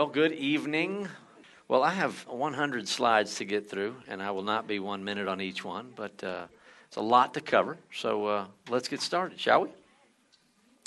Well, 0.00 0.08
good 0.08 0.32
evening. 0.32 1.08
Well, 1.68 1.82
I 1.82 1.90
have 1.90 2.26
100 2.26 2.88
slides 2.88 3.34
to 3.34 3.44
get 3.44 3.68
through, 3.68 3.96
and 4.08 4.22
I 4.22 4.30
will 4.30 4.40
not 4.40 4.66
be 4.66 4.78
one 4.78 5.04
minute 5.04 5.28
on 5.28 5.42
each 5.42 5.62
one, 5.62 5.92
but 5.94 6.24
uh, 6.24 6.46
it's 6.86 6.96
a 6.96 7.02
lot 7.02 7.34
to 7.34 7.42
cover. 7.42 7.76
So 7.92 8.24
uh, 8.24 8.46
let's 8.70 8.88
get 8.88 9.02
started, 9.02 9.38
shall 9.38 9.64
we? 9.64 9.68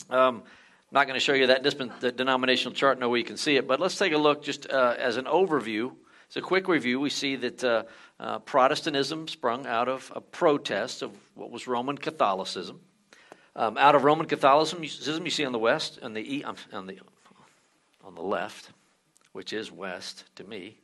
Um, 0.10 0.38
I'm 0.38 0.44
not 0.92 1.06
going 1.06 1.14
to 1.14 1.20
show 1.20 1.34
you 1.34 1.46
that 1.46 1.62
disp- 1.62 2.16
denominational 2.16 2.74
chart, 2.74 2.98
no 2.98 3.08
way 3.10 3.20
you 3.20 3.24
can 3.24 3.38
see 3.38 3.56
it, 3.56 3.68
but 3.68 3.80
let's 3.80 4.00
take 4.00 4.14
a 4.14 4.18
look 4.18 4.44
just 4.44 4.68
uh, 4.72 4.96
as 4.98 5.18
an 5.18 5.26
overview. 5.26 5.94
It's 6.26 6.38
a 6.38 6.42
quick 6.42 6.68
review. 6.68 7.00
We 7.00 7.12
see 7.12 7.36
that 7.36 7.64
uh, 7.64 7.84
uh, 8.20 8.40
Protestantism 8.40 9.28
sprung 9.28 9.68
out 9.68 9.90
of 9.90 10.12
a 10.16 10.22
protest 10.22 11.04
of 11.04 11.12
what 11.36 11.52
was 11.52 11.68
Roman 11.68 12.00
Catholicism. 12.00 12.80
Um, 13.56 13.78
out 13.78 13.94
of 13.94 14.06
Roman 14.06 14.26
Catholicism, 14.26 14.82
you 15.24 15.30
see 15.30 15.46
on 15.46 15.52
the 15.52 15.60
west, 15.60 16.00
on 16.02 16.16
the, 16.16 16.44
on 16.44 16.88
the, 16.88 16.98
on 18.04 18.16
the 18.16 18.24
left, 18.24 18.72
which 19.34 19.52
is 19.52 19.72
west 19.72 20.24
to 20.36 20.44
me. 20.44 20.78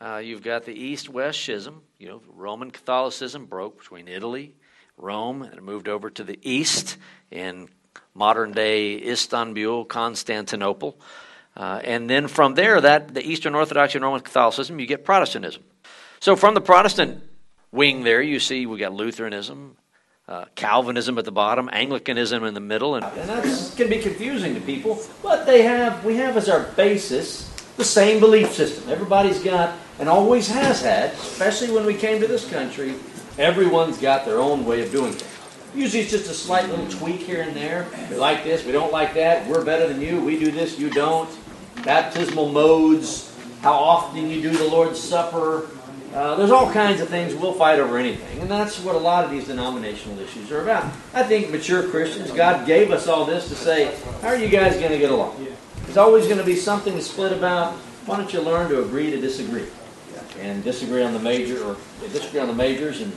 Uh, 0.00 0.16
you've 0.16 0.42
got 0.42 0.64
the 0.64 0.74
east 0.74 1.08
west 1.08 1.40
schism. 1.40 1.82
You 1.98 2.08
know, 2.08 2.22
Roman 2.34 2.70
Catholicism 2.70 3.46
broke 3.46 3.78
between 3.78 4.08
Italy, 4.08 4.54
Rome, 4.98 5.42
and 5.42 5.62
moved 5.62 5.88
over 5.88 6.10
to 6.10 6.24
the 6.24 6.38
east 6.42 6.96
in 7.30 7.68
modern 8.14 8.52
day 8.52 8.96
Istanbul, 8.96 9.84
Constantinople. 9.84 10.98
Uh, 11.56 11.80
and 11.84 12.10
then 12.10 12.28
from 12.28 12.54
there, 12.54 12.80
that 12.80 13.14
the 13.14 13.26
Eastern 13.26 13.54
Orthodoxy 13.54 13.96
and 13.96 14.04
Roman 14.04 14.20
Catholicism, 14.20 14.78
you 14.78 14.86
get 14.86 15.04
Protestantism. 15.04 15.62
So 16.20 16.36
from 16.36 16.54
the 16.54 16.60
Protestant 16.60 17.22
wing 17.72 18.04
there, 18.04 18.20
you 18.20 18.38
see 18.38 18.66
we 18.66 18.78
got 18.78 18.92
Lutheranism, 18.92 19.76
uh, 20.28 20.46
Calvinism 20.54 21.16
at 21.16 21.24
the 21.24 21.32
bottom, 21.32 21.70
Anglicanism 21.72 22.44
in 22.44 22.52
the 22.52 22.60
middle, 22.60 22.96
and, 22.96 23.04
and 23.04 23.28
that 23.30 23.72
can 23.76 23.88
be 23.88 24.00
confusing 24.00 24.54
to 24.54 24.60
people. 24.60 25.00
But 25.22 25.46
they 25.46 25.62
have 25.62 26.04
we 26.04 26.16
have 26.16 26.36
as 26.36 26.50
our 26.50 26.64
basis 26.74 27.55
the 27.76 27.84
same 27.84 28.20
belief 28.20 28.52
system. 28.52 28.90
Everybody's 28.90 29.42
got, 29.42 29.76
and 29.98 30.08
always 30.08 30.48
has 30.48 30.82
had, 30.82 31.12
especially 31.12 31.70
when 31.70 31.84
we 31.84 31.94
came 31.94 32.20
to 32.20 32.26
this 32.26 32.48
country, 32.50 32.94
everyone's 33.38 33.98
got 33.98 34.24
their 34.24 34.38
own 34.38 34.64
way 34.64 34.82
of 34.82 34.90
doing 34.90 35.12
things. 35.12 35.32
Usually 35.74 36.02
it's 36.02 36.10
just 36.10 36.30
a 36.30 36.34
slight 36.34 36.68
little 36.70 36.88
tweak 36.88 37.20
here 37.20 37.42
and 37.42 37.54
there. 37.54 37.86
We 38.10 38.16
like 38.16 38.44
this, 38.44 38.64
we 38.64 38.72
don't 38.72 38.92
like 38.92 39.12
that, 39.14 39.46
we're 39.46 39.64
better 39.64 39.86
than 39.86 40.00
you, 40.00 40.24
we 40.24 40.38
do 40.38 40.50
this, 40.50 40.78
you 40.78 40.88
don't. 40.88 41.28
Baptismal 41.84 42.50
modes, 42.50 43.36
how 43.60 43.74
often 43.74 44.30
you 44.30 44.40
do 44.40 44.50
the 44.50 44.64
Lord's 44.64 44.98
Supper. 44.98 45.68
Uh, 46.14 46.34
there's 46.36 46.50
all 46.50 46.72
kinds 46.72 47.02
of 47.02 47.10
things 47.10 47.34
we'll 47.34 47.52
fight 47.52 47.78
over 47.78 47.98
anything, 47.98 48.40
and 48.40 48.50
that's 48.50 48.80
what 48.80 48.94
a 48.94 48.98
lot 48.98 49.22
of 49.22 49.30
these 49.30 49.48
denominational 49.48 50.18
issues 50.18 50.50
are 50.50 50.62
about. 50.62 50.90
I 51.12 51.22
think 51.22 51.50
mature 51.50 51.86
Christians, 51.90 52.30
God 52.30 52.66
gave 52.66 52.90
us 52.90 53.06
all 53.06 53.26
this 53.26 53.48
to 53.50 53.54
say, 53.54 53.94
how 54.22 54.28
are 54.28 54.36
you 54.36 54.48
guys 54.48 54.76
going 54.78 54.92
to 54.92 54.98
get 54.98 55.10
along? 55.10 55.46
There's 55.96 56.08
always 56.08 56.26
going 56.26 56.36
to 56.36 56.44
be 56.44 56.56
something 56.56 56.92
to 56.92 57.00
split 57.00 57.32
about. 57.32 57.72
Why 58.04 58.18
don't 58.18 58.30
you 58.30 58.42
learn 58.42 58.68
to 58.68 58.82
agree 58.82 59.10
to 59.12 59.18
disagree? 59.18 59.64
And 60.38 60.62
disagree 60.62 61.02
on 61.02 61.14
the 61.14 61.18
major 61.18 61.64
or 61.64 61.78
disagree 62.12 62.38
on 62.38 62.48
the 62.48 62.54
majors 62.54 63.00
and 63.00 63.16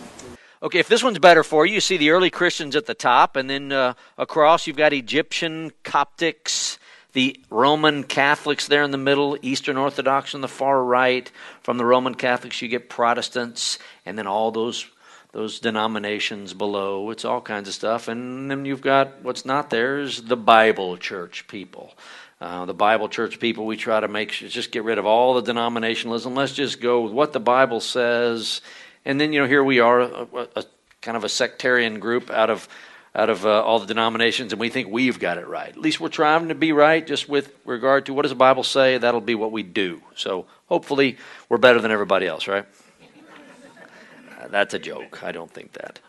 Okay, 0.63 0.80
if 0.80 0.88
this 0.88 1.03
one's 1.03 1.19
better 1.19 1.44
for 1.44 1.66
you, 1.66 1.73
you 1.73 1.81
see 1.81 1.97
the 1.97 2.11
early 2.11 2.30
Christians 2.30 2.77
at 2.77 2.85
the 2.85 2.94
top, 2.94 3.35
and 3.35 3.50
then 3.50 3.73
uh, 3.73 3.95
across 4.17 4.66
you've 4.66 4.77
got 4.77 4.94
Egyptian 4.94 5.73
Coptics, 5.83 6.77
the 7.11 7.38
Roman 7.50 8.05
Catholics 8.05 8.69
there 8.69 8.83
in 8.83 8.91
the 8.91 8.97
middle, 8.97 9.38
Eastern 9.41 9.75
Orthodox 9.75 10.33
on 10.33 10.39
the 10.39 10.47
far 10.47 10.81
right. 10.81 11.30
From 11.61 11.77
the 11.77 11.85
Roman 11.85 12.16
Catholics, 12.16 12.61
you 12.61 12.69
get 12.69 12.88
Protestants, 12.88 13.77
and 14.05 14.17
then 14.17 14.25
all 14.25 14.52
those 14.52 14.85
those 15.31 15.59
denominations 15.59 16.53
below. 16.53 17.11
It's 17.11 17.25
all 17.25 17.41
kinds 17.41 17.67
of 17.67 17.75
stuff, 17.75 18.07
and 18.07 18.50
then 18.50 18.63
you've 18.63 18.81
got 18.81 19.22
what's 19.22 19.45
not 19.45 19.69
there 19.69 20.00
is 20.00 20.23
the 20.23 20.38
Bible 20.38 20.95
Church 20.95 21.45
people. 21.47 21.94
Uh, 22.41 22.66
the 22.66 22.73
Bible 22.73 23.09
church 23.09 23.39
people, 23.39 23.66
we 23.66 23.75
try 23.75 24.00
to 24.00 24.07
make 24.07 24.31
sure, 24.31 24.47
just 24.47 24.72
get 24.72 24.83
rid 24.83 24.97
of 24.97 25.05
all 25.05 25.39
the 25.41 25.51
denominationalism. 25.51 26.35
Let's 26.35 26.53
just 26.53 26.79
go 26.79 27.01
with 27.01 27.11
what 27.11 27.33
the 27.33 27.39
Bible 27.39 27.81
says. 27.81 28.61
And 29.03 29.19
then, 29.19 29.33
you 29.33 29.41
know, 29.41 29.47
here 29.47 29.63
we 29.63 29.79
are, 29.79 30.00
a, 30.00 30.27
a 30.55 30.63
kind 31.01 31.17
of 31.17 31.23
a 31.25 31.29
sectarian 31.29 31.99
group 31.99 32.29
out 32.29 32.49
of 32.49 32.67
out 33.16 33.29
of 33.29 33.44
uh, 33.44 33.63
all 33.63 33.79
the 33.79 33.88
denominations, 33.88 34.53
and 34.53 34.59
we 34.59 34.69
think 34.69 34.88
we've 34.88 35.19
got 35.19 35.39
it 35.39 35.47
right. 35.47 35.69
At 35.69 35.78
least 35.78 35.99
we're 35.99 36.09
trying 36.09 36.49
to 36.49 36.55
be 36.55 36.72
right, 36.72 37.05
just 37.05 37.28
with 37.28 37.51
regard 37.66 38.05
to 38.05 38.13
what 38.13 38.22
does 38.22 38.31
the 38.31 38.35
Bible 38.35 38.63
say. 38.63 38.99
That'll 38.99 39.19
be 39.19 39.33
what 39.35 39.51
we 39.51 39.63
do. 39.63 40.01
So 40.16 40.45
hopefully, 40.67 41.17
we're 41.49 41.57
better 41.57 41.81
than 41.81 41.91
everybody 41.91 42.28
else, 42.28 42.47
right? 42.47 42.66
uh, 44.39 44.47
that's 44.49 44.75
a 44.75 44.79
joke. 44.79 45.23
I 45.23 45.31
don't 45.31 45.51
think 45.51 45.73
that. 45.73 45.99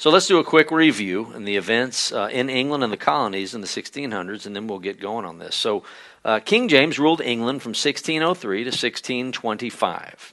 So 0.00 0.08
let's 0.08 0.28
do 0.28 0.38
a 0.38 0.44
quick 0.44 0.70
review 0.70 1.30
in 1.34 1.44
the 1.44 1.56
events 1.56 2.10
uh, 2.10 2.30
in 2.32 2.48
England 2.48 2.82
and 2.82 2.90
the 2.90 2.96
colonies 2.96 3.52
in 3.52 3.60
the 3.60 3.66
1600s, 3.66 4.46
and 4.46 4.56
then 4.56 4.66
we'll 4.66 4.78
get 4.78 4.98
going 4.98 5.26
on 5.26 5.38
this. 5.38 5.54
So 5.54 5.82
uh, 6.24 6.40
King 6.40 6.68
James 6.68 6.98
ruled 6.98 7.20
England 7.20 7.60
from 7.60 7.72
1603 7.72 8.64
to 8.64 8.68
1625. 8.68 10.32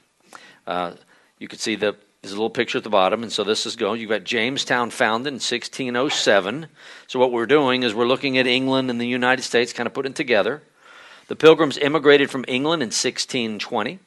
Uh, 0.66 0.92
you 1.38 1.48
can 1.48 1.58
see 1.58 1.74
the 1.74 1.96
there's 2.22 2.32
a 2.32 2.36
little 2.36 2.48
picture 2.48 2.78
at 2.78 2.84
the 2.84 2.88
bottom, 2.88 3.22
and 3.22 3.30
so 3.30 3.44
this 3.44 3.66
is 3.66 3.76
going. 3.76 4.00
You've 4.00 4.08
got 4.08 4.24
Jamestown 4.24 4.88
founded 4.88 5.34
in 5.34 5.34
1607. 5.34 6.68
So 7.06 7.18
what 7.18 7.30
we're 7.30 7.44
doing 7.44 7.82
is 7.82 7.92
we're 7.92 8.06
looking 8.06 8.38
at 8.38 8.46
England 8.46 8.88
and 8.88 8.98
the 8.98 9.06
United 9.06 9.42
States, 9.42 9.74
kind 9.74 9.86
of 9.86 9.92
putting 9.92 10.14
together. 10.14 10.62
The 11.26 11.36
Pilgrims 11.36 11.76
immigrated 11.76 12.30
from 12.30 12.46
England 12.48 12.82
in 12.82 12.86
1620. 12.86 13.98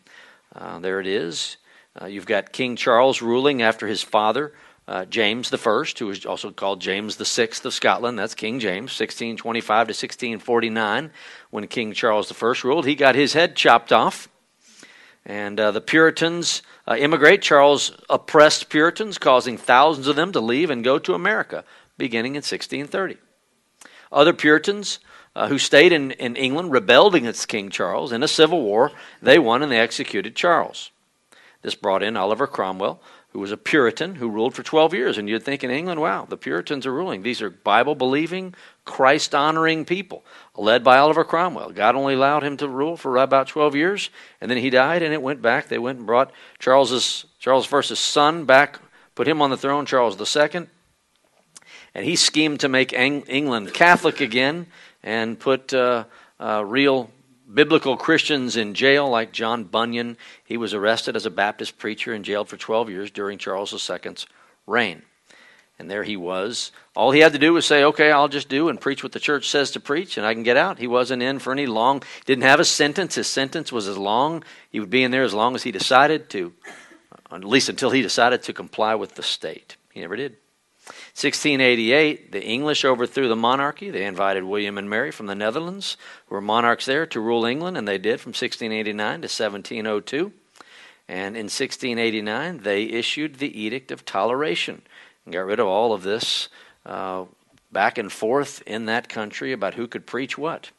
Uh, 0.56 0.80
there 0.80 1.00
it 1.00 1.06
is. 1.06 1.58
Uh, 2.02 2.08
you've 2.08 2.26
got 2.26 2.52
King 2.52 2.76
Charles 2.76 3.22
ruling 3.22 3.62
after 3.62 3.86
his 3.86 4.02
father 4.02 4.54
uh, 4.92 5.06
James 5.06 5.50
the 5.50 5.58
First, 5.58 6.00
who 6.00 6.08
was 6.08 6.26
also 6.26 6.52
called 6.52 6.82
James 6.82 7.16
the 7.16 7.24
Sixth 7.24 7.66
of 7.66 7.74
Scotland. 7.74 8.20
That's 8.20 8.36
King 8.36 8.60
James, 8.60 8.92
1625 9.00 9.88
to 9.88 9.92
1649. 9.92 11.12
When 11.50 11.68
King 11.68 11.94
Charles 11.94 12.28
the 12.28 12.34
First 12.34 12.66
ruled, 12.66 12.86
he 12.86 12.96
got 12.96 13.16
his 13.16 13.32
head 13.32 13.56
chopped 13.56 13.94
off. 13.94 14.28
And 15.26 15.58
uh, 15.62 15.72
the 15.72 15.80
Puritans 15.80 16.62
uh, 16.86 16.98
immigrate. 17.00 17.42
Charles 17.42 17.94
oppressed 18.10 18.68
Puritans, 18.68 19.18
causing 19.18 19.58
thousands 19.58 20.08
of 20.08 20.18
them 20.18 20.34
to 20.34 20.42
leave 20.42 20.70
and 20.70 20.84
go 20.84 21.00
to 21.00 21.14
America, 21.14 21.64
beginning 21.98 22.34
in 22.34 22.40
1630. 22.40 23.16
Other 24.12 24.34
Puritans 24.34 25.00
uh, 25.38 25.48
who 25.48 25.58
stayed 25.58 25.94
in, 25.94 26.12
in 26.12 26.36
England 26.36 26.74
rebelled 26.74 27.16
against 27.16 27.48
King 27.48 27.70
Charles. 27.70 28.12
In 28.12 28.24
a 28.24 28.28
civil 28.28 28.62
war, 28.62 28.92
they 29.22 29.40
won 29.40 29.64
and 29.64 29.72
they 29.72 29.80
executed 29.80 30.36
Charles. 30.36 30.92
This 31.62 31.76
brought 31.76 32.04
in 32.04 32.18
Oliver 32.18 32.48
Cromwell, 32.48 33.02
who 33.32 33.40
was 33.40 33.52
a 33.52 33.58
Puritan 33.58 34.16
who 34.16 34.30
ruled 34.30 34.54
for 34.54 34.64
12 34.64 34.94
years. 34.94 35.18
And 35.18 35.30
you'd 35.30 35.44
think 35.44 35.64
in 35.64 35.72
England, 35.72 36.02
wow, 36.02 36.26
the 36.26 36.38
Puritans 36.38 36.86
are 36.86 36.94
ruling. 36.94 37.24
These 37.24 37.42
are 37.42 37.50
Bible 37.50 37.96
believing, 37.96 38.54
Christ 38.84 39.34
honoring 39.34 39.86
people, 39.86 40.26
led 40.58 40.84
by 40.84 40.98
Oliver 40.98 41.24
Cromwell. 41.24 41.72
God 41.72 41.96
only 41.96 42.14
allowed 42.14 42.44
him 42.44 42.58
to 42.58 42.68
rule 42.68 42.98
for 42.98 43.18
about 43.18 43.48
12 43.48 43.76
years, 43.76 44.10
and 44.42 44.52
then 44.52 44.58
he 44.58 44.70
died, 44.70 45.02
and 45.02 45.14
it 45.14 45.22
went 45.22 45.42
back. 45.42 45.70
They 45.70 45.78
went 45.78 46.00
and 46.00 46.08
brought 46.08 46.32
Charles's, 46.60 47.26
Charles 47.40 47.72
I's 47.72 47.98
son 47.98 48.44
back, 48.44 48.80
put 49.16 49.28
him 49.28 49.42
on 49.42 49.50
the 49.50 49.58
throne, 49.58 49.86
Charles 49.86 50.20
II. 50.36 50.68
And 51.94 52.06
he 52.06 52.16
schemed 52.18 52.60
to 52.62 52.70
make 52.70 52.92
England 52.94 53.74
Catholic 53.74 54.20
again 54.20 54.68
and 55.04 55.40
put 55.40 55.74
uh, 55.74 56.06
uh, 56.40 56.64
real 56.66 57.10
biblical 57.54 57.98
Christians 57.98 58.56
in 58.56 58.74
jail, 58.74 59.10
like 59.10 59.32
John 59.32 59.64
Bunyan. 59.64 60.18
He 60.44 60.58
was 60.58 60.74
arrested 60.74 61.16
as 61.16 61.26
a 61.26 61.32
Baptist 61.32 61.78
preacher 61.78 62.14
and 62.14 62.26
jailed 62.26 62.50
for 62.50 62.58
12 62.58 62.90
years 62.90 63.12
during 63.12 63.38
Charles 63.38 63.74
II's 63.74 64.26
reign. 64.68 65.04
And 65.80 65.90
there 65.90 66.04
he 66.04 66.16
was. 66.16 66.72
All 66.96 67.12
he 67.12 67.22
had 67.22 67.34
to 67.34 67.40
do 67.40 67.54
was 67.54 67.66
say, 67.66 67.84
okay, 67.84 68.12
I'll 68.12 68.28
just 68.28 68.50
do 68.50 68.70
and 68.70 68.80
preach 68.80 69.02
what 69.02 69.14
the 69.14 69.20
church 69.20 69.50
says 69.50 69.72
to 69.72 69.80
preach, 69.80 70.16
and 70.16 70.26
I 70.26 70.34
can 70.36 70.44
get 70.44 70.56
out. 70.56 70.78
He 70.78 70.86
wasn't 70.86 71.24
in 71.24 71.40
for 71.40 71.52
any 71.52 71.66
long, 71.66 72.04
didn't 72.26 72.44
have 72.44 72.60
a 72.60 72.66
sentence. 72.66 73.16
His 73.16 73.28
sentence 73.28 73.72
was 73.72 73.88
as 73.88 73.98
long, 73.98 74.44
he 74.70 74.80
would 74.80 74.92
be 74.92 75.04
in 75.04 75.10
there 75.10 75.24
as 75.24 75.34
long 75.34 75.56
as 75.56 75.64
he 75.64 75.72
decided 75.72 76.30
to, 76.30 76.54
at 77.32 77.44
least 77.44 77.68
until 77.68 77.90
he 77.90 78.04
decided 78.04 78.44
to 78.44 78.54
comply 78.54 78.94
with 78.94 79.16
the 79.16 79.24
state. 79.24 79.76
He 79.92 80.02
never 80.02 80.16
did. 80.16 80.38
1688, 81.14 82.32
the 82.32 82.44
English 82.44 82.86
overthrew 82.86 83.28
the 83.28 83.36
monarchy. 83.36 83.90
They 83.90 84.06
invited 84.06 84.46
William 84.46 84.78
and 84.78 84.90
Mary 84.90 85.12
from 85.12 85.26
the 85.26 85.36
Netherlands, 85.36 85.98
who 86.28 86.36
were 86.36 86.42
monarchs 86.42 86.86
there, 86.86 87.06
to 87.08 87.20
rule 87.20 87.44
England, 87.44 87.78
and 87.78 87.86
they 87.86 87.98
did 87.98 88.22
from 88.22 88.30
1689 88.30 89.22
to 89.22 89.26
1702. 89.26 90.32
And 91.10 91.36
in 91.36 91.46
1689, 91.46 92.60
they 92.60 92.84
issued 92.84 93.36
the 93.36 93.62
Edict 93.62 93.92
of 93.92 94.06
Toleration 94.06 94.82
and 95.26 95.34
got 95.34 95.42
rid 95.42 95.60
of 95.60 95.68
all 95.68 95.92
of 95.92 96.04
this 96.04 96.48
uh, 96.86 97.26
back 97.74 97.98
and 97.98 98.10
forth 98.10 98.64
in 98.66 98.86
that 98.86 99.10
country 99.10 99.52
about 99.52 99.74
who 99.74 99.88
could 99.88 100.06
preach 100.06 100.38
what. 100.38 100.72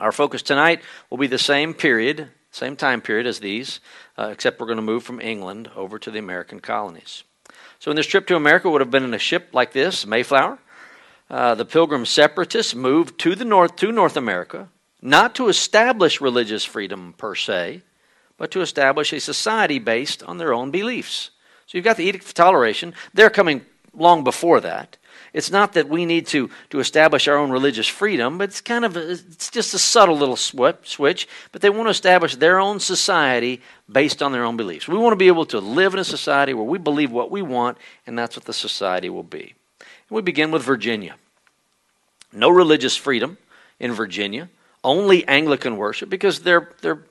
Our 0.00 0.10
focus 0.12 0.42
tonight 0.42 0.82
will 1.08 1.18
be 1.18 1.28
the 1.28 1.38
same 1.38 1.74
period, 1.74 2.28
same 2.50 2.74
time 2.74 3.00
period 3.00 3.26
as 3.26 3.38
these, 3.38 3.78
uh, 4.18 4.30
except 4.32 4.58
we're 4.58 4.66
going 4.66 4.76
to 4.76 4.82
move 4.82 5.04
from 5.04 5.20
England 5.20 5.70
over 5.76 5.98
to 6.00 6.10
the 6.10 6.18
American 6.18 6.58
colonies. 6.58 7.22
So, 7.78 7.90
in 7.90 7.96
this 7.96 8.06
trip 8.06 8.26
to 8.28 8.36
America, 8.36 8.70
would 8.70 8.80
have 8.80 8.90
been 8.90 9.04
in 9.04 9.14
a 9.14 9.18
ship 9.18 9.50
like 9.52 9.72
this, 9.72 10.06
Mayflower. 10.06 10.58
Uh, 11.28 11.54
the 11.54 11.64
Pilgrim 11.64 12.06
separatists 12.06 12.74
moved 12.74 13.18
to 13.20 13.34
the 13.34 13.44
north, 13.44 13.76
to 13.76 13.90
North 13.90 14.16
America, 14.16 14.68
not 15.02 15.34
to 15.34 15.48
establish 15.48 16.20
religious 16.20 16.64
freedom 16.64 17.14
per 17.18 17.34
se, 17.34 17.82
but 18.38 18.50
to 18.52 18.60
establish 18.60 19.12
a 19.12 19.20
society 19.20 19.78
based 19.78 20.22
on 20.22 20.38
their 20.38 20.54
own 20.54 20.70
beliefs. 20.70 21.30
So 21.66 21.76
you've 21.76 21.84
got 21.84 21.96
the 21.96 22.04
Edict 22.04 22.24
of 22.24 22.34
Toleration. 22.34 22.94
They're 23.12 23.30
coming 23.30 23.66
long 23.92 24.22
before 24.22 24.60
that. 24.60 24.96
It's 25.32 25.50
not 25.50 25.74
that 25.74 25.88
we 25.88 26.06
need 26.06 26.26
to, 26.28 26.50
to 26.70 26.80
establish 26.80 27.28
our 27.28 27.36
own 27.36 27.50
religious 27.50 27.86
freedom, 27.86 28.38
but 28.38 28.50
it's 28.50 28.60
kind 28.60 28.84
of 28.84 28.96
a, 28.96 29.10
it's 29.10 29.50
just 29.50 29.74
a 29.74 29.78
subtle 29.78 30.16
little 30.16 30.36
switch. 30.36 31.28
But 31.52 31.62
they 31.62 31.70
want 31.70 31.86
to 31.86 31.90
establish 31.90 32.36
their 32.36 32.58
own 32.58 32.80
society 32.80 33.60
based 33.90 34.22
on 34.22 34.32
their 34.32 34.44
own 34.44 34.56
beliefs. 34.56 34.88
We 34.88 34.98
want 34.98 35.12
to 35.12 35.16
be 35.16 35.28
able 35.28 35.46
to 35.46 35.60
live 35.60 35.94
in 35.94 36.00
a 36.00 36.04
society 36.04 36.54
where 36.54 36.64
we 36.64 36.78
believe 36.78 37.10
what 37.10 37.30
we 37.30 37.42
want, 37.42 37.78
and 38.06 38.18
that's 38.18 38.36
what 38.36 38.44
the 38.44 38.52
society 38.52 39.10
will 39.10 39.22
be. 39.22 39.54
And 39.80 40.16
we 40.16 40.22
begin 40.22 40.50
with 40.50 40.62
Virginia. 40.62 41.16
No 42.32 42.50
religious 42.50 42.96
freedom 42.96 43.38
in 43.78 43.92
Virginia, 43.92 44.48
only 44.82 45.26
Anglican 45.26 45.76
worship 45.76 46.08
because 46.08 46.40
they're, 46.40 46.70
they're 46.80 47.02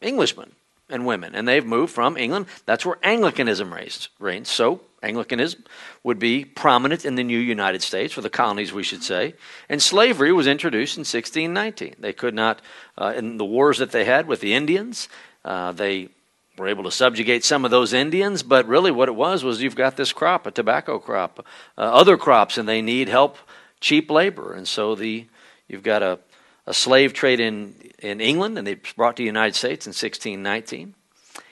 Englishmen 0.00 0.52
and 0.88 1.06
women, 1.06 1.34
and 1.34 1.48
they've 1.48 1.64
moved 1.64 1.92
from 1.92 2.16
England. 2.16 2.46
That's 2.66 2.84
where 2.84 2.98
Anglicanism 3.02 3.72
reigns. 4.18 4.48
So 4.48 4.80
Anglicanism 5.02 5.64
would 6.04 6.18
be 6.18 6.44
prominent 6.44 7.04
in 7.04 7.16
the 7.16 7.24
new 7.24 7.38
United 7.38 7.82
States, 7.82 8.16
or 8.16 8.20
the 8.20 8.30
colonies, 8.30 8.72
we 8.72 8.82
should 8.82 9.02
say. 9.02 9.34
And 9.68 9.82
slavery 9.82 10.32
was 10.32 10.46
introduced 10.46 10.96
in 10.96 11.00
1619. 11.00 11.96
They 11.98 12.12
could 12.12 12.34
not, 12.34 12.62
uh, 12.96 13.12
in 13.16 13.36
the 13.36 13.44
wars 13.44 13.78
that 13.78 13.90
they 13.90 14.04
had 14.04 14.26
with 14.26 14.40
the 14.40 14.54
Indians, 14.54 15.08
uh, 15.44 15.72
they 15.72 16.08
were 16.56 16.68
able 16.68 16.84
to 16.84 16.90
subjugate 16.90 17.44
some 17.44 17.64
of 17.64 17.70
those 17.70 17.92
Indians, 17.92 18.42
but 18.42 18.68
really 18.68 18.90
what 18.90 19.08
it 19.08 19.14
was 19.14 19.42
was 19.42 19.62
you've 19.62 19.74
got 19.74 19.96
this 19.96 20.12
crop, 20.12 20.46
a 20.46 20.50
tobacco 20.50 20.98
crop, 20.98 21.44
uh, 21.76 21.80
other 21.80 22.16
crops, 22.16 22.58
and 22.58 22.68
they 22.68 22.82
need 22.82 23.08
help, 23.08 23.38
cheap 23.80 24.10
labor. 24.10 24.52
And 24.52 24.68
so 24.68 24.94
the 24.94 25.26
you've 25.66 25.82
got 25.82 26.02
a, 26.02 26.18
a 26.66 26.74
slave 26.74 27.12
trade 27.12 27.40
in, 27.40 27.74
in 27.98 28.20
England, 28.20 28.58
and 28.58 28.66
they 28.66 28.74
brought 28.96 29.16
to 29.16 29.22
the 29.22 29.26
United 29.26 29.56
States 29.56 29.86
in 29.86 29.90
1619. 29.90 30.94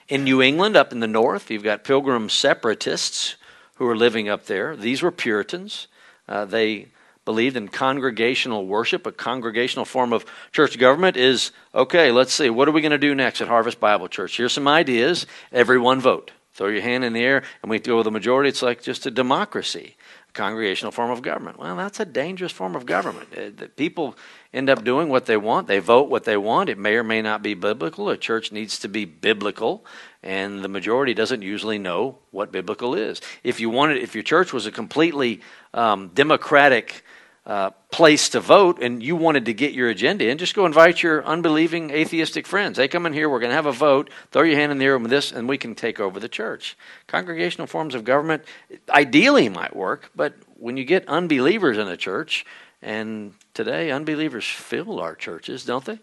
In 0.07 0.23
New 0.23 0.41
England, 0.41 0.75
up 0.75 0.91
in 0.91 0.99
the 0.99 1.07
north, 1.07 1.49
you've 1.49 1.63
got 1.63 1.83
pilgrim 1.83 2.29
separatists 2.29 3.35
who 3.81 3.87
were 3.87 3.97
living 3.97 4.29
up 4.29 4.45
there. 4.45 4.75
These 4.75 5.01
were 5.01 5.09
Puritans. 5.09 5.87
Uh, 6.27 6.45
they 6.45 6.89
believed 7.25 7.57
in 7.57 7.67
congregational 7.67 8.67
worship. 8.67 9.07
A 9.07 9.11
congregational 9.11 9.85
form 9.85 10.13
of 10.13 10.23
church 10.51 10.77
government 10.77 11.17
is 11.17 11.51
okay, 11.73 12.11
let's 12.11 12.31
see, 12.31 12.51
what 12.51 12.67
are 12.67 12.73
we 12.73 12.81
going 12.81 12.91
to 12.91 12.99
do 12.99 13.15
next 13.15 13.41
at 13.41 13.47
Harvest 13.47 13.79
Bible 13.79 14.07
Church? 14.07 14.37
Here's 14.37 14.53
some 14.53 14.67
ideas. 14.67 15.25
Everyone 15.51 15.99
vote. 15.99 16.29
Throw 16.53 16.67
your 16.67 16.83
hand 16.83 17.03
in 17.03 17.13
the 17.13 17.23
air, 17.23 17.41
and 17.63 17.71
we 17.71 17.79
go 17.79 17.97
with 17.97 18.03
the 18.03 18.11
majority. 18.11 18.49
It's 18.49 18.61
like 18.61 18.83
just 18.83 19.07
a 19.07 19.11
democracy, 19.11 19.95
a 20.29 20.31
congregational 20.33 20.91
form 20.91 21.09
of 21.09 21.23
government. 21.23 21.57
Well, 21.57 21.75
that's 21.75 21.99
a 21.99 22.05
dangerous 22.05 22.51
form 22.51 22.75
of 22.75 22.85
government. 22.85 23.29
Uh, 23.35 23.65
people 23.77 24.15
end 24.53 24.69
up 24.69 24.83
doing 24.83 25.09
what 25.09 25.25
they 25.25 25.37
want. 25.37 25.67
They 25.67 25.79
vote 25.79 26.09
what 26.09 26.25
they 26.25 26.37
want. 26.37 26.69
It 26.69 26.77
may 26.77 26.95
or 26.95 27.03
may 27.03 27.21
not 27.21 27.41
be 27.41 27.53
biblical. 27.53 28.09
A 28.09 28.17
church 28.17 28.51
needs 28.51 28.79
to 28.79 28.89
be 28.89 29.05
biblical, 29.05 29.85
and 30.21 30.63
the 30.63 30.67
majority 30.67 31.13
doesn't 31.13 31.41
usually 31.41 31.77
know 31.77 32.17
what 32.31 32.51
biblical 32.51 32.95
is. 32.95 33.21
If 33.43 33.59
you 33.59 33.69
wanted, 33.69 33.97
if 33.97 34.15
your 34.15 34.23
church 34.23 34.53
was 34.53 34.65
a 34.65 34.71
completely 34.71 35.41
um, 35.73 36.09
democratic 36.13 37.03
uh, 37.43 37.71
place 37.89 38.29
to 38.29 38.39
vote 38.39 38.83
and 38.83 39.01
you 39.01 39.15
wanted 39.15 39.45
to 39.45 39.53
get 39.53 39.73
your 39.73 39.89
agenda 39.89 40.29
in, 40.29 40.37
just 40.37 40.53
go 40.53 40.67
invite 40.67 41.01
your 41.01 41.25
unbelieving 41.25 41.89
atheistic 41.89 42.45
friends. 42.45 42.77
They 42.77 42.87
come 42.87 43.07
in 43.07 43.13
here, 43.13 43.29
we're 43.29 43.39
going 43.39 43.49
to 43.49 43.55
have 43.55 43.65
a 43.65 43.71
vote, 43.71 44.11
throw 44.31 44.43
your 44.43 44.57
hand 44.57 44.71
in 44.71 44.77
the 44.77 44.85
air 44.85 44.97
with 44.97 45.09
this, 45.09 45.31
and 45.31 45.49
we 45.49 45.57
can 45.57 45.73
take 45.73 45.99
over 45.99 46.19
the 46.19 46.29
church. 46.29 46.77
Congregational 47.07 47.65
forms 47.65 47.95
of 47.95 48.03
government 48.03 48.43
ideally 48.89 49.49
might 49.49 49.75
work, 49.75 50.11
but 50.15 50.35
when 50.55 50.77
you 50.77 50.85
get 50.85 51.07
unbelievers 51.07 51.79
in 51.79 51.87
a 51.87 51.97
church, 51.97 52.45
and 52.83 53.33
today 53.53 53.91
unbelievers 53.91 54.45
fill 54.45 54.99
our 54.99 55.15
churches, 55.15 55.65
don't 55.65 55.85
they? 55.85 55.99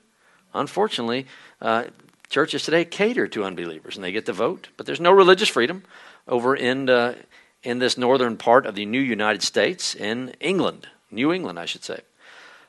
Unfortunately, 0.55 1.27
uh, 1.61 1.85
churches 2.29 2.65
today 2.65 2.85
cater 2.85 3.27
to 3.29 3.45
unbelievers 3.45 3.97
and 3.97 4.05
they 4.05 4.13
get 4.13 4.27
to 4.27 4.33
vote, 4.33 4.69
but 4.77 4.87
there's 4.87 5.01
no 5.01 5.13
religious 5.13 5.49
freedom 5.49 5.83
over 6.27 6.55
in, 6.55 6.89
uh, 6.89 7.15
in 7.63 7.79
this 7.79 7.99
northern 7.99 8.37
part 8.37 8.67
of 8.67 8.75
the 8.75 8.87
new 8.87 9.01
United 9.01 9.43
States 9.43 9.95
in 9.95 10.35
England, 10.41 10.89
New 11.11 11.33
England, 11.33 11.59
I 11.59 11.65
should 11.65 11.85
say. 11.85 12.01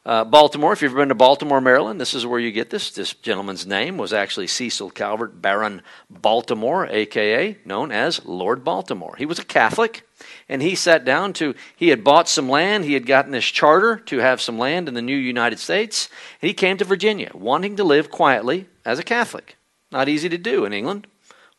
Uh, 0.06 0.24
Baltimore, 0.24 0.72
if 0.74 0.82
you've 0.82 0.94
ever 0.94 1.02
been 1.02 1.10
to 1.10 1.16
Baltimore, 1.16 1.60
Maryland, 1.60 2.00
this 2.00 2.14
is 2.14 2.26
where 2.26 2.40
you 2.40 2.52
get 2.52 2.70
this. 2.70 2.92
This 2.92 3.14
gentleman's 3.14 3.68
name 3.68 3.98
was 3.98 4.14
actually 4.14 4.48
Cecil 4.48 4.92
Calvert 4.92 5.42
Baron 5.42 5.82
Baltimore, 6.10 6.88
aka 6.88 7.58
known 7.66 7.92
as 7.92 8.26
Lord 8.26 8.64
Baltimore. 8.64 9.16
He 9.18 9.26
was 9.26 9.40
a 9.40 9.46
Catholic, 9.46 10.08
and 10.48 10.62
he 10.62 10.76
sat 10.76 11.06
down 11.06 11.34
to, 11.34 11.56
he 11.76 11.90
had 11.90 12.04
bought 12.04 12.30
some 12.30 12.50
land, 12.50 12.86
he 12.86 12.94
had 12.94 13.06
gotten 13.06 13.32
this 13.32 13.46
charter 13.46 13.98
to 13.98 14.18
have 14.20 14.42
some 14.42 14.58
land 14.58 14.88
in 14.88 14.94
the 14.94 15.02
new 15.02 15.16
United 15.16 15.60
States, 15.60 16.10
and 16.42 16.48
he 16.48 16.54
came 16.54 16.78
to 16.78 16.86
Virginia, 16.86 17.32
wanting 17.34 17.76
to 17.76 17.84
live 17.84 18.10
quietly 18.10 18.68
as 18.86 19.00
a 19.00 19.04
Catholic. 19.04 19.58
Not 19.92 20.10
easy 20.10 20.30
to 20.30 20.38
do 20.38 20.66
in 20.66 20.74
England, 20.74 21.08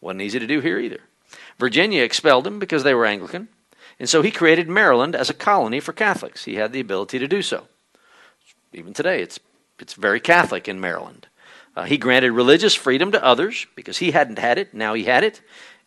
wasn't 0.00 0.22
easy 0.22 0.38
to 0.38 0.46
do 0.46 0.60
here 0.60 0.78
either. 0.78 1.00
Virginia 1.58 2.02
expelled 2.02 2.46
him 2.46 2.58
because 2.58 2.82
they 2.82 2.94
were 2.94 3.06
Anglican, 3.06 3.48
and 3.98 4.08
so 4.08 4.22
he 4.22 4.30
created 4.30 4.68
Maryland 4.68 5.14
as 5.14 5.30
a 5.30 5.34
colony 5.34 5.80
for 5.80 5.92
Catholics. 5.92 6.44
He 6.44 6.54
had 6.54 6.72
the 6.72 6.80
ability 6.80 7.18
to 7.18 7.28
do 7.28 7.42
so 7.42 7.66
even 8.72 8.92
today, 8.92 9.22
it's, 9.22 9.40
it's 9.78 9.94
very 9.94 10.20
Catholic 10.20 10.68
in 10.68 10.80
Maryland. 10.80 11.26
Uh, 11.76 11.84
he 11.84 11.98
granted 11.98 12.32
religious 12.32 12.74
freedom 12.74 13.12
to 13.12 13.24
others 13.24 13.66
because 13.74 13.98
he 13.98 14.10
hadn't 14.10 14.38
had 14.38 14.58
it. 14.58 14.74
Now 14.74 14.94
he 14.94 15.04
had 15.04 15.24
it. 15.24 15.40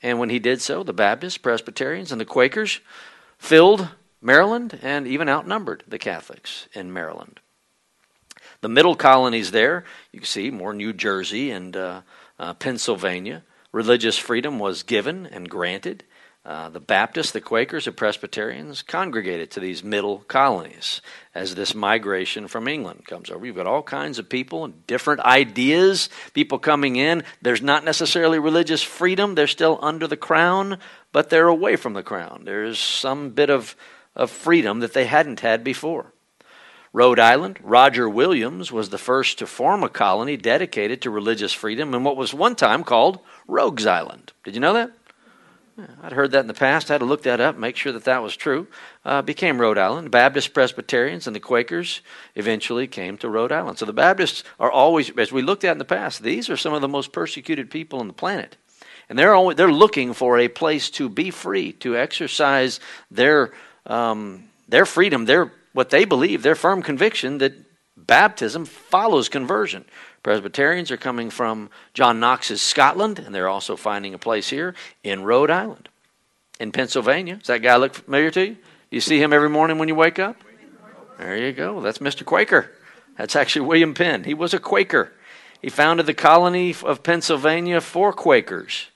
And 0.04 0.20
when 0.20 0.30
he 0.30 0.38
did 0.38 0.62
so, 0.62 0.84
the 0.84 0.94
Baptists, 0.94 1.38
Presbyterians, 1.38 2.12
and 2.12 2.20
the 2.20 2.26
Quakers 2.26 2.82
filled 3.38 3.88
Maryland 4.22 4.78
and 4.84 5.08
even 5.08 5.30
outnumbered 5.30 5.84
the 5.88 5.98
Catholics 5.98 6.68
in 6.74 6.92
Maryland. 6.92 7.40
The 8.60 8.70
middle 8.70 8.96
colonies 8.96 9.52
there, 9.52 9.86
you 10.12 10.20
can 10.20 10.28
see 10.28 10.52
more 10.52 10.74
New 10.74 10.94
Jersey 10.94 11.52
and 11.52 11.76
uh, 11.76 12.02
uh, 12.38 12.54
Pennsylvania. 12.54 13.44
Religious 13.72 14.18
freedom 14.18 14.60
was 14.60 14.84
given 14.84 15.26
and 15.26 15.50
granted. 15.50 16.04
Uh, 16.46 16.68
the 16.68 16.80
Baptists, 16.82 17.32
the 17.32 17.40
Quakers, 17.40 17.86
the 17.86 17.94
Presbyterians 17.94 18.82
congregated 18.82 19.50
to 19.52 19.62
these 19.62 19.82
middle 19.82 20.20
colonies 20.28 21.00
as 21.34 21.56
this 21.56 21.74
migration 21.74 22.50
from 22.50 22.68
England 22.68 23.08
comes 23.08 23.30
over. 23.30 23.46
You've 23.46 23.56
got 23.56 23.66
all 23.66 23.82
kinds 23.82 24.20
of 24.20 24.28
people 24.28 24.66
and 24.66 24.86
different 24.86 25.22
ideas, 25.22 26.10
people 26.34 26.60
coming 26.60 26.98
in. 26.98 27.24
There's 27.42 27.62
not 27.62 27.86
necessarily 27.86 28.40
religious 28.40 28.84
freedom, 28.84 29.36
they're 29.36 29.48
still 29.48 29.80
under 29.82 30.06
the 30.06 30.18
crown, 30.18 30.80
but 31.14 31.30
they're 31.30 31.48
away 31.48 31.78
from 31.78 31.94
the 31.94 32.04
crown. 32.04 32.42
There's 32.44 32.78
some 32.78 33.30
bit 33.30 33.50
of, 33.50 33.78
of 34.14 34.30
freedom 34.30 34.82
that 34.82 34.94
they 34.94 35.06
hadn't 35.06 35.40
had 35.40 35.64
before. 35.64 36.12
Rhode 36.92 37.20
Island, 37.20 37.58
Roger 37.64 38.10
Williams 38.10 38.70
was 38.70 38.90
the 38.90 38.98
first 38.98 39.40
to 39.40 39.48
form 39.48 39.82
a 39.82 39.90
colony 39.90 40.36
dedicated 40.36 41.02
to 41.02 41.10
religious 41.10 41.54
freedom 41.54 41.94
in 41.94 42.04
what 42.04 42.18
was 42.18 42.34
one 42.34 42.56
time 42.56 42.84
called 42.84 43.20
Rogues 43.48 43.86
Island. 43.86 44.34
Did 44.44 44.56
you 44.56 44.60
know 44.60 44.74
that? 44.74 44.92
I'd 46.04 46.12
heard 46.12 46.32
that 46.32 46.42
in 46.42 46.48
the 46.48 46.54
past. 46.54 46.92
I 46.92 46.96
had 46.96 47.00
to 47.00 47.06
look 47.06 47.24
that 47.24 47.42
up, 47.42 47.58
make 47.58 47.76
sure 47.76 47.92
that 47.92 48.04
that 48.04 48.22
was 48.22 48.36
true. 48.36 48.68
Uh, 49.04 49.24
became 49.24 49.60
Rhode 49.60 49.80
Island. 49.80 50.12
Baptist 50.12 50.54
Presbyterians 50.54 51.26
and 51.26 51.36
the 51.36 51.40
Quakers 51.40 52.02
eventually 52.36 52.86
came 52.86 53.18
to 53.18 53.30
Rhode 53.30 53.52
Island. 53.52 53.80
So 53.80 53.86
the 53.86 53.94
Baptists 53.94 54.44
are 54.60 54.72
always, 54.72 55.10
as 55.18 55.32
we 55.32 55.42
looked 55.42 55.64
at 55.64 55.72
in 55.72 55.80
the 55.80 55.86
past, 55.86 56.22
these 56.22 56.50
are 56.50 56.58
some 56.58 56.74
of 56.74 56.82
the 56.82 56.88
most 56.88 57.12
persecuted 57.12 57.72
people 57.72 58.00
on 58.00 58.08
the 58.08 58.14
planet. 58.14 58.56
And 59.10 59.18
they're, 59.18 59.34
always, 59.34 59.58
they're 59.58 59.72
looking 59.72 60.14
for 60.14 60.38
a 60.38 60.48
place 60.48 60.92
to 60.92 61.10
be 61.10 61.32
free, 61.32 61.74
to 61.74 61.98
exercise 61.98 62.80
their, 63.10 63.52
um, 63.88 64.44
their 64.68 64.86
freedom, 64.86 65.26
their, 65.26 65.52
what 65.74 65.90
they 65.90 66.06
believe, 66.06 66.44
their 66.44 66.56
firm 66.56 66.84
conviction 66.84 67.40
that 67.40 67.54
baptism 67.98 68.66
follows 68.66 69.28
conversion. 69.28 69.86
Presbyterians 70.24 70.90
are 70.90 70.98
coming 70.98 71.30
from 71.30 71.70
John 71.94 72.20
Knox's 72.20 72.62
Scotland, 72.62 73.20
and 73.20 73.36
they're 73.36 73.50
also 73.50 73.76
finding 73.76 74.14
a 74.14 74.18
place 74.18 74.50
here 74.50 74.74
in 75.04 75.24
Rhode 75.24 75.52
Island. 75.52 75.90
In 76.60 76.72
Pennsylvania. 76.72 77.36
Does 77.36 77.48
that 77.48 77.62
guy 77.62 77.76
look 77.76 77.94
familiar 77.94 78.32
to 78.32 78.48
you? 78.48 78.54
Do 78.54 78.60
You 78.92 79.02
see 79.02 79.22
him 79.22 79.34
every 79.34 79.50
morning 79.50 79.80
when 79.80 79.90
you 79.90 79.96
wake 79.96 80.20
up? 80.20 80.38
There 81.18 81.38
you 81.38 81.52
go. 81.52 81.82
That's 81.82 81.98
Mr. 81.98 82.24
Quaker. 82.24 82.72
That's 83.18 83.36
actually 83.36 83.68
William 83.68 83.94
Penn. 83.94 84.24
He 84.24 84.34
was 84.34 84.54
a 84.54 84.60
Quaker. 84.60 85.12
He 85.62 85.70
founded 85.70 86.06
the 86.06 86.14
colony 86.14 86.76
of 86.84 87.04
Pennsylvania 87.04 87.82
for 87.82 88.14
Quakers. 88.14 88.88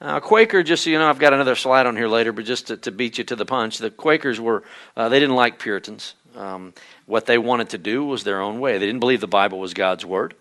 Uh, 0.00 0.20
Quaker, 0.20 0.62
just 0.62 0.84
so 0.84 0.90
you 0.90 0.98
know, 0.98 1.08
I've 1.08 1.18
got 1.18 1.32
another 1.32 1.56
slide 1.56 1.86
on 1.86 1.96
here 1.96 2.08
later, 2.08 2.32
but 2.32 2.44
just 2.44 2.66
to, 2.68 2.76
to 2.78 2.92
beat 2.92 3.18
you 3.18 3.24
to 3.24 3.36
the 3.36 3.46
punch, 3.46 3.78
the 3.78 3.90
Quakers 3.90 4.40
were, 4.40 4.62
uh, 4.96 5.08
they 5.08 5.18
didn't 5.18 5.36
like 5.36 5.58
Puritans. 5.58 6.14
Um, 6.36 6.74
what 7.06 7.26
they 7.26 7.38
wanted 7.38 7.70
to 7.70 7.78
do 7.78 8.04
was 8.04 8.24
their 8.24 8.40
own 8.40 8.60
way. 8.60 8.78
They 8.78 8.86
didn't 8.86 9.00
believe 9.00 9.20
the 9.20 9.26
Bible 9.26 9.58
was 9.58 9.72
God's 9.72 10.04
Word. 10.04 10.34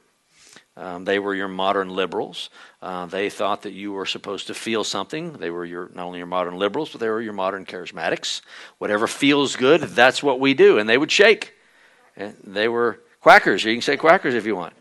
Um, 0.78 1.06
they 1.06 1.20
were 1.20 1.34
your 1.34 1.48
modern 1.48 1.90
liberals. 1.90 2.50
Uh, 2.82 3.06
they 3.06 3.30
thought 3.30 3.62
that 3.62 3.72
you 3.72 3.94
were 3.94 4.06
supposed 4.06 4.48
to 4.48 4.54
feel 4.54 4.84
something. 4.84 5.34
They 5.34 5.50
were 5.50 5.64
your 5.64 5.90
not 5.94 6.06
only 6.06 6.18
your 6.18 6.28
modern 6.28 6.58
liberals, 6.58 6.90
but 6.90 7.00
they 7.00 7.10
were 7.10 7.22
your 7.22 7.34
modern 7.34 7.66
charismatics. 7.66 8.42
Whatever 8.78 9.08
feels 9.08 9.56
good, 9.56 9.82
that's 9.82 10.22
what 10.22 10.40
we 10.40 10.54
do. 10.54 10.78
And 10.78 10.90
they 10.90 10.98
would 10.98 11.12
shake. 11.12 11.54
And 12.18 12.36
they 12.44 12.68
were 12.68 13.00
quackers. 13.22 13.64
You 13.64 13.74
can 13.74 13.82
say 13.82 13.96
quackers 13.96 14.34
if 14.34 14.46
you 14.46 14.56
want. 14.56 14.74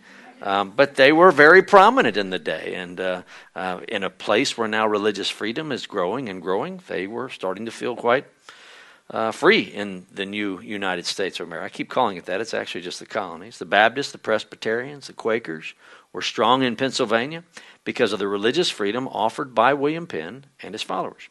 Um, 0.43 0.73
but 0.73 0.97
they 0.97 1.13
were 1.13 1.31
very 1.31 1.63
prominent 1.63 2.17
in 2.17 2.31
the 2.31 2.39
day. 2.41 2.75
And 2.75 3.01
uh, 3.01 3.23
uh, 3.55 3.81
in 3.89 4.03
a 4.03 4.11
place 4.11 4.59
where 4.59 4.69
now 4.69 4.87
religious 4.87 5.31
freedom 5.31 5.71
is 5.71 5.87
growing 5.87 6.29
and 6.29 6.43
growing, 6.43 6.83
they 6.89 7.07
were 7.07 7.29
starting 7.29 7.67
to 7.67 7.71
feel 7.71 7.95
quite 7.95 8.27
uh, 9.15 9.31
free 9.31 9.61
in 9.61 10.05
the 10.13 10.27
new 10.27 10.61
United 10.61 11.07
States 11.07 11.39
of 11.39 11.47
America. 11.47 11.67
I 11.67 11.69
keep 11.69 11.89
calling 11.89 12.17
it 12.17 12.27
that. 12.27 12.41
It's 12.41 12.53
actually 12.53 12.81
just 12.81 12.99
the 12.99 13.07
colonies. 13.07 13.59
The 13.59 13.65
Baptists, 13.65 14.11
the 14.11 14.19
Presbyterians, 14.19 15.07
the 15.07 15.13
Quakers 15.13 15.75
were 16.13 16.21
strong 16.21 16.65
in 16.65 16.75
Pennsylvania 16.75 17.45
because 17.85 18.13
of 18.13 18.19
the 18.19 18.27
religious 18.27 18.71
freedom 18.71 19.07
offered 19.07 19.55
by 19.55 19.73
William 19.73 20.09
Penn 20.09 20.47
and 20.61 20.75
his 20.75 20.83
followers. 20.83 21.29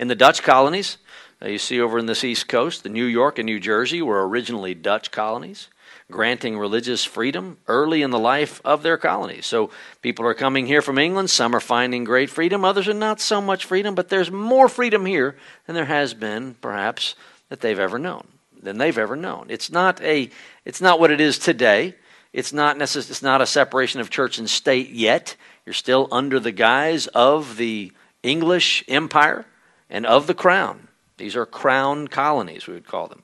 In 0.00 0.08
the 0.08 0.14
Dutch 0.14 0.42
colonies, 0.42 0.96
uh, 1.42 1.48
you 1.48 1.58
see 1.58 1.78
over 1.78 1.98
in 1.98 2.06
this 2.06 2.24
East 2.24 2.48
Coast, 2.48 2.82
the 2.82 2.88
New 2.88 3.04
York 3.04 3.38
and 3.38 3.44
New 3.44 3.60
Jersey 3.60 4.00
were 4.00 4.26
originally 4.26 4.74
Dutch 4.74 5.10
colonies, 5.10 5.68
granting 6.10 6.58
religious 6.58 7.04
freedom 7.04 7.58
early 7.66 8.02
in 8.02 8.10
the 8.10 8.18
life 8.18 8.60
of 8.64 8.82
their 8.82 8.96
colonies. 8.96 9.46
So 9.46 9.70
people 10.02 10.26
are 10.26 10.34
coming 10.34 10.66
here 10.66 10.82
from 10.82 10.98
England. 10.98 11.30
Some 11.30 11.54
are 11.54 11.60
finding 11.60 12.04
great 12.04 12.30
freedom, 12.30 12.64
others 12.64 12.88
are 12.88 12.94
not 12.94 13.20
so 13.20 13.40
much 13.40 13.64
freedom, 13.64 13.94
but 13.94 14.08
there's 14.08 14.30
more 14.30 14.68
freedom 14.68 15.06
here 15.06 15.36
than 15.66 15.74
there 15.74 15.84
has 15.84 16.14
been, 16.14 16.54
perhaps, 16.60 17.14
that 17.48 17.60
they've 17.60 17.78
ever 17.78 17.98
known. 17.98 18.26
Than 18.60 18.78
they've 18.78 18.98
ever 18.98 19.16
known. 19.16 19.46
It's 19.48 19.70
not 19.70 20.00
a. 20.00 20.30
It's 20.64 20.80
not 20.80 20.98
what 20.98 21.10
it 21.10 21.20
is 21.20 21.38
today. 21.38 21.94
It's 22.32 22.52
not 22.52 22.76
necess- 22.76 23.10
It's 23.10 23.22
not 23.22 23.40
a 23.40 23.46
separation 23.46 24.00
of 24.00 24.10
church 24.10 24.38
and 24.38 24.50
state 24.50 24.90
yet. 24.90 25.36
You're 25.64 25.72
still 25.72 26.08
under 26.10 26.40
the 26.40 26.52
guise 26.52 27.06
of 27.08 27.56
the 27.56 27.92
English 28.22 28.84
Empire 28.88 29.46
and 29.88 30.04
of 30.06 30.26
the 30.26 30.34
Crown. 30.34 30.88
These 31.16 31.36
are 31.36 31.46
crown 31.46 32.08
colonies, 32.08 32.66
we 32.66 32.74
would 32.74 32.86
call 32.86 33.06
them. 33.06 33.22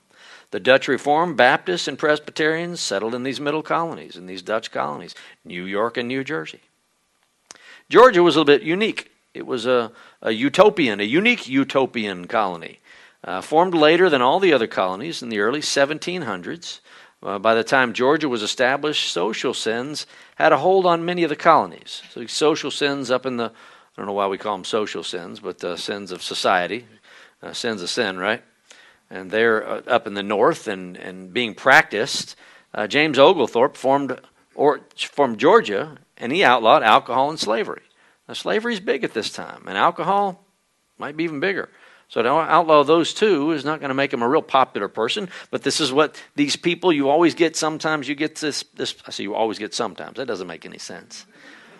The 0.53 0.59
Dutch 0.59 0.87
Reformed 0.87 1.35
Baptists 1.35 1.87
and 1.87 1.97
Presbyterians 1.97 2.79
settled 2.79 3.15
in 3.15 3.23
these 3.23 3.39
middle 3.39 3.63
colonies, 3.63 4.15
in 4.15 4.27
these 4.27 4.43
Dutch 4.43 4.69
colonies, 4.69 5.15
New 5.43 5.65
York 5.65 5.97
and 5.97 6.07
New 6.07 6.23
Jersey. 6.23 6.59
Georgia 7.89 8.21
was 8.21 8.35
a 8.35 8.39
little 8.41 8.59
bit 8.59 8.61
unique. 8.61 9.11
It 9.33 9.47
was 9.47 9.65
a, 9.65 9.91
a 10.21 10.29
utopian, 10.29 10.99
a 10.99 11.05
unique 11.05 11.47
utopian 11.47 12.27
colony, 12.27 12.81
uh, 13.23 13.41
formed 13.41 13.73
later 13.73 14.11
than 14.11 14.21
all 14.21 14.39
the 14.39 14.53
other 14.53 14.67
colonies 14.67 15.23
in 15.23 15.29
the 15.29 15.39
early 15.39 15.59
1700s. 15.59 16.81
Uh, 17.23 17.39
by 17.39 17.55
the 17.55 17.63
time 17.63 17.91
Georgia 17.91 18.29
was 18.29 18.43
established, 18.43 19.11
social 19.11 19.55
sins 19.55 20.05
had 20.35 20.51
a 20.51 20.59
hold 20.59 20.85
on 20.85 21.03
many 21.03 21.23
of 21.23 21.29
the 21.29 21.35
colonies. 21.35 22.03
So 22.11 22.27
social 22.27 22.69
sins 22.69 23.09
up 23.09 23.25
in 23.25 23.37
the, 23.37 23.45
I 23.45 23.51
don't 23.97 24.05
know 24.05 24.13
why 24.13 24.27
we 24.27 24.37
call 24.37 24.57
them 24.57 24.65
social 24.65 25.01
sins, 25.01 25.39
but 25.39 25.63
uh, 25.63 25.77
sins 25.77 26.11
of 26.11 26.21
society, 26.21 26.85
uh, 27.41 27.53
sins 27.53 27.81
of 27.81 27.89
sin, 27.89 28.19
right? 28.19 28.43
And 29.13 29.29
they're 29.29 29.65
uh, 29.65 29.81
up 29.85 30.07
in 30.07 30.15
the 30.15 30.23
north 30.23 30.67
and, 30.67 30.97
and 30.97 31.31
being 31.31 31.53
practiced. 31.53 32.35
Uh, 32.73 32.87
James 32.87 33.19
Oglethorpe 33.19 33.77
formed, 33.77 34.19
or, 34.55 34.81
formed 34.97 35.39
Georgia, 35.39 35.99
and 36.17 36.31
he 36.31 36.43
outlawed 36.43 36.81
alcohol 36.81 37.29
and 37.29 37.39
slavery. 37.39 37.83
Now, 38.27 38.33
slavery 38.33 38.73
is 38.73 38.79
big 38.79 39.03
at 39.03 39.13
this 39.13 39.29
time, 39.29 39.65
and 39.67 39.77
alcohol 39.77 40.43
might 40.97 41.15
be 41.15 41.25
even 41.25 41.39
bigger. 41.39 41.69
So 42.07 42.21
to 42.21 42.29
outlaw 42.29 42.83
those 42.83 43.13
two 43.13 43.51
is 43.51 43.63
not 43.63 43.79
going 43.79 43.89
to 43.89 43.95
make 43.95 44.11
him 44.11 44.23
a 44.23 44.29
real 44.29 44.41
popular 44.41 44.87
person. 44.87 45.29
But 45.51 45.63
this 45.63 45.79
is 45.79 45.91
what 45.91 46.21
these 46.35 46.55
people 46.55 46.91
you 46.91 47.09
always 47.09 47.35
get. 47.35 47.55
Sometimes 47.55 48.07
you 48.07 48.15
get 48.15 48.35
this. 48.35 48.63
This 48.75 48.95
I 49.07 49.11
say 49.11 49.23
you 49.23 49.35
always 49.35 49.57
get 49.57 49.73
sometimes. 49.73 50.17
That 50.17 50.27
doesn't 50.27 50.47
make 50.47 50.65
any 50.65 50.77
sense. 50.77 51.25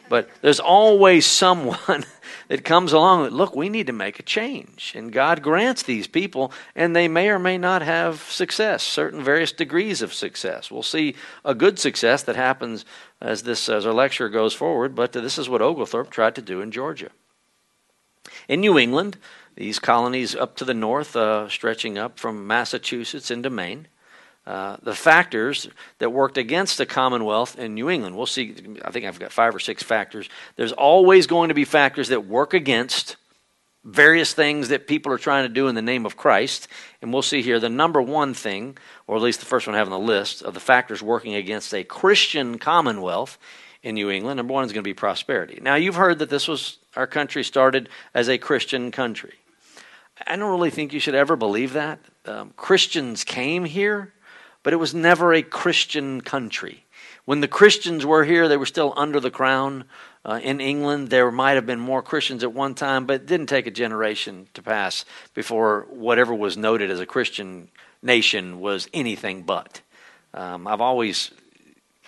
But 0.10 0.29
there's 0.41 0.60
always 0.60 1.25
someone 1.25 2.05
that 2.48 2.65
comes 2.65 2.93
along 2.93 3.24
that 3.24 3.33
look, 3.33 3.55
we 3.55 3.69
need 3.69 3.88
to 3.88 3.93
make 3.93 4.19
a 4.19 4.24
change, 4.24 4.93
and 4.95 5.12
God 5.12 5.41
grants 5.41 5.83
these 5.83 6.07
people, 6.07 6.51
and 6.75 6.95
they 6.95 7.07
may 7.07 7.29
or 7.29 7.39
may 7.39 7.57
not 7.57 7.81
have 7.81 8.22
success, 8.24 8.83
certain 8.83 9.24
various 9.24 9.51
degrees 9.51 10.01
of 10.01 10.13
success. 10.13 10.69
We'll 10.69 10.83
see 10.83 11.15
a 11.45 11.55
good 11.55 11.79
success 11.79 12.24
that 12.24 12.36
happens 12.36 12.86
as 13.22 13.43
this 13.43 13.69
as 13.69 13.86
our 13.86 13.93
lecture 13.93 14.29
goes 14.29 14.53
forward. 14.53 14.95
But 14.95 15.13
this 15.13 15.38
is 15.38 15.50
what 15.50 15.62
Oglethorpe 15.62 16.10
tried 16.10 16.36
to 16.36 16.41
do 16.41 16.62
in 16.62 16.72
Georgia. 16.72 17.10
In 18.48 18.62
New 18.62 18.77
England, 18.77 19.17
these 19.55 19.79
colonies 19.79 20.36
up 20.36 20.55
to 20.57 20.65
the 20.65 20.74
north, 20.74 21.15
uh, 21.15 21.48
stretching 21.50 21.98
up 21.98 22.19
from 22.19 22.48
Massachusetts 22.48 23.31
into 23.31 23.50
Maine. 23.50 23.88
Uh, 24.45 24.75
the 24.83 24.93
factors 24.93 25.69
that 26.00 26.09
worked 26.09 26.38
against 26.38 26.77
the 26.77 26.85
Commonwealth 26.85 27.57
in 27.57 27.73
New 27.73 27.89
England. 27.89 28.17
We'll 28.17 28.25
see, 28.25 28.53
I 28.83 28.91
think 28.91 29.05
I've 29.05 29.17
got 29.17 29.31
five 29.31 29.55
or 29.55 29.59
six 29.59 29.81
factors. 29.81 30.27
There's 30.57 30.73
always 30.73 31.27
going 31.27 31.47
to 31.47 31.53
be 31.53 31.63
factors 31.63 32.09
that 32.09 32.27
work 32.27 32.53
against 32.53 33.15
various 33.85 34.33
things 34.33 34.69
that 34.69 34.88
people 34.88 35.13
are 35.13 35.17
trying 35.17 35.43
to 35.43 35.53
do 35.53 35.67
in 35.67 35.75
the 35.75 35.81
name 35.81 36.05
of 36.05 36.17
Christ. 36.17 36.67
And 37.01 37.13
we'll 37.13 37.21
see 37.21 37.41
here 37.41 37.59
the 37.59 37.69
number 37.69 38.01
one 38.01 38.33
thing, 38.33 38.77
or 39.07 39.15
at 39.15 39.21
least 39.21 39.39
the 39.39 39.45
first 39.45 39.65
one 39.65 39.75
I 39.75 39.79
have 39.79 39.88
on 39.91 40.01
the 40.01 40.13
list, 40.13 40.41
of 40.41 40.53
the 40.53 40.59
factors 40.59 41.01
working 41.01 41.35
against 41.35 41.73
a 41.73 41.85
Christian 41.85 42.59
Commonwealth 42.59 43.38
in 43.81 43.95
New 43.95 44.09
England. 44.09 44.38
Number 44.38 44.53
one 44.53 44.65
is 44.65 44.73
going 44.73 44.83
to 44.83 44.89
be 44.89 44.93
prosperity. 44.93 45.59
Now, 45.62 45.75
you've 45.75 45.95
heard 45.95 46.19
that 46.19 46.29
this 46.29 46.47
was, 46.47 46.79
our 46.95 47.07
country 47.07 47.43
started 47.43 47.89
as 48.13 48.29
a 48.29 48.38
Christian 48.38 48.91
country. 48.91 49.33
I 50.27 50.35
don't 50.35 50.51
really 50.51 50.69
think 50.69 50.93
you 50.93 51.00
should 51.00 51.15
ever 51.15 51.35
believe 51.35 51.73
that. 51.73 52.00
Um, 52.25 52.53
Christians 52.55 53.23
came 53.23 53.65
here, 53.65 54.13
but 54.63 54.74
it 54.74 54.77
was 54.77 54.93
never 54.93 55.34
a 55.34 55.43
Christian 55.43 56.22
country. 56.22 56.86
When 57.25 57.39
the 57.39 57.48
Christians 57.48 58.05
were 58.05 58.25
here, 58.25 58.48
they 58.48 58.58
were 58.58 58.65
still 58.65 58.93
under 58.98 59.20
the 59.20 59.32
crown. 59.32 59.86
Uh, 60.25 60.39
in 60.41 60.60
England, 60.60 61.10
there 61.10 61.32
might 61.32 61.53
have 61.53 61.65
been 61.65 61.79
more 61.79 62.01
Christians 62.01 62.43
at 62.43 62.53
one 62.53 62.75
time, 62.75 63.05
but 63.05 63.15
it 63.15 63.25
didn't 63.25 63.48
take 63.48 63.67
a 63.67 63.72
generation 63.72 64.48
to 64.53 64.62
pass 64.62 65.05
before 65.34 65.86
whatever 65.89 66.34
was 66.34 66.58
noted 66.58 66.91
as 66.91 67.00
a 67.00 67.05
Christian 67.05 67.70
nation 68.01 68.60
was 68.60 68.89
anything 68.93 69.43
but. 69.43 69.82
Um, 70.34 70.67
I've 70.67 70.82
always 70.82 71.32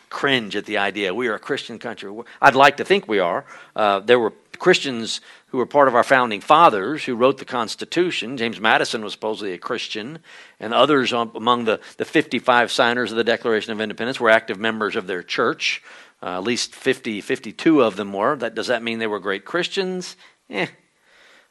cringe 0.09 0.55
at 0.55 0.65
the 0.65 0.77
idea 0.77 1.13
we 1.13 1.27
are 1.27 1.35
a 1.35 1.39
Christian 1.39 1.79
country. 1.79 2.13
I'd 2.41 2.55
like 2.55 2.77
to 2.77 2.85
think 2.85 3.07
we 3.07 3.19
are. 3.19 3.45
Uh, 3.75 4.00
there 4.00 4.19
were 4.19 4.31
Christians 4.59 5.21
who 5.47 5.57
were 5.57 5.65
part 5.65 5.88
of 5.88 5.95
our 5.95 6.03
founding 6.03 6.41
fathers 6.41 7.05
who 7.05 7.15
wrote 7.15 7.38
the 7.38 7.45
Constitution. 7.45 8.38
James 8.38 8.59
Madison 8.59 9.03
was 9.03 9.13
supposedly 9.13 9.53
a 9.53 9.57
Christian, 9.57 10.19
and 10.59 10.74
others 10.74 11.13
among 11.13 11.65
the, 11.65 11.79
the 11.97 12.05
55 12.05 12.71
signers 12.71 13.12
of 13.12 13.17
the 13.17 13.24
Declaration 13.24 13.71
of 13.71 13.81
Independence 13.81 14.19
were 14.19 14.29
active 14.29 14.59
members 14.59 14.95
of 14.95 15.07
their 15.07 15.24
church. 15.24 15.81
Uh, 16.21 16.38
at 16.38 16.43
least 16.43 16.74
50, 16.74 17.21
52 17.21 17.83
of 17.83 17.95
them 17.95 18.12
were. 18.12 18.35
That, 18.35 18.55
does 18.55 18.67
that 18.67 18.81
mean 18.81 19.00
they 19.00 19.07
were 19.07 19.19
great 19.19 19.45
Christians? 19.45 20.15
Eh, 20.50 20.67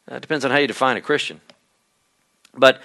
uh, 0.08 0.18
depends 0.18 0.44
on 0.44 0.50
how 0.50 0.58
you 0.58 0.66
define 0.66 0.96
a 0.96 1.00
Christian. 1.00 1.40
But 2.56 2.80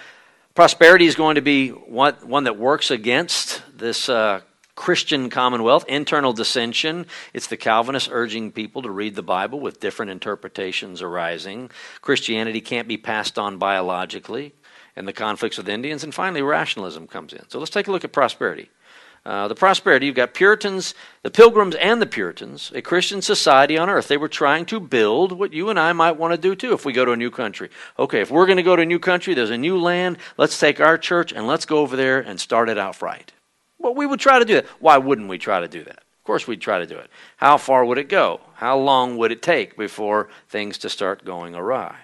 prosperity 0.54 1.06
is 1.06 1.14
going 1.14 1.36
to 1.36 1.42
be 1.42 1.68
one, 1.70 2.14
one 2.22 2.44
that 2.44 2.56
works 2.56 2.90
against 2.90 3.62
this 3.76 4.08
uh, 4.08 4.40
Christian 4.80 5.28
commonwealth, 5.28 5.84
internal 5.88 6.32
dissension. 6.32 7.04
It's 7.34 7.48
the 7.48 7.58
Calvinists 7.58 8.08
urging 8.10 8.50
people 8.50 8.80
to 8.80 8.90
read 8.90 9.14
the 9.14 9.22
Bible 9.22 9.60
with 9.60 9.78
different 9.78 10.10
interpretations 10.10 11.02
arising. 11.02 11.70
Christianity 12.00 12.62
can't 12.62 12.88
be 12.88 12.96
passed 12.96 13.38
on 13.38 13.58
biologically, 13.58 14.54
and 14.96 15.06
the 15.06 15.12
conflicts 15.12 15.58
with 15.58 15.68
Indians. 15.68 16.02
And 16.02 16.14
finally, 16.14 16.40
rationalism 16.40 17.06
comes 17.08 17.34
in. 17.34 17.46
So 17.50 17.58
let's 17.58 17.70
take 17.70 17.88
a 17.88 17.92
look 17.92 18.04
at 18.04 18.12
prosperity. 18.12 18.70
Uh, 19.26 19.48
the 19.48 19.54
prosperity, 19.54 20.06
you've 20.06 20.14
got 20.14 20.32
Puritans, 20.32 20.94
the 21.24 21.30
Pilgrims 21.30 21.74
and 21.74 22.00
the 22.00 22.06
Puritans, 22.06 22.72
a 22.74 22.80
Christian 22.80 23.20
society 23.20 23.76
on 23.76 23.90
earth. 23.90 24.08
They 24.08 24.16
were 24.16 24.28
trying 24.28 24.64
to 24.64 24.80
build 24.80 25.32
what 25.32 25.52
you 25.52 25.68
and 25.68 25.78
I 25.78 25.92
might 25.92 26.16
want 26.16 26.32
to 26.32 26.40
do 26.40 26.56
too 26.56 26.72
if 26.72 26.86
we 26.86 26.94
go 26.94 27.04
to 27.04 27.12
a 27.12 27.18
new 27.18 27.30
country. 27.30 27.68
Okay, 27.98 28.22
if 28.22 28.30
we're 28.30 28.46
going 28.46 28.56
to 28.56 28.62
go 28.62 28.76
to 28.76 28.82
a 28.82 28.86
new 28.86 28.98
country, 28.98 29.34
there's 29.34 29.50
a 29.50 29.58
new 29.58 29.78
land, 29.78 30.16
let's 30.38 30.58
take 30.58 30.80
our 30.80 30.96
church 30.96 31.34
and 31.34 31.46
let's 31.46 31.66
go 31.66 31.80
over 31.80 31.96
there 31.96 32.20
and 32.20 32.40
start 32.40 32.70
it 32.70 32.78
out 32.78 33.02
right. 33.02 33.30
Well, 33.80 33.94
we 33.94 34.06
would 34.06 34.20
try 34.20 34.38
to 34.38 34.44
do 34.44 34.54
that. 34.54 34.66
Why 34.78 34.98
wouldn't 34.98 35.28
we 35.28 35.38
try 35.38 35.58
to 35.58 35.66
do 35.66 35.82
that? 35.82 35.96
Of 35.98 36.24
course, 36.24 36.46
we'd 36.46 36.60
try 36.60 36.78
to 36.78 36.86
do 36.86 36.98
it. 36.98 37.10
How 37.38 37.56
far 37.56 37.84
would 37.84 37.98
it 37.98 38.08
go? 38.08 38.40
How 38.54 38.78
long 38.78 39.16
would 39.16 39.32
it 39.32 39.42
take 39.42 39.76
before 39.76 40.28
things 40.48 40.78
to 40.78 40.90
start 40.90 41.24
going 41.24 41.54
awry? 41.54 41.96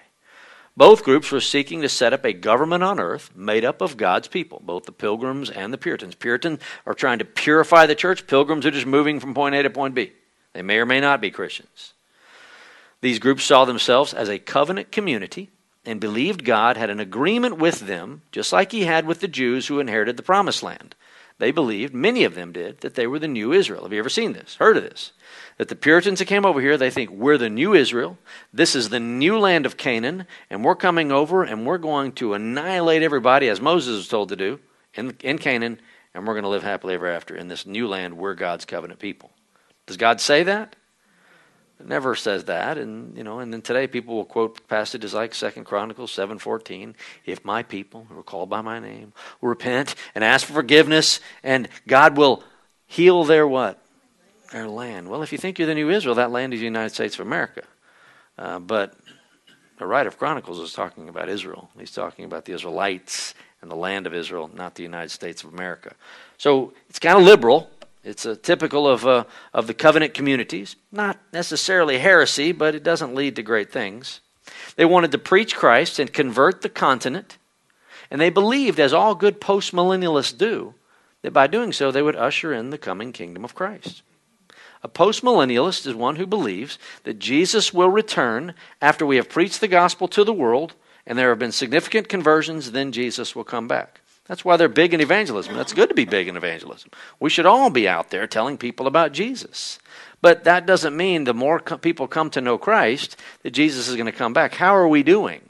Both 0.75 1.05
groups 1.05 1.31
were 1.31 1.41
seeking 1.41 1.83
to 1.83 1.89
set 1.89 2.13
up 2.13 2.25
a 2.25 2.33
government 2.33 2.83
on 2.83 2.99
earth 2.99 3.31
made 3.37 3.65
up 3.65 3.81
of 3.81 3.97
God's 3.97 4.29
people, 4.29 4.61
both 4.65 4.85
the 4.85 4.93
Pilgrims 4.93 5.49
and 5.51 5.73
the 5.73 5.79
Puritans. 5.79 6.15
Puritans 6.15 6.61
are 6.87 6.95
trying 6.95 7.19
to 7.19 7.25
purify 7.25 7.87
the 7.87 7.95
church, 7.95 8.27
Pilgrims 8.27 8.67
are 8.67 8.71
just 8.71 8.87
moving 8.87 9.21
from 9.21 9.35
point 9.35 9.55
A 9.55 9.63
to 9.63 9.71
point 9.71 9.95
B. 9.95 10.13
They 10.55 10.63
may 10.63 10.79
or 10.79 10.87
may 10.87 11.01
not 11.01 11.21
be 11.21 11.31
Christians. 11.31 11.93
These 13.03 13.19
groups 13.19 13.45
saw 13.45 13.65
themselves 13.65 14.13
as 14.15 14.29
a 14.29 14.39
covenant 14.39 14.91
community 14.91 15.51
and 15.85 16.01
believed 16.01 16.45
God 16.45 16.77
had 16.77 16.91
an 16.91 17.01
agreement 17.01 17.59
with 17.59 17.81
them, 17.81 18.23
just 18.33 18.53
like 18.53 18.73
He 18.73 18.85
had 18.85 19.07
with 19.07 19.21
the 19.21 19.29
Jews 19.29 19.67
who 19.67 19.81
inherited 19.81 20.17
the 20.17 20.23
promised 20.23 20.63
land. 20.63 20.95
They 21.39 21.51
believed, 21.51 21.93
many 21.93 22.25
of 22.25 22.35
them 22.35 22.53
did, 22.53 22.81
that 22.81 22.95
they 22.95 23.07
were 23.07 23.19
the 23.19 23.29
new 23.29 23.53
Israel. 23.53 23.83
Have 23.83 23.93
you 23.93 23.99
ever 23.99 24.09
seen 24.09 24.33
this? 24.33 24.55
Heard 24.55 24.79
of 24.79 24.85
this? 24.85 25.13
That 25.59 25.69
the 25.69 25.77
Puritans 25.77 26.19
that 26.19 26.25
came 26.25 26.47
over 26.47 26.61
here, 26.63 26.79
they 26.79 26.91
think 26.91 27.11
we're 27.11 27.37
the 27.37 27.51
new 27.51 27.75
Israel. 27.75 28.17
This 28.55 28.75
is 28.75 28.89
the 28.89 29.01
new 29.01 29.39
land 29.39 29.67
of 29.67 29.77
Canaan, 29.77 30.27
and 30.49 30.65
we're 30.65 30.75
coming 30.75 31.13
over 31.13 31.45
and 31.45 31.67
we're 31.67 31.77
going 31.77 32.13
to 32.13 32.33
annihilate 32.33 33.03
everybody, 33.03 33.49
as 33.49 33.61
Moses 33.61 33.97
was 33.97 34.09
told 34.09 34.31
to 34.31 34.37
do, 34.37 34.61
in, 34.95 35.15
in 35.23 35.39
Canaan, 35.39 35.79
and 36.15 36.27
we're 36.27 36.35
going 36.35 36.45
to 36.45 36.49
live 36.49 36.63
happily 36.63 36.95
ever 36.95 37.07
after 37.07 37.37
in 37.37 37.49
this 37.49 37.67
new 37.67 37.87
land. 37.87 38.17
We're 38.17 38.35
God's 38.35 38.65
covenant 38.65 38.99
people. 38.99 39.31
Does 39.85 39.99
God 39.99 40.23
say 40.23 40.43
that? 40.45 40.75
Never 41.85 42.15
says 42.15 42.45
that, 42.45 42.79
and 42.79 43.17
you 43.17 43.23
know, 43.23 43.39
and 43.41 43.53
then 43.53 43.61
today 43.61 43.87
people 43.87 44.17
will 44.17 44.25
quote 44.25 44.67
passages 44.67 45.13
like 45.13 45.35
Second 45.35 45.65
Chronicles 45.65 46.11
seven 46.11 46.39
fourteen. 46.39 46.97
If 47.27 47.45
my 47.45 47.63
people 47.63 48.07
who 48.09 48.19
are 48.19 48.23
called 48.23 48.49
by 48.49 48.63
my 48.63 48.81
name 48.81 49.13
will 49.41 49.51
repent 49.51 49.95
and 50.15 50.25
ask 50.25 50.47
for 50.47 50.55
forgiveness, 50.55 51.21
and 51.43 51.69
God 51.87 52.17
will 52.17 52.43
heal 52.87 53.25
their 53.25 53.47
what? 53.47 53.79
Their 54.53 54.69
land. 54.69 55.11
Well, 55.11 55.23
if 55.23 55.33
you 55.33 55.39
think 55.39 55.59
you're 55.59 55.69
the 55.69 55.75
new 55.75 55.91
Israel, 55.91 56.15
that 56.15 56.31
land 56.31 56.55
is 56.55 56.61
the 56.61 56.65
United 56.65 56.95
States 56.95 57.19
of 57.19 57.27
America. 57.27 57.63
Uh, 58.39 58.59
but 58.59 58.95
the 59.79 59.87
writer 59.87 60.09
of 60.09 60.19
Chronicles 60.19 60.59
is 60.59 60.73
talking 60.73 61.11
about 61.11 61.29
Israel. 61.29 61.69
He's 61.79 61.93
talking 61.93 62.25
about 62.25 62.47
the 62.47 62.55
Israelites 62.55 63.35
and 63.61 63.71
the 63.71 63.77
land 63.77 64.07
of 64.07 64.15
Israel, 64.15 64.51
not 64.55 64.77
the 64.77 64.83
United 64.83 65.11
States 65.11 65.45
of 65.45 65.53
America. 65.53 65.95
So 66.39 66.73
it's 66.89 66.99
kind 66.99 67.19
of 67.19 67.25
liberal 67.25 67.69
it's 68.07 68.25
a 68.25 68.37
typical 68.37 68.87
of, 68.89 69.05
uh, 69.07 69.25
of 69.53 69.67
the 69.67 69.75
covenant 69.75 70.15
communities. 70.15 70.77
Not 70.93 71.19
necessarily 71.33 71.99
heresy, 71.99 72.53
but 72.53 72.75
it 72.75 72.85
doesn't 72.85 73.15
lead 73.15 73.37
to 73.37 73.43
great 73.43 73.73
things. 73.73 74.21
They 74.77 74.85
wanted 74.85 75.11
to 75.13 75.19
preach 75.19 75.57
Christ 75.57 75.99
and 75.99 76.13
convert 76.13 76.63
the 76.63 76.69
continent, 76.69 77.37
and 78.11 78.21
they 78.21 78.31
believed, 78.31 78.79
as 78.79 78.93
all 78.93 79.17
good 79.17 79.41
postmillennialists 79.41 80.39
do, 80.39 80.75
that 81.23 81.33
by 81.33 81.49
doing 81.49 81.73
so 81.73 81.91
they 81.91 82.03
would 82.03 82.15
usher 82.15 82.53
in 82.53 82.71
the 82.71 82.79
coming 82.79 83.13
kingdom 83.13 83.45
of 83.45 83.57
Christ. 83.57 84.03
A 84.85 84.89
postmillennialist 84.89 85.85
is 85.87 85.95
one 85.95 86.15
who 86.15 86.27
believes 86.27 86.79
that 87.03 87.19
Jesus 87.19 87.75
will 87.75 87.89
return 87.89 88.55
after 88.81 89.05
we 89.05 89.17
have 89.17 89.29
preached 89.29 89.61
the 89.61 89.67
gospel 89.67 90.07
to 90.09 90.23
the 90.23 90.33
world 90.33 90.75
and 91.07 91.19
there 91.19 91.31
have 91.31 91.39
been 91.39 91.53
significant 91.53 92.09
conversions, 92.09 92.73
then 92.73 92.93
Jesus 92.93 93.35
will 93.35 93.45
come 93.45 93.69
back. 93.69 94.01
That's 94.29 94.45
why 94.45 94.57
they're 94.57 94.69
big 94.69 94.93
in 94.93 95.01
evangelism. 95.01 95.55
That's 95.55 95.73
good 95.73 95.89
to 95.89 95.95
be 95.95 96.05
big 96.05 96.27
in 96.27 96.37
evangelism. 96.37 96.91
We 97.21 97.31
should 97.31 97.47
all 97.47 97.71
be 97.71 97.89
out 97.89 98.11
there 98.11 98.27
telling 98.27 98.59
people 98.59 98.87
about 98.87 99.13
Jesus. 99.13 99.79
But 100.21 100.45
that 100.45 100.67
doesn't 100.67 100.97
mean 100.97 101.25
the 101.25 101.35
more 101.35 101.61
co- 101.61 101.79
people 101.79 102.09
come 102.09 102.31
to 102.31 102.41
know 102.41 102.59
Christ 102.59 103.17
that 103.43 103.53
Jesus 103.53 103.87
is 103.87 103.95
going 103.95 104.07
to 104.07 104.13
come 104.13 104.33
back. 104.33 104.55
How 104.55 104.75
are 104.75 104.89
we 104.89 105.03
doing? 105.03 105.41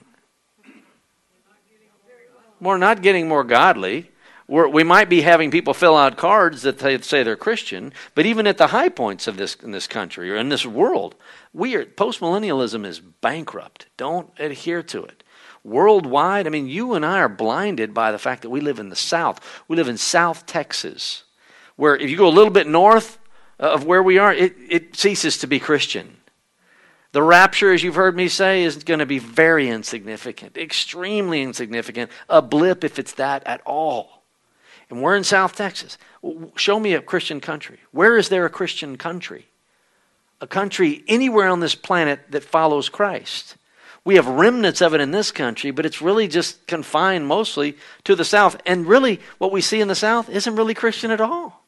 We're 2.61 2.79
not 2.79 3.03
getting 3.03 3.29
more 3.29 3.45
godly. 3.45 4.11
We're, 4.49 4.69
we 4.69 4.85
might 4.85 5.09
be 5.09 5.23
having 5.23 5.51
people 5.51 5.75
fill 5.75 5.97
out 5.97 6.17
cards 6.17 6.63
that 6.63 6.79
they 6.79 6.99
say 7.01 7.23
they're 7.23 7.37
Christian, 7.37 7.93
but 8.15 8.27
even 8.27 8.47
at 8.47 8.59
the 8.59 8.69
high 8.69 8.89
points 8.89 9.27
of 9.27 9.37
this 9.37 9.57
in 9.57 9.73
this 9.73 9.87
country 9.87 10.31
or 10.31 10.37
in 10.37 10.51
this 10.51 10.65
world, 10.65 11.17
we 11.53 11.75
are 11.75 11.85
postmillennialism 11.85 12.87
is 12.87 13.01
bankrupt. 13.01 13.87
Don't 13.97 14.31
adhere 14.39 14.83
to 14.85 15.03
it 15.03 15.16
worldwide. 15.67 16.47
I 16.47 16.51
mean, 16.51 16.69
you 16.69 16.95
and 16.95 17.05
I 17.05 17.19
are 17.19 17.29
blinded 17.29 17.93
by 17.93 18.13
the 18.13 18.19
fact 18.19 18.43
that 18.43 18.51
we 18.51 18.61
live 18.61 18.79
in 18.79 18.89
the 18.89 18.97
South. 18.97 19.41
We 19.69 19.77
live 19.77 19.89
in 19.89 19.99
South 19.99 20.47
Texas, 20.47 21.25
where 21.75 21.97
if 21.97 22.09
you 22.09 22.17
go 22.17 22.29
a 22.29 22.31
little 22.31 22.53
bit 22.53 22.69
north 22.69 23.19
uh, 23.59 23.73
of 23.73 23.85
where 23.85 24.03
we 24.03 24.17
are, 24.17 24.33
it, 24.33 24.55
it 24.69 24.97
ceases 24.97 25.39
to 25.39 25.47
be 25.47 25.59
Christian. 25.59 26.17
The 27.13 27.23
rapture, 27.23 27.73
as 27.73 27.83
you've 27.83 27.95
heard 27.95 28.17
me 28.17 28.29
say, 28.29 28.63
is 28.63 28.85
going 28.85 29.01
to 29.01 29.07
be 29.07 29.19
very 29.19 29.69
insignificant, 29.69 30.57
extremely 30.57 31.43
insignificant, 31.43 32.11
a 32.29 32.43
blip 32.43 32.85
if 32.85 32.99
it's 32.99 33.15
that 33.15 33.43
at 33.47 33.61
all. 33.65 34.23
And 34.89 35.03
we're 35.03 35.17
in 35.17 35.25
South 35.25 35.57
Texas. 35.57 35.99
Show 36.57 36.79
me 36.79 36.93
a 36.93 37.01
Christian 37.01 37.41
country. 37.41 37.79
Where 37.91 38.17
is 38.17 38.29
there 38.29 38.45
a 38.45 38.51
Christian 38.51 38.97
country? 38.97 39.47
A 40.41 40.47
country 40.47 41.03
anywhere 41.09 41.49
on 41.49 41.61
this 41.61 41.75
planet 41.75 42.21
that 42.31 42.45
follows 42.45 42.89
Christ. 42.89 43.57
We 44.07 44.15
have 44.15 44.29
remnants 44.29 44.83
of 44.83 44.95
it 44.95 45.01
in 45.01 45.11
this 45.11 45.33
country, 45.33 45.73
but 45.73 45.85
it's 45.85 46.01
really 46.01 46.29
just 46.29 46.65
confined 46.69 47.27
mostly 47.27 47.77
to 48.05 48.15
the 48.15 48.25
South. 48.25 48.57
And 48.65 48.87
really, 48.87 49.19
what 49.39 49.51
we 49.51 49.61
see 49.61 49.81
in 49.81 49.89
the 49.89 49.97
South 49.97 50.31
isn't 50.31 50.55
really 50.55 50.75
Christian 50.75 51.11
at 51.11 51.21
all. 51.21 51.65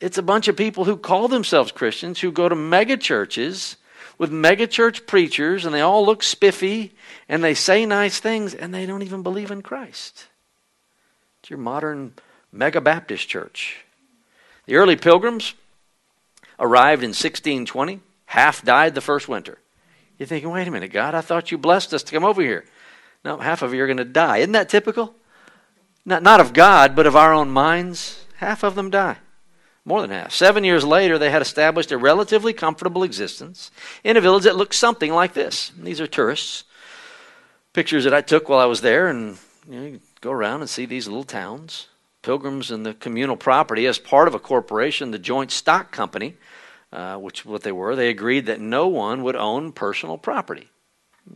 It's 0.00 0.18
a 0.18 0.22
bunch 0.22 0.48
of 0.48 0.56
people 0.56 0.84
who 0.84 0.96
call 0.96 1.28
themselves 1.28 1.70
Christians 1.70 2.18
who 2.18 2.32
go 2.32 2.48
to 2.48 2.56
mega 2.56 2.96
churches 2.96 3.76
with 4.18 4.32
mega 4.32 4.66
church 4.66 5.06
preachers, 5.06 5.64
and 5.64 5.72
they 5.72 5.80
all 5.80 6.04
look 6.04 6.24
spiffy 6.24 6.92
and 7.28 7.44
they 7.44 7.54
say 7.54 7.86
nice 7.86 8.18
things, 8.18 8.52
and 8.52 8.74
they 8.74 8.84
don't 8.84 9.02
even 9.02 9.22
believe 9.22 9.52
in 9.52 9.62
Christ. 9.62 10.26
It's 11.40 11.50
your 11.50 11.60
modern 11.60 12.14
mega 12.50 12.80
Baptist 12.80 13.28
church. 13.28 13.84
The 14.66 14.74
early 14.74 14.96
pilgrims 14.96 15.54
arrived 16.58 17.04
in 17.04 17.10
1620, 17.10 18.00
half 18.26 18.64
died 18.64 18.96
the 18.96 19.00
first 19.00 19.28
winter. 19.28 19.58
You're 20.18 20.26
thinking, 20.26 20.50
wait 20.50 20.68
a 20.68 20.70
minute, 20.70 20.92
God, 20.92 21.14
I 21.14 21.20
thought 21.20 21.50
you 21.50 21.58
blessed 21.58 21.94
us 21.94 22.02
to 22.04 22.12
come 22.12 22.24
over 22.24 22.42
here. 22.42 22.64
No, 23.24 23.38
half 23.38 23.62
of 23.62 23.72
you 23.74 23.82
are 23.82 23.86
going 23.86 23.96
to 23.98 24.04
die. 24.04 24.38
Isn't 24.38 24.52
that 24.52 24.68
typical? 24.68 25.14
Not, 26.04 26.22
not 26.22 26.40
of 26.40 26.52
God, 26.52 26.96
but 26.96 27.06
of 27.06 27.16
our 27.16 27.32
own 27.32 27.50
minds. 27.50 28.24
Half 28.36 28.62
of 28.62 28.74
them 28.74 28.90
die. 28.90 29.18
More 29.84 30.00
than 30.00 30.10
half. 30.10 30.32
Seven 30.32 30.64
years 30.64 30.84
later, 30.84 31.18
they 31.18 31.30
had 31.30 31.42
established 31.42 31.90
a 31.90 31.98
relatively 31.98 32.52
comfortable 32.52 33.02
existence 33.02 33.70
in 34.04 34.16
a 34.16 34.20
village 34.20 34.44
that 34.44 34.56
looked 34.56 34.74
something 34.74 35.12
like 35.12 35.32
this. 35.32 35.72
These 35.76 36.00
are 36.00 36.06
tourists. 36.06 36.64
Pictures 37.72 38.04
that 38.04 38.14
I 38.14 38.20
took 38.20 38.48
while 38.48 38.60
I 38.60 38.66
was 38.66 38.80
there, 38.80 39.08
and 39.08 39.38
you, 39.68 39.80
know, 39.80 39.86
you 39.86 40.00
go 40.20 40.30
around 40.30 40.60
and 40.60 40.70
see 40.70 40.86
these 40.86 41.08
little 41.08 41.24
towns. 41.24 41.88
Pilgrims 42.22 42.70
and 42.70 42.86
the 42.86 42.94
communal 42.94 43.36
property 43.36 43.86
as 43.86 43.98
part 43.98 44.28
of 44.28 44.34
a 44.34 44.38
corporation, 44.38 45.10
the 45.10 45.18
Joint 45.18 45.50
Stock 45.50 45.90
Company, 45.90 46.36
uh, 46.92 47.16
which 47.16 47.44
what 47.44 47.62
they 47.62 47.72
were, 47.72 47.96
they 47.96 48.10
agreed 48.10 48.46
that 48.46 48.60
no 48.60 48.86
one 48.86 49.22
would 49.22 49.36
own 49.36 49.72
personal 49.72 50.18
property. 50.18 50.68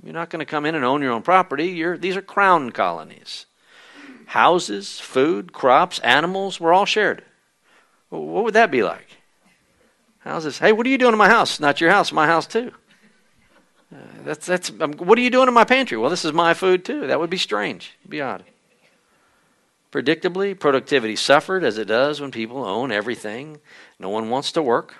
You're 0.03 0.13
not 0.13 0.31
going 0.31 0.41
to 0.41 0.51
come 0.51 0.67
in 0.67 0.75
and 0.75 0.85
own 0.85 1.03
your 1.03 1.13
own 1.13 1.23
property. 1.23 1.69
You're, 1.69 1.97
these 1.97 2.17
are 2.17 2.23
crown 2.23 2.71
colonies. 2.71 3.47
Houses, 4.27 4.99
food, 4.99 5.53
crops, 5.53 5.99
animals 6.01 6.61
were 6.61 6.73
all 6.73 6.85
shared. 6.85 7.25
what 8.11 8.45
would 8.45 8.55
that 8.55 8.71
be 8.71 8.83
like? 8.83 9.07
Houses. 10.21 10.59
Hey, 10.59 10.73
what 10.73 10.87
are 10.87 10.91
you 10.91 10.99
doing 10.99 11.13
in 11.13 11.19
my 11.19 11.29
house? 11.29 11.61
Not 11.61 11.81
your 11.81 11.91
house, 11.91 12.11
my 12.11 12.27
house 12.27 12.47
too. 12.47 12.73
Uh, 13.95 13.99
that's 14.25 14.45
that's. 14.45 14.73
Um, 14.81 14.95
what 14.95 15.17
are 15.17 15.21
you 15.23 15.31
doing 15.31 15.47
in 15.47 15.55
my 15.55 15.63
pantry? 15.63 15.97
Well, 15.97 16.11
this 16.11 16.25
is 16.25 16.33
my 16.33 16.53
food 16.53 16.85
too. 16.85 17.07
That 17.07 17.21
would 17.21 17.31
be 17.31 17.37
strange. 17.37 17.95
It'd 18.01 18.11
be 18.11 18.21
odd. 18.21 18.43
Predictably, 19.93 20.59
productivity 20.59 21.15
suffered 21.15 21.63
as 21.63 21.79
it 21.79 21.85
does 21.85 22.21
when 22.21 22.33
people 22.33 22.65
own 22.65 22.91
everything. 22.91 23.61
No 24.01 24.09
one 24.09 24.29
wants 24.29 24.51
to 24.53 24.63
work. 24.63 24.97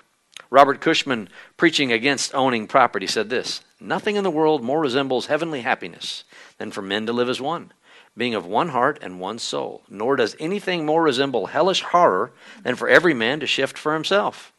Robert 0.49 0.79
Cushman, 0.79 1.29
preaching 1.57 1.91
against 1.91 2.33
owning 2.33 2.67
property, 2.67 3.07
said 3.07 3.29
this 3.29 3.61
Nothing 3.79 4.15
in 4.15 4.23
the 4.23 4.31
world 4.31 4.63
more 4.63 4.79
resembles 4.79 5.27
heavenly 5.27 5.61
happiness 5.61 6.23
than 6.57 6.71
for 6.71 6.81
men 6.81 7.05
to 7.05 7.13
live 7.13 7.29
as 7.29 7.41
one, 7.41 7.73
being 8.15 8.33
of 8.33 8.45
one 8.45 8.69
heart 8.69 8.99
and 9.01 9.19
one 9.19 9.39
soul. 9.39 9.83
Nor 9.89 10.15
does 10.15 10.35
anything 10.39 10.85
more 10.85 11.03
resemble 11.03 11.47
hellish 11.47 11.81
horror 11.81 12.31
than 12.63 12.75
for 12.75 12.87
every 12.87 13.13
man 13.13 13.39
to 13.41 13.47
shift 13.47 13.77
for 13.77 13.93
himself. 13.93 14.53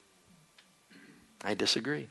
I 1.42 1.54
disagree. 1.54 2.08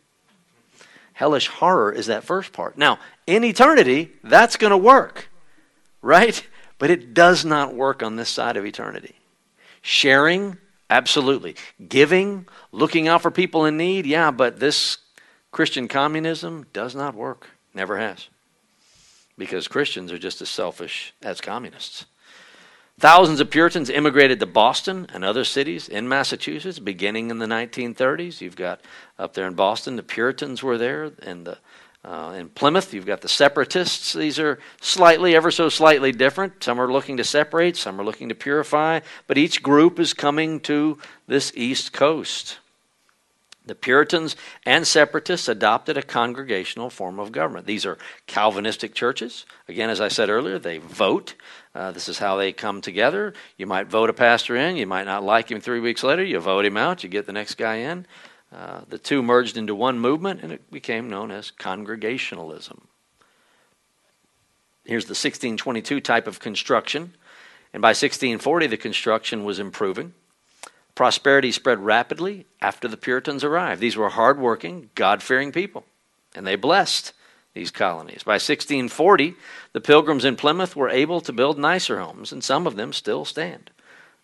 Hellish 1.14 1.48
horror 1.48 1.92
is 1.92 2.06
that 2.08 2.24
first 2.24 2.54
part. 2.54 2.78
Now, 2.78 3.00
in 3.26 3.44
eternity, 3.44 4.12
that's 4.24 4.56
going 4.56 4.72
to 4.72 4.78
work, 4.78 5.30
right? 6.02 6.46
But 6.78 6.92
it 6.92 7.14
does 7.14 7.44
not 7.44 7.74
work 7.74 8.04
on 8.04 8.16
this 8.16 8.30
side 8.30 8.56
of 8.56 8.66
eternity. 8.66 9.16
Sharing 9.82 10.58
Absolutely. 10.90 11.56
Giving, 11.88 12.48
looking 12.72 13.08
out 13.08 13.22
for 13.22 13.32
people 13.32 13.66
in 13.66 13.78
need, 13.78 14.06
yeah, 14.06 14.32
but 14.32 14.60
this 14.60 14.98
Christian 15.52 15.88
communism 15.88 16.66
does 16.74 16.96
not 16.96 17.16
work. 17.16 17.50
Never 17.74 17.98
has. 17.98 18.30
Because 19.38 19.68
Christians 19.68 20.12
are 20.12 20.18
just 20.18 20.42
as 20.42 20.50
selfish 20.50 21.14
as 21.22 21.42
communists. 21.42 22.06
Thousands 23.00 23.40
of 23.40 23.52
Puritans 23.52 23.92
immigrated 23.92 24.40
to 24.40 24.48
Boston 24.48 25.06
and 25.14 25.24
other 25.24 25.44
cities 25.44 25.88
in 25.88 26.08
Massachusetts 26.08 26.80
beginning 26.80 27.30
in 27.30 27.38
the 27.38 27.46
1930s. 27.46 28.42
You've 28.42 28.56
got 28.56 28.82
up 29.20 29.36
there 29.36 29.46
in 29.46 29.54
Boston, 29.54 29.98
the 29.98 30.04
Puritans 30.04 30.64
were 30.64 30.80
there, 30.80 31.12
and 31.22 31.46
the 31.46 31.60
uh, 32.08 32.32
in 32.38 32.48
Plymouth, 32.48 32.94
you've 32.94 33.06
got 33.06 33.20
the 33.20 33.28
separatists. 33.28 34.14
These 34.14 34.40
are 34.40 34.60
slightly, 34.80 35.36
ever 35.36 35.52
so 35.52 35.68
slightly 35.68 36.14
different. 36.14 36.64
Some 36.64 36.80
are 36.80 36.90
looking 36.90 37.18
to 37.18 37.26
separate, 37.26 37.76
some 37.76 38.00
are 38.00 38.04
looking 38.06 38.30
to 38.30 38.36
purify, 38.36 39.02
but 39.28 39.38
each 39.38 39.62
group 39.62 40.00
is 40.00 40.14
coming 40.14 40.62
to 40.62 40.98
this 41.28 41.52
East 41.54 41.92
Coast. 41.92 42.60
The 43.66 43.76
Puritans 43.76 44.38
and 44.66 44.88
separatists 44.88 45.50
adopted 45.50 45.98
a 45.98 46.02
congregational 46.02 46.90
form 46.90 47.20
of 47.20 47.34
government. 47.34 47.68
These 47.68 47.86
are 47.86 47.98
Calvinistic 48.26 48.94
churches. 48.94 49.46
Again, 49.68 49.90
as 49.90 50.00
I 50.00 50.08
said 50.08 50.30
earlier, 50.30 50.58
they 50.58 50.78
vote. 50.78 51.34
Uh, 51.76 51.92
this 51.92 52.08
is 52.08 52.20
how 52.20 52.38
they 52.38 52.54
come 52.54 52.80
together. 52.80 53.34
You 53.58 53.68
might 53.68 53.88
vote 53.88 54.10
a 54.10 54.14
pastor 54.14 54.56
in, 54.56 54.78
you 54.78 54.88
might 54.88 55.06
not 55.06 55.26
like 55.26 55.52
him 55.52 55.60
three 55.60 55.82
weeks 55.82 56.04
later, 56.04 56.24
you 56.24 56.40
vote 56.40 56.64
him 56.64 56.78
out, 56.78 57.04
you 57.04 57.10
get 57.10 57.26
the 57.26 57.34
next 57.34 57.56
guy 57.56 57.76
in. 57.76 58.06
Uh, 58.52 58.82
the 58.88 58.98
two 58.98 59.22
merged 59.22 59.58
into 59.58 59.76
one 59.76 60.00
movement 60.00 60.42
and 60.42 60.52
it 60.52 60.72
became 60.72 61.10
known 61.10 61.32
as 61.32 61.52
Congregationalism. 61.52 62.88
Here's 64.86 65.06
the 65.06 65.12
1622 65.12 66.00
type 66.00 66.28
of 66.28 66.40
construction. 66.40 67.14
And 67.74 67.82
by 67.82 67.90
1640, 67.90 68.68
the 68.68 68.78
construction 68.78 69.44
was 69.44 69.60
improving. 69.60 70.14
Prosperity 70.96 71.52
spread 71.52 71.80
rapidly 71.80 72.46
after 72.62 72.88
the 72.88 72.98
Puritans 72.98 73.44
arrived. 73.44 73.82
These 73.82 73.98
were 73.98 74.10
hardworking, 74.10 74.90
God 74.96 75.22
fearing 75.22 75.52
people, 75.52 75.84
and 76.34 76.48
they 76.48 76.56
blessed 76.56 77.14
these 77.54 77.70
colonies. 77.70 78.24
By 78.24 78.34
1640, 78.34 79.36
the 79.74 79.82
pilgrims 79.82 80.26
in 80.26 80.36
Plymouth 80.36 80.76
were 80.76 80.90
able 80.90 81.22
to 81.22 81.34
build 81.34 81.60
nicer 81.60 82.00
homes, 82.00 82.32
and 82.32 82.44
some 82.44 82.66
of 82.66 82.78
them 82.78 82.94
still 82.94 83.26
stand. 83.26 83.70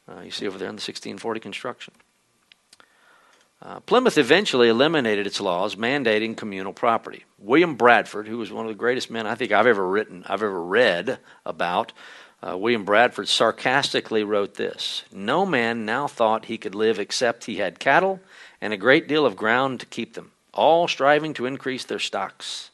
Uh, 0.08 0.22
you 0.22 0.32
see 0.32 0.48
over 0.48 0.58
there 0.58 0.70
in 0.70 0.76
the 0.76 0.82
1640 0.82 1.40
construction. 1.40 1.94
Uh, 3.64 3.80
Plymouth 3.80 4.18
eventually 4.18 4.68
eliminated 4.68 5.26
its 5.26 5.40
laws 5.40 5.78
mandating 5.78 6.36
communal 6.36 6.74
property. 6.74 7.24
William 7.40 7.76
Bradford, 7.76 8.28
who 8.28 8.38
was 8.38 8.52
one 8.52 8.66
of 8.66 8.70
the 8.70 8.78
greatest 8.78 9.10
men 9.10 9.26
I 9.26 9.36
think 9.36 9.54
I've 9.54 9.68
ever 9.68 9.88
written, 9.88 10.26
I've 10.28 10.44
ever 10.44 10.62
read 10.62 11.18
about, 11.46 11.94
uh, 12.46 12.58
William 12.58 12.84
Bradford 12.84 13.30
sarcastically 13.30 14.22
wrote 14.26 14.56
this 14.56 15.04
No 15.14 15.46
man 15.46 15.86
now 15.86 16.08
thought 16.08 16.46
he 16.46 16.58
could 16.58 16.76
live 16.76 17.00
except 17.00 17.46
he 17.46 17.56
had 17.56 17.80
cattle 17.80 18.20
and 18.60 18.74
a 18.74 18.78
great 18.78 19.08
deal 19.08 19.26
of 19.26 19.38
ground 19.38 19.80
to 19.80 19.86
keep 19.86 20.16
them, 20.16 20.34
all 20.54 20.90
striving 20.90 21.34
to 21.36 21.46
increase 21.46 21.86
their 21.86 22.00
stocks, 22.00 22.70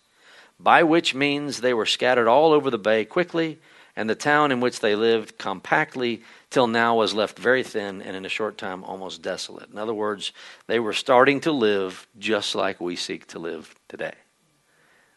by 0.60 0.82
which 0.82 1.14
means 1.14 1.62
they 1.62 1.74
were 1.74 1.86
scattered 1.86 2.28
all 2.28 2.52
over 2.52 2.72
the 2.72 2.80
bay 2.80 3.06
quickly, 3.06 3.60
and 3.96 4.10
the 4.10 4.16
town 4.16 4.52
in 4.52 4.60
which 4.60 4.80
they 4.80 4.96
lived 4.96 5.38
compactly 5.38 6.24
till 6.50 6.68
now 6.68 6.96
was 6.96 7.14
left 7.14 7.38
very 7.38 7.64
thin 7.64 8.02
and 8.02 8.16
in 8.16 8.26
a 8.26 8.30
short 8.30 8.58
time 8.58 8.84
almost 8.84 9.22
desolate. 9.22 9.70
In 9.70 9.78
other 9.78 9.94
words, 9.94 10.32
they 10.68 10.80
were 10.80 10.94
starting 10.94 11.42
to 11.42 11.52
live 11.52 12.08
just 12.18 12.56
like 12.56 12.82
we 12.82 12.96
seek 12.96 13.28
to 13.28 13.40
live 13.40 13.74
today. 13.88 14.14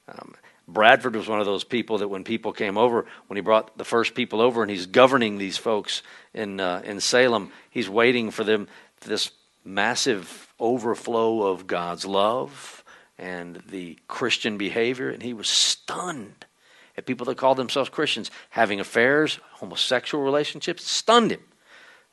Um, 0.08 0.34
Bradford 0.68 1.16
was 1.16 1.28
one 1.28 1.40
of 1.40 1.46
those 1.46 1.64
people 1.64 1.98
that 1.98 2.08
when 2.08 2.24
people 2.24 2.52
came 2.52 2.78
over, 2.78 3.06
when 3.26 3.36
he 3.36 3.42
brought 3.42 3.76
the 3.76 3.84
first 3.84 4.14
people 4.14 4.40
over 4.40 4.62
and 4.62 4.70
he's 4.70 4.86
governing 4.86 5.38
these 5.38 5.56
folks 5.56 6.02
in, 6.34 6.60
uh, 6.60 6.82
in 6.84 7.00
Salem, 7.00 7.50
he's 7.70 7.88
waiting 7.88 8.30
for 8.30 8.44
them, 8.44 8.68
this 9.00 9.30
massive 9.64 10.52
overflow 10.60 11.42
of 11.42 11.66
God's 11.66 12.04
love 12.04 12.84
and 13.18 13.62
the 13.68 13.98
Christian 14.08 14.56
behavior. 14.56 15.10
And 15.10 15.22
he 15.22 15.34
was 15.34 15.48
stunned 15.48 16.46
at 16.96 17.06
people 17.06 17.24
that 17.26 17.38
called 17.38 17.56
themselves 17.56 17.90
Christians 17.90 18.30
having 18.50 18.80
affairs, 18.80 19.38
homosexual 19.52 20.24
relationships, 20.24 20.84
stunned 20.84 21.30
him, 21.32 21.42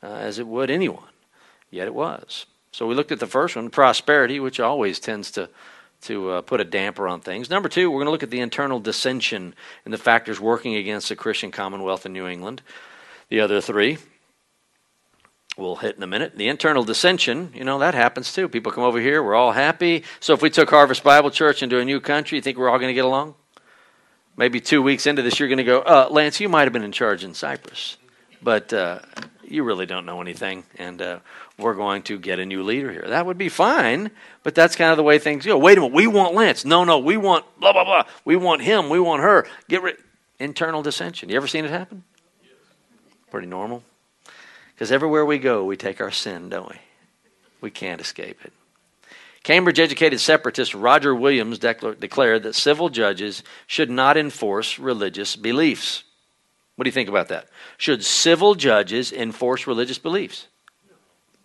uh, 0.01 0.07
as 0.07 0.39
it 0.39 0.47
would 0.47 0.69
anyone. 0.69 1.09
Yet 1.69 1.87
it 1.87 1.93
was. 1.93 2.45
So 2.71 2.87
we 2.87 2.95
looked 2.95 3.11
at 3.11 3.19
the 3.19 3.27
first 3.27 3.55
one, 3.55 3.69
prosperity, 3.69 4.39
which 4.39 4.59
always 4.59 4.99
tends 4.99 5.31
to 5.31 5.49
to 6.01 6.29
uh, 6.29 6.41
put 6.41 6.61
a 6.61 6.63
damper 6.63 7.07
on 7.07 7.19
things. 7.19 7.49
Number 7.49 7.67
two, 7.67 7.91
we're 7.91 7.97
going 7.97 8.05
to 8.05 8.11
look 8.11 8.23
at 8.23 8.29
the 8.29 8.39
internal 8.39 8.79
dissension 8.79 9.53
and 9.83 9.93
the 9.93 9.97
factors 9.97 10.39
working 10.39 10.75
against 10.75 11.09
the 11.09 11.15
Christian 11.15 11.51
Commonwealth 11.51 12.05
in 12.05 12.13
New 12.13 12.25
England. 12.25 12.61
The 13.27 13.41
other 13.41 13.59
three, 13.59 13.97
we'll 15.57 15.75
hit 15.77 15.97
in 15.97 16.03
a 16.03 16.07
minute. 16.07 16.37
The 16.37 16.47
internal 16.47 16.83
dissension, 16.83 17.51
you 17.53 17.65
know, 17.65 17.79
that 17.79 17.93
happens 17.93 18.31
too. 18.31 18.47
People 18.47 18.71
come 18.71 18.83
over 18.83 18.99
here, 18.99 19.21
we're 19.21 19.35
all 19.35 19.51
happy. 19.51 20.03
So 20.19 20.33
if 20.33 20.41
we 20.41 20.49
took 20.49 20.69
Harvest 20.69 21.03
Bible 21.03 21.31
Church 21.31 21.61
into 21.61 21.79
a 21.79 21.85
new 21.85 21.99
country, 21.99 22.37
you 22.37 22.41
think 22.41 22.57
we're 22.57 22.69
all 22.69 22.79
going 22.79 22.89
to 22.89 22.93
get 22.93 23.05
along? 23.05 23.35
Maybe 24.39 24.61
two 24.61 24.81
weeks 24.81 25.05
into 25.05 25.21
this, 25.21 25.37
you're 25.37 25.49
going 25.49 25.57
to 25.57 25.65
go, 25.65 25.81
uh, 25.81 26.07
Lance, 26.09 26.39
you 26.39 26.47
might 26.47 26.61
have 26.61 26.71
been 26.71 26.85
in 26.85 26.93
charge 26.93 27.25
in 27.25 27.33
Cyprus, 27.33 27.97
but 28.41 28.71
uh, 28.71 28.99
you 29.43 29.65
really 29.65 29.85
don't 29.85 30.05
know 30.05 30.21
anything. 30.21 30.63
And 30.77 31.01
uh, 31.01 31.19
we're 31.57 31.73
going 31.73 32.03
to 32.03 32.17
get 32.17 32.39
a 32.39 32.45
new 32.45 32.63
leader 32.63 32.89
here. 32.89 33.03
That 33.05 33.25
would 33.25 33.37
be 33.37 33.49
fine, 33.49 34.11
but 34.43 34.55
that's 34.55 34.77
kind 34.77 34.91
of 34.91 34.97
the 34.97 35.03
way 35.03 35.19
things 35.19 35.45
go. 35.45 35.57
Wait 35.57 35.77
a 35.77 35.81
minute, 35.81 35.93
we 35.93 36.07
want 36.07 36.35
Lance. 36.35 36.63
No, 36.63 36.85
no, 36.85 36.99
we 36.99 37.17
want 37.17 37.43
blah, 37.59 37.73
blah, 37.73 37.83
blah. 37.83 38.03
We 38.23 38.37
want 38.37 38.61
him. 38.61 38.87
We 38.89 39.01
want 39.01 39.23
her. 39.23 39.45
Get 39.67 39.83
rid. 39.83 39.97
Internal 40.39 40.83
dissension. 40.83 41.27
You 41.27 41.35
ever 41.35 41.47
seen 41.47 41.65
it 41.65 41.71
happen? 41.71 42.05
Pretty 43.31 43.47
normal. 43.47 43.83
Because 44.73 44.89
everywhere 44.89 45.25
we 45.25 45.37
go, 45.37 45.65
we 45.65 45.75
take 45.75 45.99
our 45.99 46.11
sin, 46.11 46.47
don't 46.47 46.69
we? 46.69 46.77
We 47.59 47.71
can't 47.71 47.99
escape 47.99 48.39
it. 48.45 48.53
Cambridge 49.43 49.79
educated 49.79 50.19
separatist 50.19 50.75
Roger 50.75 51.15
Williams 51.15 51.59
declared 51.59 52.43
that 52.43 52.55
civil 52.55 52.89
judges 52.89 53.43
should 53.67 53.89
not 53.89 54.17
enforce 54.17 54.77
religious 54.77 55.35
beliefs. 55.35 56.03
What 56.75 56.83
do 56.83 56.89
you 56.89 56.93
think 56.93 57.09
about 57.09 57.29
that? 57.29 57.47
Should 57.77 58.03
civil 58.03 58.55
judges 58.55 59.11
enforce 59.11 59.67
religious 59.67 59.97
beliefs? 59.97 60.47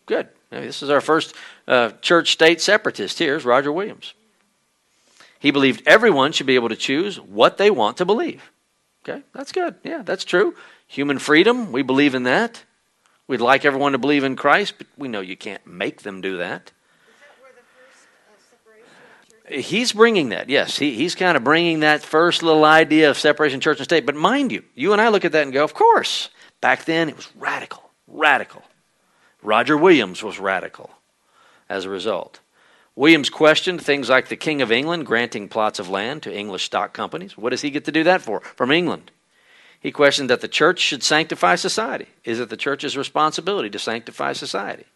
Good. 0.07 0.29
This 0.51 0.83
is 0.83 0.91
our 0.91 1.01
first 1.01 1.35
uh, 1.67 1.91
church 2.01 2.33
state 2.33 2.61
separatist. 2.61 3.19
Here's 3.19 3.45
Roger 3.45 3.73
Williams. 3.73 4.15
He 5.41 5.51
believed 5.51 5.83
everyone 5.87 6.33
should 6.33 6.47
be 6.47 6.55
able 6.55 6.69
to 6.69 6.77
choose 6.77 7.21
what 7.21 7.59
they 7.59 7.71
want 7.71 7.97
to 7.99 8.05
believe. 8.05 8.51
Okay, 9.03 9.23
that's 9.35 9.53
good. 9.53 9.75
Yeah, 9.83 10.03
that's 10.03 10.25
true. 10.25 10.55
Human 10.87 11.19
freedom, 11.19 11.73
we 11.73 11.83
believe 11.83 12.15
in 12.15 12.23
that. 12.23 12.63
We'd 13.27 13.41
like 13.41 13.65
everyone 13.65 13.93
to 13.93 13.99
believe 13.99 14.25
in 14.25 14.37
Christ, 14.37 14.75
but 14.79 14.87
we 14.97 15.09
know 15.09 15.21
you 15.21 15.37
can't 15.37 15.67
make 15.67 16.03
them 16.03 16.21
do 16.21 16.39
that. 16.39 16.73
He's 19.49 19.93
bringing 19.93 20.31
that, 20.31 20.49
yes. 20.49 20.79
He, 20.79 20.95
he's 20.95 21.15
kind 21.15 21.37
of 21.37 21.45
bringing 21.45 21.81
that 21.81 22.03
first 22.03 22.43
little 22.43 22.65
idea 22.65 23.11
of 23.11 23.19
separation 23.19 23.61
church 23.61 23.79
and 23.79 23.85
state. 23.85 24.07
But 24.07 24.15
mind 24.15 24.53
you, 24.53 24.65
you 24.75 24.93
and 24.93 25.03
I 25.03 25.09
look 25.09 25.25
at 25.25 25.33
that 25.33 25.43
and 25.43 25.53
go, 25.53 25.63
of 25.65 25.75
course. 25.75 26.31
Back 26.63 26.87
then, 26.87 27.11
it 27.11 27.17
was 27.17 27.29
radical, 27.37 27.91
radical. 28.07 28.63
Roger 29.43 29.77
Williams 29.77 30.23
was 30.23 30.39
radical 30.39 30.91
as 31.69 31.85
a 31.85 31.91
result. 31.91 32.41
Williams 32.97 33.29
questioned 33.29 33.83
things 33.83 34.09
like 34.09 34.29
the 34.29 34.37
King 34.37 34.63
of 34.63 34.73
England 34.73 35.05
granting 35.05 35.49
plots 35.49 35.79
of 35.79 35.91
land 35.91 36.23
to 36.23 36.35
English 36.35 36.65
stock 36.65 36.95
companies. 36.95 37.37
What 37.37 37.51
does 37.51 37.61
he 37.61 37.71
get 37.71 37.85
to 37.85 37.93
do 37.93 38.05
that 38.05 38.23
for 38.23 38.41
from 38.41 38.71
England? 38.71 39.11
He 39.79 39.93
questioned 39.93 40.31
that 40.31 40.41
the 40.41 40.49
church 40.49 40.79
should 40.79 41.03
sanctify 41.03 41.57
society. 41.57 42.07
Is 42.25 42.41
it 42.41 42.49
the 42.49 42.57
church's 42.57 42.97
responsibility 42.97 43.69
to 43.69 43.79
sanctify 43.79 44.33
society? 44.33 44.87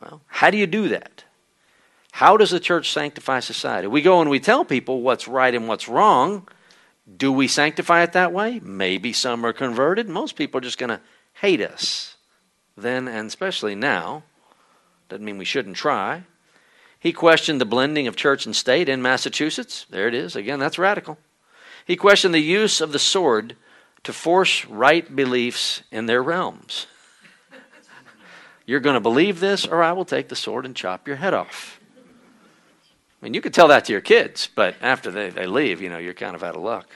Well, 0.00 0.22
how 0.26 0.50
do 0.50 0.56
you 0.56 0.66
do 0.66 0.88
that? 0.88 1.24
How 2.14 2.36
does 2.36 2.50
the 2.50 2.60
church 2.60 2.92
sanctify 2.92 3.40
society? 3.40 3.88
We 3.88 4.00
go 4.00 4.20
and 4.20 4.30
we 4.30 4.38
tell 4.38 4.64
people 4.64 5.02
what's 5.02 5.26
right 5.26 5.52
and 5.52 5.66
what's 5.66 5.88
wrong. 5.88 6.46
Do 7.16 7.32
we 7.32 7.48
sanctify 7.48 8.04
it 8.04 8.12
that 8.12 8.32
way? 8.32 8.60
Maybe 8.60 9.12
some 9.12 9.44
are 9.44 9.52
converted. 9.52 10.08
Most 10.08 10.36
people 10.36 10.58
are 10.58 10.62
just 10.62 10.78
going 10.78 10.90
to 10.90 11.00
hate 11.32 11.60
us 11.60 12.14
then 12.76 13.08
and 13.08 13.26
especially 13.26 13.74
now. 13.74 14.22
Doesn't 15.08 15.24
mean 15.24 15.38
we 15.38 15.44
shouldn't 15.44 15.74
try. 15.74 16.22
He 17.00 17.12
questioned 17.12 17.60
the 17.60 17.64
blending 17.64 18.06
of 18.06 18.14
church 18.14 18.46
and 18.46 18.54
state 18.54 18.88
in 18.88 19.02
Massachusetts. 19.02 19.84
There 19.90 20.06
it 20.06 20.14
is. 20.14 20.36
Again, 20.36 20.60
that's 20.60 20.78
radical. 20.78 21.18
He 21.84 21.96
questioned 21.96 22.32
the 22.32 22.38
use 22.38 22.80
of 22.80 22.92
the 22.92 23.00
sword 23.00 23.56
to 24.04 24.12
force 24.12 24.64
right 24.66 25.16
beliefs 25.16 25.82
in 25.90 26.06
their 26.06 26.22
realms. 26.22 26.86
You're 28.66 28.78
going 28.78 28.94
to 28.94 29.00
believe 29.00 29.40
this, 29.40 29.66
or 29.66 29.82
I 29.82 29.90
will 29.90 30.04
take 30.04 30.28
the 30.28 30.36
sword 30.36 30.64
and 30.64 30.76
chop 30.76 31.08
your 31.08 31.16
head 31.16 31.34
off. 31.34 31.80
I 33.24 33.26
mean, 33.26 33.32
you 33.32 33.40
could 33.40 33.54
tell 33.54 33.68
that 33.68 33.86
to 33.86 33.92
your 33.92 34.02
kids, 34.02 34.50
but 34.54 34.74
after 34.82 35.10
they, 35.10 35.30
they 35.30 35.46
leave, 35.46 35.80
you 35.80 35.88
know, 35.88 35.96
you're 35.96 36.12
kind 36.12 36.36
of 36.36 36.42
out 36.42 36.56
of 36.56 36.62
luck. 36.62 36.86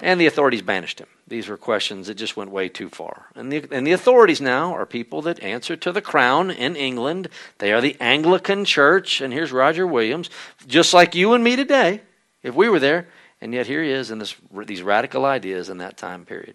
And 0.00 0.20
the 0.20 0.26
authorities 0.26 0.62
banished 0.62 1.00
him. 1.00 1.08
These 1.26 1.48
were 1.48 1.56
questions 1.56 2.06
that 2.06 2.14
just 2.14 2.36
went 2.36 2.52
way 2.52 2.68
too 2.68 2.88
far. 2.88 3.26
And 3.34 3.50
the, 3.50 3.66
and 3.72 3.84
the 3.84 3.90
authorities 3.90 4.40
now 4.40 4.72
are 4.72 4.86
people 4.86 5.20
that 5.22 5.42
answer 5.42 5.74
to 5.74 5.90
the 5.90 6.00
crown 6.00 6.52
in 6.52 6.76
England. 6.76 7.26
They 7.58 7.72
are 7.72 7.80
the 7.80 7.96
Anglican 7.98 8.64
Church. 8.64 9.20
And 9.20 9.32
here's 9.32 9.50
Roger 9.50 9.88
Williams, 9.88 10.30
just 10.68 10.94
like 10.94 11.16
you 11.16 11.32
and 11.32 11.42
me 11.42 11.56
today, 11.56 12.02
if 12.44 12.54
we 12.54 12.68
were 12.68 12.78
there. 12.78 13.08
And 13.40 13.52
yet 13.52 13.66
here 13.66 13.82
he 13.82 13.90
is 13.90 14.12
in 14.12 14.20
this, 14.20 14.36
these 14.66 14.82
radical 14.82 15.24
ideas 15.24 15.68
in 15.68 15.78
that 15.78 15.96
time 15.96 16.24
period. 16.24 16.54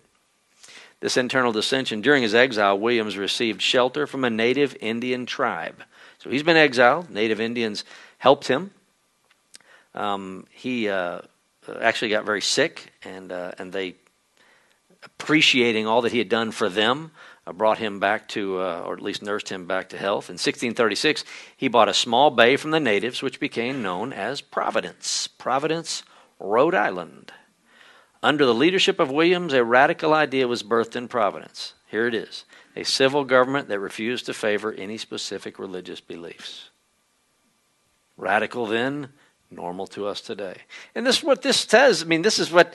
This 1.02 1.18
internal 1.18 1.52
dissension. 1.52 2.00
During 2.00 2.24
his 2.24 2.34
exile, 2.34 2.80
Williams 2.80 3.18
received 3.18 3.62
shelter 3.62 4.08
from 4.08 4.24
a 4.24 4.30
native 4.30 4.78
Indian 4.80 5.26
tribe. 5.26 5.84
So 6.20 6.30
he's 6.30 6.44
been 6.44 6.58
exiled. 6.58 7.10
Native 7.10 7.42
Indians 7.42 7.84
helped 8.18 8.48
him. 8.48 8.72
Um, 9.94 10.46
he 10.52 10.90
uh, 10.90 11.22
actually 11.80 12.10
got 12.10 12.26
very 12.26 12.42
sick, 12.42 12.94
and, 13.04 13.32
uh, 13.32 13.52
and 13.58 13.72
they 13.74 13.96
appreciating 15.04 15.88
all 15.88 16.02
that 16.02 16.12
he 16.12 16.18
had 16.18 16.30
done 16.30 16.52
for 16.52 16.70
them, 16.70 17.12
uh, 17.46 17.54
brought 17.54 17.78
him 17.78 18.00
back 18.00 18.28
to, 18.30 18.60
uh, 18.60 18.84
or 18.86 18.94
at 18.94 19.02
least 19.02 19.24
nursed 19.24 19.50
him 19.50 19.66
back 19.66 19.90
to 19.90 19.98
health. 19.98 20.30
In 20.30 20.34
1636, 20.34 21.24
he 21.56 21.68
bought 21.68 21.90
a 21.90 21.94
small 21.94 22.30
bay 22.30 22.58
from 22.58 22.72
the 22.72 22.80
natives, 22.80 23.22
which 23.22 23.40
became 23.40 23.82
known 23.82 24.14
as 24.14 24.42
Providence, 24.42 25.28
Providence, 25.28 26.04
Rhode 26.40 26.76
Island. 26.76 27.32
Under 28.22 28.46
the 28.46 28.54
leadership 28.54 29.00
of 29.00 29.12
Williams, 29.12 29.54
a 29.54 29.64
radical 29.64 30.14
idea 30.14 30.48
was 30.48 30.64
birthed 30.64 30.96
in 30.96 31.08
Providence. 31.08 31.74
Here 31.88 32.08
it 32.08 32.14
is 32.14 32.46
a 32.76 32.84
civil 32.84 33.24
government 33.24 33.70
that 33.70 33.80
refused 33.80 34.28
to 34.28 34.34
favor 34.34 34.72
any 34.74 34.98
specific 34.98 35.58
religious 35.58 36.00
beliefs. 36.00 36.70
Radical 38.18 38.66
then, 38.66 39.10
normal 39.52 39.88
to 39.88 40.08
us 40.08 40.22
today. 40.22 40.58
And 40.96 41.06
this 41.06 41.20
is 41.20 41.24
what 41.24 41.42
this 41.42 41.58
says. 41.58 42.02
I 42.02 42.06
mean, 42.06 42.24
this 42.24 42.40
is 42.40 42.52
what 42.52 42.74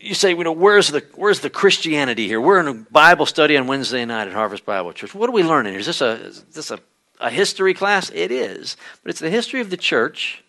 you 0.00 0.14
say, 0.14 0.30
you 0.30 0.44
know, 0.44 0.52
where's 0.52 0.88
the 0.88 1.04
where's 1.14 1.40
the 1.40 1.50
Christianity 1.50 2.26
here? 2.26 2.40
We're 2.40 2.60
in 2.60 2.68
a 2.68 2.74
Bible 2.74 3.26
study 3.26 3.56
on 3.56 3.66
Wednesday 3.66 4.04
night 4.04 4.28
at 4.28 4.34
Harvest 4.34 4.64
Bible 4.64 4.92
Church. 4.92 5.14
What 5.14 5.28
are 5.28 5.32
we 5.32 5.42
learning 5.42 5.72
here? 5.72 5.80
Is 5.80 5.86
this 5.86 6.00
a 6.00 6.12
is 6.12 6.42
this 6.44 6.70
a, 6.70 6.80
a 7.20 7.30
history 7.30 7.74
class? 7.74 8.10
It 8.10 8.32
is, 8.32 8.76
but 9.02 9.10
it's 9.10 9.20
the 9.20 9.30
history 9.30 9.60
of 9.60 9.70
the 9.70 9.76
church. 9.76 10.42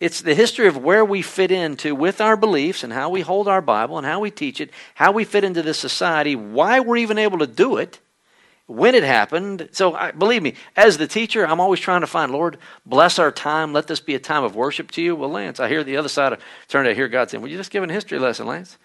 It's 0.00 0.20
the 0.20 0.34
history 0.34 0.68
of 0.68 0.76
where 0.76 1.04
we 1.04 1.22
fit 1.22 1.50
into 1.50 1.94
with 1.94 2.20
our 2.20 2.36
beliefs 2.36 2.84
and 2.84 2.92
how 2.92 3.10
we 3.10 3.22
hold 3.22 3.48
our 3.48 3.60
Bible 3.60 3.98
and 3.98 4.06
how 4.06 4.20
we 4.20 4.30
teach 4.30 4.60
it, 4.60 4.70
how 4.94 5.10
we 5.10 5.24
fit 5.24 5.42
into 5.42 5.62
this 5.62 5.78
society, 5.78 6.36
why 6.36 6.78
we're 6.78 6.98
even 6.98 7.18
able 7.18 7.38
to 7.38 7.48
do 7.48 7.78
it, 7.78 7.98
when 8.68 8.94
it 8.94 9.02
happened. 9.02 9.70
So, 9.72 9.94
I, 9.94 10.12
believe 10.12 10.42
me, 10.42 10.54
as 10.76 10.98
the 10.98 11.08
teacher, 11.08 11.44
I'm 11.44 11.58
always 11.58 11.80
trying 11.80 12.02
to 12.02 12.06
find, 12.06 12.30
Lord, 12.30 12.58
bless 12.86 13.18
our 13.18 13.32
time. 13.32 13.72
Let 13.72 13.88
this 13.88 13.98
be 13.98 14.14
a 14.14 14.20
time 14.20 14.44
of 14.44 14.54
worship 14.54 14.90
to 14.92 15.02
you. 15.02 15.16
Well, 15.16 15.30
Lance, 15.30 15.58
I 15.58 15.68
hear 15.68 15.82
the 15.82 15.96
other 15.96 16.08
side 16.08 16.34
of, 16.34 16.40
turn 16.68 16.84
to 16.84 16.94
hear 16.94 17.08
God 17.08 17.30
saying, 17.30 17.42
Well, 17.42 17.50
you 17.50 17.56
just 17.56 17.72
give 17.72 17.82
a 17.82 17.92
history 17.92 18.18
lesson, 18.18 18.46
Lance? 18.46 18.78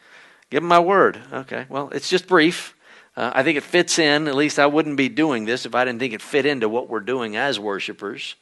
Give 0.50 0.64
him 0.64 0.70
my 0.70 0.80
word. 0.80 1.20
Okay, 1.32 1.66
well, 1.70 1.90
it's 1.90 2.10
just 2.10 2.28
brief. 2.28 2.76
Uh, 3.16 3.32
I 3.36 3.44
think 3.44 3.58
it 3.58 3.64
fits 3.64 4.00
in. 4.00 4.28
At 4.28 4.36
least 4.36 4.58
I 4.58 4.66
wouldn't 4.66 4.98
be 4.98 5.10
doing 5.10 5.46
this 5.46 5.66
if 5.66 5.76
I 5.76 5.86
didn't 5.86 6.00
think 6.00 6.14
it 6.14 6.22
fit 6.22 6.46
into 6.46 6.70
what 6.70 6.90
we're 6.90 7.00
doing 7.02 7.36
as 7.36 7.60
worshipers. 7.60 8.36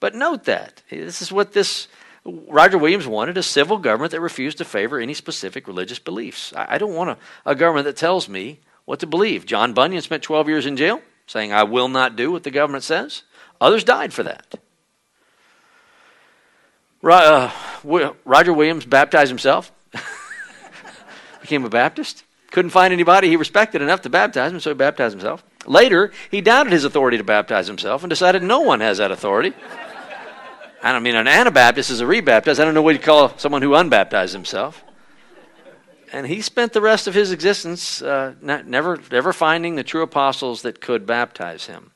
But 0.00 0.14
note 0.14 0.44
that. 0.44 0.82
This 0.90 1.20
is 1.20 1.32
what 1.32 1.52
this 1.52 1.88
Roger 2.24 2.78
Williams 2.78 3.06
wanted 3.06 3.36
a 3.36 3.42
civil 3.42 3.78
government 3.78 4.12
that 4.12 4.20
refused 4.20 4.58
to 4.58 4.64
favor 4.64 4.98
any 4.98 5.12
specific 5.12 5.66
religious 5.66 5.98
beliefs. 5.98 6.52
I, 6.54 6.74
I 6.74 6.78
don't 6.78 6.94
want 6.94 7.10
a, 7.10 7.18
a 7.44 7.54
government 7.54 7.84
that 7.84 7.96
tells 7.96 8.28
me 8.28 8.60
what 8.84 9.00
to 9.00 9.06
believe. 9.06 9.46
John 9.46 9.72
Bunyan 9.72 10.02
spent 10.02 10.22
12 10.22 10.48
years 10.48 10.66
in 10.66 10.76
jail 10.76 11.00
saying, 11.26 11.52
I 11.52 11.62
will 11.64 11.88
not 11.88 12.16
do 12.16 12.30
what 12.30 12.42
the 12.42 12.50
government 12.50 12.84
says. 12.84 13.22
Others 13.60 13.84
died 13.84 14.12
for 14.12 14.22
that. 14.22 14.54
Uh, 17.02 17.50
Roger 18.24 18.52
Williams 18.52 18.86
baptized 18.86 19.28
himself 19.30 19.72
became 21.40 21.64
a 21.64 21.70
Baptist. 21.70 22.24
Couldn't 22.50 22.70
find 22.70 22.92
anybody 22.92 23.28
he 23.28 23.36
respected 23.36 23.82
enough 23.82 24.02
to 24.02 24.10
baptize 24.10 24.52
him, 24.52 24.60
so 24.60 24.70
he 24.70 24.74
baptized 24.74 25.12
himself. 25.12 25.44
Later, 25.66 26.12
he 26.30 26.40
doubted 26.40 26.72
his 26.72 26.84
authority 26.84 27.16
to 27.16 27.24
baptize 27.24 27.66
himself 27.66 28.02
and 28.02 28.10
decided 28.10 28.42
no 28.42 28.60
one 28.60 28.80
has 28.80 28.98
that 28.98 29.10
authority. 29.10 29.52
I 30.82 30.92
don't 30.92 31.02
mean 31.02 31.16
an 31.16 31.26
Anabaptist 31.26 31.90
is 31.90 32.00
a 32.00 32.06
rebaptized. 32.06 32.60
I 32.60 32.64
don't 32.64 32.74
know 32.74 32.82
what 32.82 32.94
you 32.94 33.00
call 33.00 33.36
someone 33.38 33.62
who 33.62 33.74
unbaptized 33.74 34.34
himself. 34.34 34.83
And 36.14 36.28
he 36.28 36.42
spent 36.42 36.72
the 36.72 36.80
rest 36.80 37.08
of 37.08 37.14
his 37.14 37.32
existence 37.32 38.00
uh, 38.00 38.34
not, 38.40 38.68
never, 38.68 39.00
never 39.10 39.32
finding 39.32 39.74
the 39.74 39.82
true 39.82 40.02
apostles 40.02 40.62
that 40.62 40.80
could 40.80 41.06
baptize 41.06 41.66
him. 41.66 41.90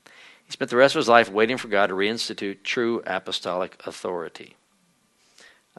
He 0.44 0.50
spent 0.50 0.72
the 0.72 0.76
rest 0.76 0.96
of 0.96 0.98
his 0.98 1.09
life 1.09 1.31
waiting 1.31 1.57
for 1.57 1.68
God 1.68 1.87
to 1.87 1.94
reinstitute 1.94 2.64
true 2.64 3.00
apostolic 3.07 3.81
authority. 3.87 4.57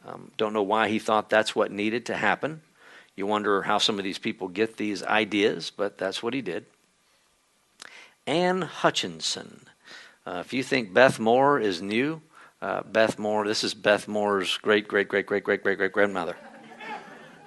Um, 0.06 0.30
don't 0.38 0.54
know 0.54 0.62
why 0.62 0.88
he 0.88 0.98
thought 0.98 1.28
that's 1.28 1.54
what 1.54 1.70
needed 1.70 2.06
to 2.06 2.14
happen. 2.14 2.62
You 3.14 3.26
wonder 3.26 3.60
how 3.60 3.76
some 3.76 3.98
of 3.98 4.04
these 4.04 4.16
people 4.18 4.48
get 4.48 4.78
these 4.78 5.02
ideas, 5.02 5.70
but 5.70 5.98
that's 5.98 6.22
what 6.22 6.32
he 6.32 6.40
did. 6.40 6.64
Anne 8.26 8.62
Hutchinson. 8.62 9.66
Uh, 10.26 10.38
if 10.42 10.54
you 10.54 10.62
think 10.62 10.94
Beth 10.94 11.20
Moore 11.20 11.60
is 11.60 11.82
new, 11.82 12.22
uh, 12.62 12.84
Beth 12.84 13.18
Moore, 13.18 13.46
this 13.46 13.62
is 13.62 13.74
Beth 13.74 14.08
Moore's 14.08 14.56
great, 14.56 14.88
great, 14.88 15.08
great, 15.08 15.26
great, 15.26 15.44
great, 15.44 15.62
great, 15.62 15.76
great 15.76 15.92
grandmother. 15.92 16.36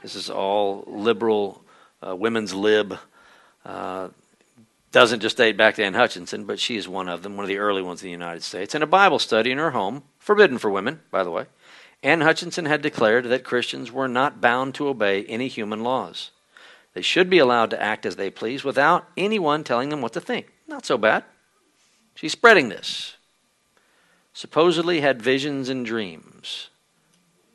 This 0.04 0.16
is 0.16 0.30
all 0.30 0.84
liberal, 0.86 1.64
uh, 2.06 2.16
women's 2.16 2.54
lib. 2.54 3.00
Uh, 3.66 4.10
doesn't 4.92 5.22
just 5.22 5.38
date 5.38 5.58
back 5.58 5.76
to 5.76 5.84
Anne 5.84 5.96
Hutchinson, 5.96 6.46
but 6.46 6.60
she 6.60 6.76
is 6.76 6.88
one 6.88 7.10
of 7.10 7.24
them, 7.24 7.36
one 7.36 7.46
of 7.46 7.48
the 7.48 7.58
early 7.58 7.82
ones 7.82 8.04
in 8.04 8.08
the 8.08 8.12
United 8.12 8.44
States. 8.44 8.76
In 8.76 8.84
a 8.84 8.88
Bible 8.88 9.18
study 9.18 9.50
in 9.50 9.58
her 9.58 9.72
home, 9.72 10.04
forbidden 10.20 10.60
for 10.60 10.70
women, 10.70 11.00
by 11.10 11.24
the 11.24 11.32
way, 11.32 11.46
Anne 12.04 12.22
Hutchinson 12.22 12.66
had 12.66 12.82
declared 12.82 13.26
that 13.26 13.46
Christians 13.46 13.92
were 13.92 14.10
not 14.10 14.42
bound 14.42 14.76
to 14.76 14.90
obey 14.90 15.24
any 15.24 15.48
human 15.48 15.84
laws. 15.84 16.32
They 16.94 17.02
should 17.02 17.30
be 17.30 17.40
allowed 17.40 17.72
to 17.72 17.82
act 17.82 18.06
as 18.06 18.18
they 18.18 18.30
please 18.30 18.64
without 18.64 19.08
anyone 19.18 19.64
telling 19.64 19.90
them 19.90 20.02
what 20.02 20.14
to 20.14 20.22
think. 20.22 20.52
Not 20.68 20.86
so 20.86 20.98
bad. 20.98 21.24
She's 22.14 22.34
spreading 22.34 22.70
this. 22.70 23.16
Supposedly 24.34 25.00
had 25.00 25.22
visions 25.22 25.70
and 25.70 25.86
dreams. 25.86 26.70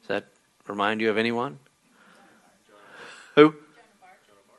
Does 0.01 0.09
that 0.09 0.25
remind 0.67 1.01
you 1.01 1.11
of 1.11 1.19
anyone? 1.19 1.59
Who? 3.39 3.55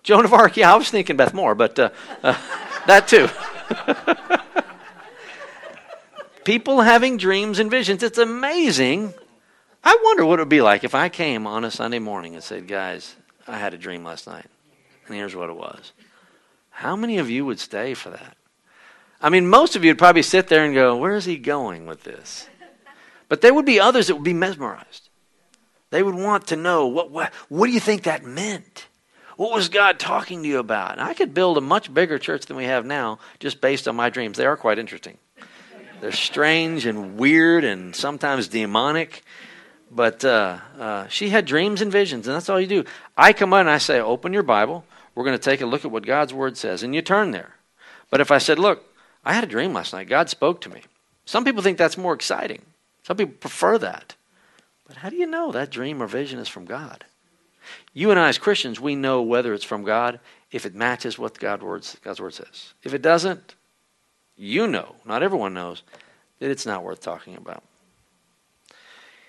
Joan 0.04 0.26
of 0.26 0.34
Arc. 0.34 0.58
Yeah, 0.58 0.74
I 0.74 0.78
was 0.78 0.90
thinking 0.90 1.18
Beth 1.18 1.34
Moore, 1.34 1.56
but 1.56 1.78
uh, 1.78 1.90
uh, 2.24 2.38
that 2.88 3.08
too. 3.08 3.28
People 6.46 6.82
having 6.82 7.18
dreams 7.18 7.60
and 7.60 7.70
visions. 7.70 8.02
It's 8.02 8.18
amazing 8.18 9.14
I 9.84 9.98
wonder 10.04 10.26
what 10.26 10.40
it 10.40 10.44
would 10.44 10.50
be 10.50 10.62
like 10.62 10.84
if 10.84 10.94
I 10.94 11.10
came 11.10 11.48
on 11.48 11.64
a 11.64 11.72
Sunday 11.72 12.00
morning 12.00 12.36
and 12.36 12.44
said, 12.44 12.68
Guys, 12.68 13.16
I 13.48 13.58
had 13.58 13.74
a 13.74 13.78
dream 13.78 14.04
last 14.04 14.28
night, 14.28 14.46
and 15.08 15.16
here's 15.16 15.36
what 15.36 15.50
it 15.50 15.56
was. 15.56 15.94
How 16.70 16.96
many 16.96 17.18
of 17.18 17.30
you 17.30 17.46
would 17.46 17.60
stay 17.60 17.94
for 17.94 18.10
that? 18.10 18.38
I 19.22 19.30
mean, 19.30 19.48
most 19.48 19.76
of 19.76 19.84
you 19.84 19.90
would 19.92 19.98
probably 19.98 20.22
sit 20.22 20.48
there 20.48 20.66
and 20.66 20.74
go, 20.74 20.98
Where 20.98 21.16
is 21.16 21.26
he 21.26 21.38
going 21.38 21.86
with 21.86 22.04
this? 22.04 22.48
But 23.30 23.42
there 23.42 23.54
would 23.54 23.66
be 23.66 23.80
others 23.80 24.08
that 24.08 24.16
would 24.16 24.24
be 24.24 24.34
mesmerized. 24.34 25.09
They 25.92 26.04
would 26.04 26.16
want 26.16 26.48
to 26.48 26.56
know 26.56 26.88
what, 26.88 27.12
what, 27.12 27.34
what 27.50 27.68
do 27.68 27.74
you 27.74 27.80
think 27.80 28.04
that 28.04 28.24
meant? 28.24 28.88
What 29.38 29.54
was 29.54 29.70
God 29.70 30.00
talking 30.00 30.44
to 30.44 30.50
you 30.50 30.60
about? 30.60 30.94
And 30.94 31.02
I 31.02 31.14
could 31.14 31.34
build 31.34 31.58
a 31.58 31.62
much 31.62 31.94
bigger 31.94 32.20
church 32.20 32.46
than 32.46 32.58
we 32.58 32.66
have 32.66 32.86
now 32.86 33.20
just 33.40 33.62
based 33.62 33.88
on 33.88 33.96
my 33.96 34.10
dreams. 34.10 34.38
They 34.38 34.46
are 34.46 34.58
quite 34.58 34.78
interesting. 34.80 35.18
They're 36.02 36.12
strange 36.12 36.86
and 36.86 37.18
weird 37.18 37.64
and 37.64 37.96
sometimes 37.96 38.48
demonic. 38.48 39.24
But 39.92 40.24
uh, 40.24 40.60
uh, 40.78 41.08
she 41.08 41.30
had 41.30 41.46
dreams 41.46 41.82
and 41.82 41.92
visions, 41.92 42.28
and 42.28 42.36
that's 42.36 42.50
all 42.50 42.60
you 42.60 42.68
do. 42.68 42.84
I 43.18 43.34
come 43.34 43.54
on 43.54 43.62
and 43.62 43.70
I 43.70 43.80
say, 43.80 44.00
Open 44.00 44.34
your 44.34 44.44
Bible. 44.44 44.86
We're 45.16 45.24
going 45.24 45.38
to 45.38 45.44
take 45.44 45.62
a 45.62 45.66
look 45.66 45.84
at 45.84 45.92
what 45.92 46.06
God's 46.06 46.34
Word 46.34 46.58
says. 46.58 46.84
And 46.84 46.94
you 46.94 47.02
turn 47.02 47.32
there. 47.32 47.56
But 48.12 48.22
if 48.22 48.32
I 48.32 48.38
said, 48.38 48.60
Look, 48.60 48.84
I 49.26 49.34
had 49.34 49.44
a 49.44 49.48
dream 49.48 49.74
last 49.74 49.94
night, 49.94 50.08
God 50.08 50.30
spoke 50.30 50.62
to 50.62 50.70
me. 50.70 50.84
Some 51.26 51.44
people 51.44 51.62
think 51.62 51.78
that's 51.78 51.98
more 51.98 52.14
exciting, 52.14 52.62
some 53.04 53.18
people 53.18 53.36
prefer 53.40 53.78
that. 53.80 54.16
But 54.90 54.98
how 54.98 55.10
do 55.10 55.16
you 55.16 55.28
know 55.28 55.52
that 55.52 55.70
dream 55.70 56.02
or 56.02 56.08
vision 56.08 56.40
is 56.40 56.50
from 56.50 56.66
God? 56.66 57.06
You 57.94 58.10
and 58.10 58.20
I, 58.20 58.28
as 58.28 58.40
Christians, 58.40 58.80
we 58.80 58.96
know 58.96 59.22
whether 59.22 59.54
it's 59.54 59.64
from 59.64 59.84
God 59.84 60.20
if 60.52 60.66
it 60.66 60.74
matches 60.74 61.20
what 61.20 61.40
God 61.40 61.62
words, 61.62 61.96
God's 62.04 62.20
Word 62.20 62.34
says. 62.34 62.74
If 62.82 62.96
it 62.96 63.04
doesn't, 63.04 63.54
you 64.36 64.66
know, 64.66 64.96
not 65.06 65.22
everyone 65.22 65.54
knows, 65.54 65.84
that 66.40 66.50
it's 66.50 66.66
not 66.66 66.84
worth 66.84 67.02
talking 67.02 67.36
about. 67.36 67.64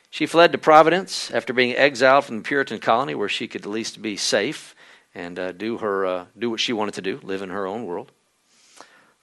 She 0.08 0.24
fled 0.24 0.50
to 0.52 0.58
Providence 0.58 1.30
after 1.30 1.52
being 1.52 1.76
exiled 1.76 2.24
from 2.24 2.38
the 2.38 2.42
Puritan 2.42 2.78
colony 2.78 3.14
where 3.14 3.28
she 3.28 3.46
could 3.46 3.62
at 3.62 3.70
least 3.70 4.00
be 4.00 4.16
safe 4.16 4.74
and 5.14 5.38
uh, 5.38 5.52
do, 5.52 5.76
her, 5.76 6.06
uh, 6.06 6.24
do 6.38 6.48
what 6.48 6.60
she 6.60 6.72
wanted 6.72 6.94
to 6.94 7.02
do, 7.02 7.20
live 7.22 7.42
in 7.42 7.50
her 7.50 7.66
own 7.66 7.84
world. 7.84 8.12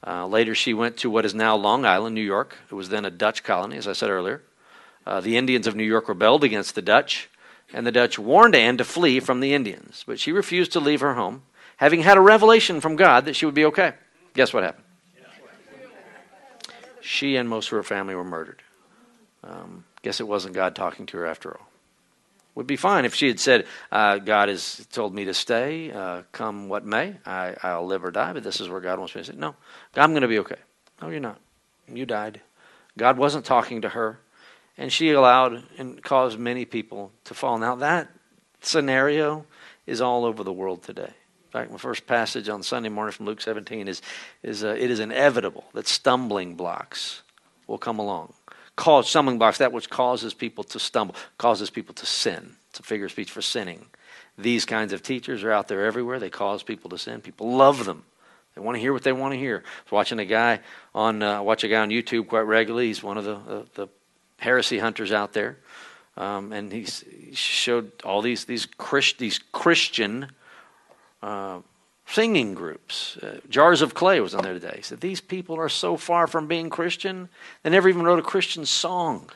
Uh, 0.06 0.28
later, 0.28 0.54
she 0.54 0.76
went 0.76 0.98
to 0.98 1.10
what 1.10 1.26
is 1.26 1.34
now 1.34 1.56
Long 1.56 1.84
Island, 1.84 2.14
New 2.14 2.22
York. 2.22 2.58
It 2.70 2.76
was 2.76 2.90
then 2.90 3.06
a 3.06 3.10
Dutch 3.10 3.44
colony, 3.44 3.78
as 3.78 3.88
I 3.88 3.94
said 3.94 4.12
earlier. 4.12 4.44
Uh, 5.08 5.22
the 5.22 5.38
Indians 5.38 5.68
of 5.68 5.76
New 5.76 5.86
York 5.86 6.10
rebelled 6.10 6.44
against 6.44 6.76
the 6.76 6.82
Dutch, 6.82 7.30
and 7.72 7.88
the 7.88 7.94
Dutch 7.94 8.20
warned 8.20 8.56
Anne 8.56 8.76
to 8.76 8.84
flee 8.84 9.22
from 9.22 9.40
the 9.40 9.54
Indians. 9.54 10.04
But 10.06 10.20
she 10.20 10.34
refused 10.34 10.74
to 10.74 10.82
leave 10.82 11.00
her 11.00 11.14
home, 11.14 11.44
having 11.78 12.02
had 12.02 12.18
a 12.18 12.22
revelation 12.22 12.82
from 12.82 12.98
God 12.98 13.24
that 13.24 13.34
she 13.38 13.46
would 13.46 13.56
be 13.56 13.64
okay. 13.66 13.94
Guess 14.34 14.54
what 14.54 14.64
happened? 14.64 14.84
She 17.00 17.38
and 17.38 17.48
most 17.48 17.68
of 17.68 17.78
her 17.78 17.84
family 17.84 18.16
were 18.16 18.26
murdered. 18.26 18.62
Um, 19.46 19.86
Guess 20.02 20.20
it 20.20 20.28
wasn't 20.28 20.56
God 20.56 20.76
talking 20.76 21.06
to 21.06 21.18
her 21.18 21.26
after 21.26 21.56
all. 21.56 21.70
Would 22.56 22.68
be 22.68 22.76
fine 22.76 23.06
if 23.06 23.16
she 23.16 23.28
had 23.28 23.40
said, 23.40 23.66
uh, 23.94 24.18
God 24.18 24.50
has 24.50 24.86
told 24.92 25.16
me 25.16 25.24
to 25.24 25.34
stay, 25.34 25.90
uh, 25.90 26.24
come 26.34 26.68
what 26.68 26.86
may. 26.86 27.16
I, 27.26 27.56
I'll 27.64 27.86
live 27.86 28.04
or 28.04 28.12
die, 28.12 28.34
but 28.34 28.44
this 28.44 28.60
is 28.60 28.68
where 28.68 28.82
God 28.82 29.00
wants 29.00 29.16
me 29.16 29.22
to 29.22 29.32
say, 29.32 29.38
No, 29.38 29.56
I'm 29.96 30.12
going 30.12 30.24
to 30.24 30.28
be 30.28 30.40
okay. 30.40 30.58
No, 31.02 31.08
you're 31.08 31.22
not. 31.22 31.40
You 31.88 32.06
died. 32.06 32.42
God 32.98 33.18
wasn't 33.18 33.46
talking 33.46 33.84
to 33.84 33.90
her, 33.90 34.20
and 34.78 34.92
she 34.92 35.12
allowed 35.12 35.64
and 35.78 36.02
caused 36.04 36.40
many 36.40 36.66
people 36.66 37.12
to 37.26 37.34
fall. 37.34 37.58
Now, 37.58 37.76
that 37.76 38.10
scenario 38.62 39.46
is 39.86 40.02
all 40.02 40.26
over 40.26 40.44
the 40.44 40.54
world 40.54 40.84
today. 40.84 41.14
In 41.46 41.52
fact, 41.52 41.72
my 41.72 41.78
first 41.78 42.06
passage 42.06 42.50
on 42.50 42.62
Sunday 42.64 42.90
morning 42.90 43.14
from 43.14 43.26
Luke 43.26 43.42
17 43.42 43.88
is, 43.88 44.02
is 44.44 44.64
uh, 44.64 44.76
it 44.78 44.92
is 44.92 45.00
inevitable 45.00 45.66
that 45.74 45.88
stumbling 45.88 46.56
blocks 46.56 47.24
will 47.68 47.78
come 47.78 48.00
along 48.00 48.34
cause 48.78 49.10
stumbling 49.10 49.38
blocks, 49.38 49.58
that 49.58 49.74
which 49.74 49.90
causes 49.90 50.34
people 50.34 50.64
to 50.64 50.80
stumble, 50.80 51.16
causes 51.38 51.70
people 51.70 51.94
to 51.96 52.06
sin. 52.06 52.56
It's 52.70 52.80
a 52.80 52.84
figure 52.84 53.08
of 53.08 53.12
speech 53.12 53.32
for 53.32 53.42
sinning. 53.42 53.88
These 54.38 54.64
kinds 54.64 54.94
of 54.94 55.04
teachers 55.04 55.44
are 55.44 55.52
out 55.52 55.68
there 55.68 55.86
everywhere. 55.86 56.20
They 56.20 56.30
cause 56.30 56.64
people 56.64 56.90
to 56.92 56.98
sin. 56.98 57.20
People 57.20 57.52
love 57.58 57.86
them. 57.86 58.06
They 58.56 58.62
want 58.62 58.76
to 58.76 58.80
hear 58.80 58.94
what 58.94 59.04
they 59.04 59.12
want 59.12 59.34
to 59.34 59.40
hear. 59.40 59.64
I 59.66 59.84
was 59.86 59.92
watching 59.92 60.20
a 60.20 60.26
guy 60.26 60.62
on 60.96 61.22
uh, 61.22 61.42
watch 61.42 61.64
a 61.64 61.68
guy 61.68 61.82
on 61.82 61.90
YouTube 61.90 62.28
quite 62.28 62.42
regularly. 62.42 62.88
He's 62.88 63.04
one 63.04 63.18
of 63.18 63.26
the 63.26 63.36
uh, 63.36 63.64
the 63.74 63.88
heresy 64.38 64.80
hunters 64.80 65.12
out 65.12 65.34
there, 65.34 65.58
um, 66.16 66.52
and 66.52 66.72
he 66.72 66.86
showed 67.34 67.92
all 68.04 68.22
these 68.22 68.46
these 68.46 68.66
Christ, 68.66 69.18
these 69.18 69.40
Christian 69.52 70.30
uh, 71.22 71.60
singing 72.08 72.54
groups. 72.54 73.18
Uh, 73.18 73.40
Jars 73.50 73.82
of 73.82 73.94
Clay 73.94 74.20
was 74.20 74.34
on 74.34 74.44
there 74.44 74.54
today. 74.54 74.74
He 74.78 74.82
said, 74.82 75.02
These 75.02 75.22
people 75.22 75.58
are 75.58 75.70
so 75.70 75.98
far 75.98 76.26
from 76.28 76.48
being 76.48 76.70
Christian, 76.70 77.30
they 77.64 77.70
never 77.70 77.90
even 77.90 78.04
wrote 78.04 78.20
a 78.20 78.24
Christian 78.24 78.66
song. 78.66 79.30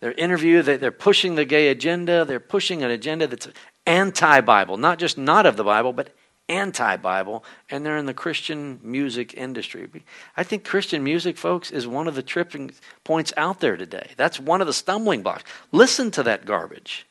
They're 0.00 0.12
interview, 0.12 0.62
they're 0.62 0.90
pushing 0.90 1.34
the 1.34 1.44
gay 1.44 1.68
agenda. 1.68 2.24
They're 2.24 2.40
pushing 2.40 2.82
an 2.82 2.90
agenda 2.90 3.26
that's 3.26 3.48
anti 3.86 4.40
Bible, 4.40 4.78
not 4.78 4.98
just 4.98 5.18
not 5.18 5.44
of 5.44 5.56
the 5.56 5.64
Bible, 5.64 5.92
but 5.92 6.14
anti 6.50 6.96
Bible, 6.96 7.44
and 7.70 7.86
they're 7.86 7.96
in 7.96 8.06
the 8.06 8.12
Christian 8.14 8.80
music 8.82 9.34
industry. 9.34 9.88
I 10.36 10.42
think 10.42 10.64
Christian 10.64 11.02
music, 11.02 11.38
folks, 11.38 11.70
is 11.70 11.86
one 11.86 12.08
of 12.08 12.14
the 12.14 12.22
tripping 12.22 12.72
points 13.04 13.32
out 13.36 13.60
there 13.60 13.76
today. 13.76 14.10
That's 14.16 14.40
one 14.40 14.60
of 14.60 14.66
the 14.66 14.72
stumbling 14.72 15.22
blocks. 15.22 15.44
Listen 15.72 16.10
to 16.12 16.22
that 16.24 16.44
garbage. 16.44 17.06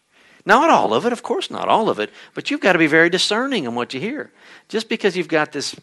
Not 0.46 0.70
all 0.70 0.94
of 0.94 1.06
it, 1.06 1.14
of 1.14 1.24
course, 1.24 1.50
not 1.50 1.68
all 1.68 1.90
of 1.90 2.00
it, 2.00 2.12
but 2.34 2.52
you've 2.52 2.62
got 2.62 2.74
to 2.74 2.80
be 2.80 2.88
very 2.88 3.10
discerning 3.10 3.66
in 3.66 3.76
what 3.76 3.94
you 3.94 4.00
hear. 4.00 4.32
Just 4.68 4.90
because 4.90 5.16
you've 5.16 5.28
got 5.28 5.52
this 5.52 5.76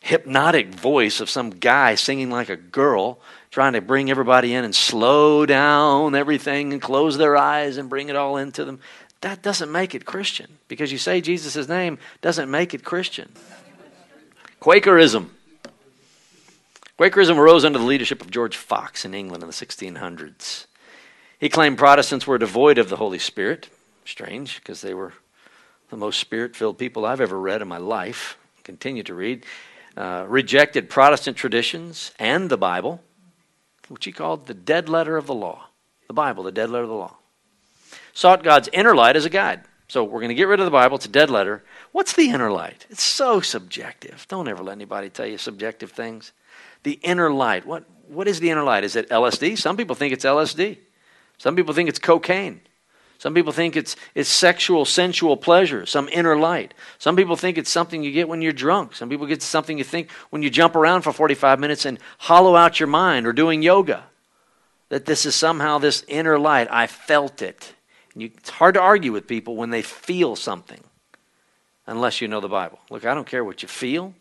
hypnotic 0.00 0.74
voice 0.74 1.20
of 1.20 1.30
some 1.30 1.48
guy 1.48 1.94
singing 1.94 2.30
like 2.30 2.50
a 2.50 2.56
girl, 2.56 3.18
trying 3.50 3.72
to 3.72 3.80
bring 3.80 4.10
everybody 4.10 4.52
in 4.52 4.64
and 4.64 4.74
slow 4.74 5.46
down 5.46 6.14
everything 6.14 6.72
and 6.74 6.82
close 6.82 7.16
their 7.16 7.36
eyes 7.36 7.78
and 7.78 7.88
bring 7.88 8.10
it 8.10 8.16
all 8.16 8.36
into 8.36 8.64
them, 8.64 8.80
that 9.24 9.40
doesn't 9.40 9.72
make 9.72 9.94
it 9.94 10.04
Christian. 10.04 10.58
Because 10.68 10.92
you 10.92 10.98
say 10.98 11.22
Jesus' 11.22 11.66
name 11.66 11.98
doesn't 12.20 12.50
make 12.50 12.74
it 12.74 12.84
Christian. 12.84 13.32
Quakerism. 14.60 15.30
Quakerism 16.98 17.38
arose 17.38 17.64
under 17.64 17.78
the 17.78 17.86
leadership 17.86 18.20
of 18.20 18.30
George 18.30 18.54
Fox 18.54 19.06
in 19.06 19.14
England 19.14 19.42
in 19.42 19.48
the 19.48 19.54
1600s. 19.54 20.66
He 21.38 21.48
claimed 21.48 21.78
Protestants 21.78 22.26
were 22.26 22.36
devoid 22.36 22.76
of 22.76 22.90
the 22.90 22.96
Holy 22.96 23.18
Spirit. 23.18 23.70
Strange, 24.04 24.56
because 24.56 24.82
they 24.82 24.92
were 24.92 25.14
the 25.88 25.96
most 25.96 26.20
spirit 26.20 26.54
filled 26.54 26.76
people 26.76 27.06
I've 27.06 27.22
ever 27.22 27.40
read 27.40 27.62
in 27.62 27.68
my 27.68 27.78
life, 27.78 28.36
continue 28.62 29.02
to 29.04 29.14
read. 29.14 29.46
Uh, 29.96 30.26
rejected 30.28 30.90
Protestant 30.90 31.38
traditions 31.38 32.12
and 32.18 32.50
the 32.50 32.58
Bible, 32.58 33.00
which 33.88 34.04
he 34.04 34.12
called 34.12 34.48
the 34.48 34.54
dead 34.54 34.90
letter 34.90 35.16
of 35.16 35.26
the 35.26 35.34
law. 35.34 35.68
The 36.08 36.14
Bible, 36.14 36.42
the 36.42 36.52
dead 36.52 36.68
letter 36.68 36.84
of 36.84 36.90
the 36.90 36.94
law. 36.94 37.16
Sought 38.14 38.42
God's 38.42 38.68
inner 38.72 38.94
light 38.94 39.16
as 39.16 39.24
a 39.24 39.30
guide. 39.30 39.62
So 39.88 40.02
we're 40.02 40.20
going 40.20 40.30
to 40.30 40.34
get 40.34 40.48
rid 40.48 40.60
of 40.60 40.64
the 40.64 40.70
Bible. 40.70 40.96
It's 40.96 41.04
a 41.04 41.10
dead 41.10 41.30
letter. 41.30 41.62
What's 41.92 42.14
the 42.14 42.30
inner 42.30 42.50
light? 42.50 42.86
It's 42.88 43.02
so 43.02 43.40
subjective. 43.40 44.26
Don't 44.28 44.48
ever 44.48 44.62
let 44.62 44.72
anybody 44.72 45.10
tell 45.10 45.26
you 45.26 45.36
subjective 45.36 45.90
things. 45.90 46.32
The 46.84 46.98
inner 47.02 47.30
light. 47.30 47.66
What, 47.66 47.84
what 48.08 48.26
is 48.26 48.40
the 48.40 48.50
inner 48.50 48.62
light? 48.62 48.84
Is 48.84 48.96
it 48.96 49.10
LSD? 49.10 49.58
Some 49.58 49.76
people 49.76 49.94
think 49.94 50.14
it's 50.14 50.24
LSD. 50.24 50.78
Some 51.38 51.56
people 51.56 51.74
think 51.74 51.88
it's 51.88 51.98
cocaine. 51.98 52.60
Some 53.18 53.34
people 53.34 53.52
think 53.52 53.76
it's, 53.76 53.96
it's 54.14 54.28
sexual, 54.28 54.84
sensual 54.84 55.36
pleasure, 55.36 55.86
some 55.86 56.08
inner 56.12 56.36
light. 56.36 56.74
Some 56.98 57.16
people 57.16 57.36
think 57.36 57.56
it's 57.56 57.70
something 57.70 58.02
you 58.02 58.12
get 58.12 58.28
when 58.28 58.42
you're 58.42 58.52
drunk. 58.52 58.94
Some 58.94 59.08
people 59.08 59.26
get 59.26 59.42
something 59.42 59.78
you 59.78 59.84
think 59.84 60.10
when 60.30 60.42
you 60.42 60.50
jump 60.50 60.76
around 60.76 61.02
for 61.02 61.12
45 61.12 61.58
minutes 61.58 61.84
and 61.84 61.98
hollow 62.18 62.54
out 62.54 62.80
your 62.80 62.86
mind 62.86 63.26
or 63.26 63.32
doing 63.32 63.62
yoga. 63.62 64.04
That 64.88 65.06
this 65.06 65.24
is 65.26 65.34
somehow 65.34 65.78
this 65.78 66.04
inner 66.06 66.38
light. 66.38 66.68
I 66.70 66.86
felt 66.86 67.40
it. 67.40 67.74
You, 68.16 68.30
it's 68.36 68.50
hard 68.50 68.74
to 68.74 68.80
argue 68.80 69.12
with 69.12 69.26
people 69.26 69.56
when 69.56 69.70
they 69.70 69.82
feel 69.82 70.36
something 70.36 70.80
unless 71.86 72.20
you 72.20 72.28
know 72.28 72.40
the 72.40 72.48
Bible. 72.48 72.78
Look, 72.90 73.04
I 73.04 73.14
don't 73.14 73.26
care 73.26 73.44
what 73.44 73.62
you 73.62 73.68
feel. 73.68 74.14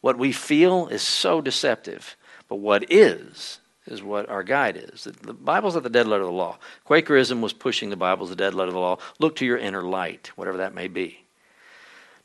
What 0.00 0.18
we 0.18 0.32
feel 0.32 0.88
is 0.88 1.02
so 1.02 1.40
deceptive. 1.40 2.16
But 2.48 2.56
what 2.56 2.90
is, 2.90 3.60
is 3.86 4.02
what 4.02 4.28
our 4.28 4.42
guide 4.42 4.76
is. 4.92 5.04
The 5.04 5.32
Bible's 5.34 5.76
at 5.76 5.82
the 5.82 5.90
dead 5.90 6.06
letter 6.06 6.22
of 6.22 6.28
the 6.28 6.34
law. 6.34 6.58
Quakerism 6.84 7.40
was 7.40 7.52
pushing 7.52 7.90
the 7.90 7.96
Bible 7.96 8.24
as 8.24 8.30
the 8.30 8.36
dead 8.36 8.54
letter 8.54 8.68
of 8.68 8.74
the 8.74 8.80
law. 8.80 8.98
Look 9.18 9.36
to 9.36 9.46
your 9.46 9.58
inner 9.58 9.82
light, 9.82 10.32
whatever 10.36 10.58
that 10.58 10.74
may 10.74 10.88
be. 10.88 11.24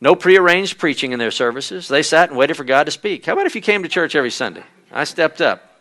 No 0.01 0.15
prearranged 0.15 0.77
preaching 0.77 1.12
in 1.12 1.19
their 1.19 1.31
services. 1.31 1.88
They 1.88 2.03
sat 2.03 2.29
and 2.29 2.38
waited 2.38 2.55
for 2.55 2.63
God 2.63 2.86
to 2.86 2.91
speak. 2.91 3.25
How 3.25 3.34
about 3.34 3.45
if 3.45 3.55
you 3.55 3.62
came 3.62 3.84
to 3.84 3.89
church 3.89 4.15
every 4.15 4.31
Sunday? 4.31 4.63
I 4.91 5.03
stepped 5.03 5.41
up. 5.41 5.71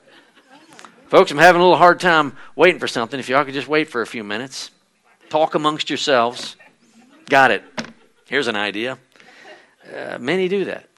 Folks, 1.08 1.30
I'm 1.30 1.38
having 1.38 1.60
a 1.60 1.64
little 1.64 1.78
hard 1.78 2.00
time 2.00 2.36
waiting 2.56 2.80
for 2.80 2.88
something. 2.88 3.20
If 3.20 3.28
y'all 3.28 3.44
could 3.44 3.54
just 3.54 3.68
wait 3.68 3.88
for 3.88 4.02
a 4.02 4.06
few 4.06 4.24
minutes, 4.24 4.70
talk 5.34 5.56
amongst 5.56 5.90
yourselves. 5.90 6.54
Got 7.28 7.50
it. 7.50 7.64
Here's 8.28 8.46
an 8.46 8.54
idea. 8.54 8.98
Uh, 9.92 10.16
many 10.20 10.46
do 10.46 10.64
that. 10.66 10.88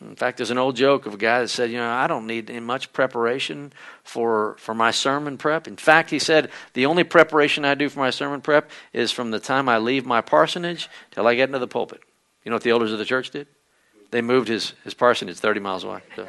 In 0.00 0.16
fact, 0.16 0.38
there's 0.38 0.50
an 0.50 0.56
old 0.56 0.76
joke 0.76 1.04
of 1.04 1.12
a 1.12 1.16
guy 1.18 1.42
that 1.42 1.48
said, 1.48 1.70
you 1.70 1.76
know, 1.76 1.90
I 1.90 2.06
don't 2.06 2.26
need 2.26 2.50
much 2.62 2.90
preparation 2.94 3.70
for 4.02 4.56
for 4.58 4.74
my 4.74 4.92
sermon 4.92 5.36
prep. 5.36 5.68
In 5.68 5.76
fact, 5.76 6.08
he 6.08 6.18
said 6.18 6.50
the 6.72 6.86
only 6.86 7.04
preparation 7.04 7.66
I 7.66 7.74
do 7.74 7.90
for 7.90 7.98
my 8.00 8.08
sermon 8.08 8.40
prep 8.40 8.70
is 8.94 9.12
from 9.12 9.30
the 9.30 9.38
time 9.38 9.68
I 9.68 9.76
leave 9.76 10.06
my 10.06 10.22
parsonage 10.22 10.88
till 11.10 11.26
I 11.26 11.34
get 11.34 11.50
into 11.50 11.58
the 11.58 11.68
pulpit. 11.68 12.00
You 12.44 12.50
know 12.50 12.56
what 12.56 12.62
the 12.62 12.70
elders 12.70 12.92
of 12.92 12.98
the 12.98 13.04
church 13.04 13.30
did? 13.30 13.46
They 14.10 14.22
moved 14.22 14.48
his, 14.48 14.72
his 14.84 14.94
parsonage 14.94 15.36
30 15.36 15.60
miles 15.60 15.84
away. 15.84 16.00
So. 16.16 16.26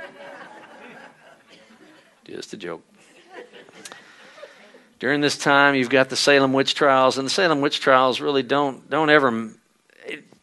Just 2.26 2.54
a 2.54 2.58
joke. 2.58 2.84
During 5.04 5.20
this 5.20 5.38
time, 5.38 5.76
you've 5.76 5.90
got 5.90 6.08
the 6.08 6.16
Salem 6.16 6.54
witch 6.54 6.76
trials, 6.76 7.18
and 7.18 7.26
the 7.26 7.30
Salem 7.30 7.60
witch 7.60 7.82
trials 7.82 8.22
really 8.22 8.42
don't 8.42 8.90
don't 8.90 9.10
ever 9.10 9.50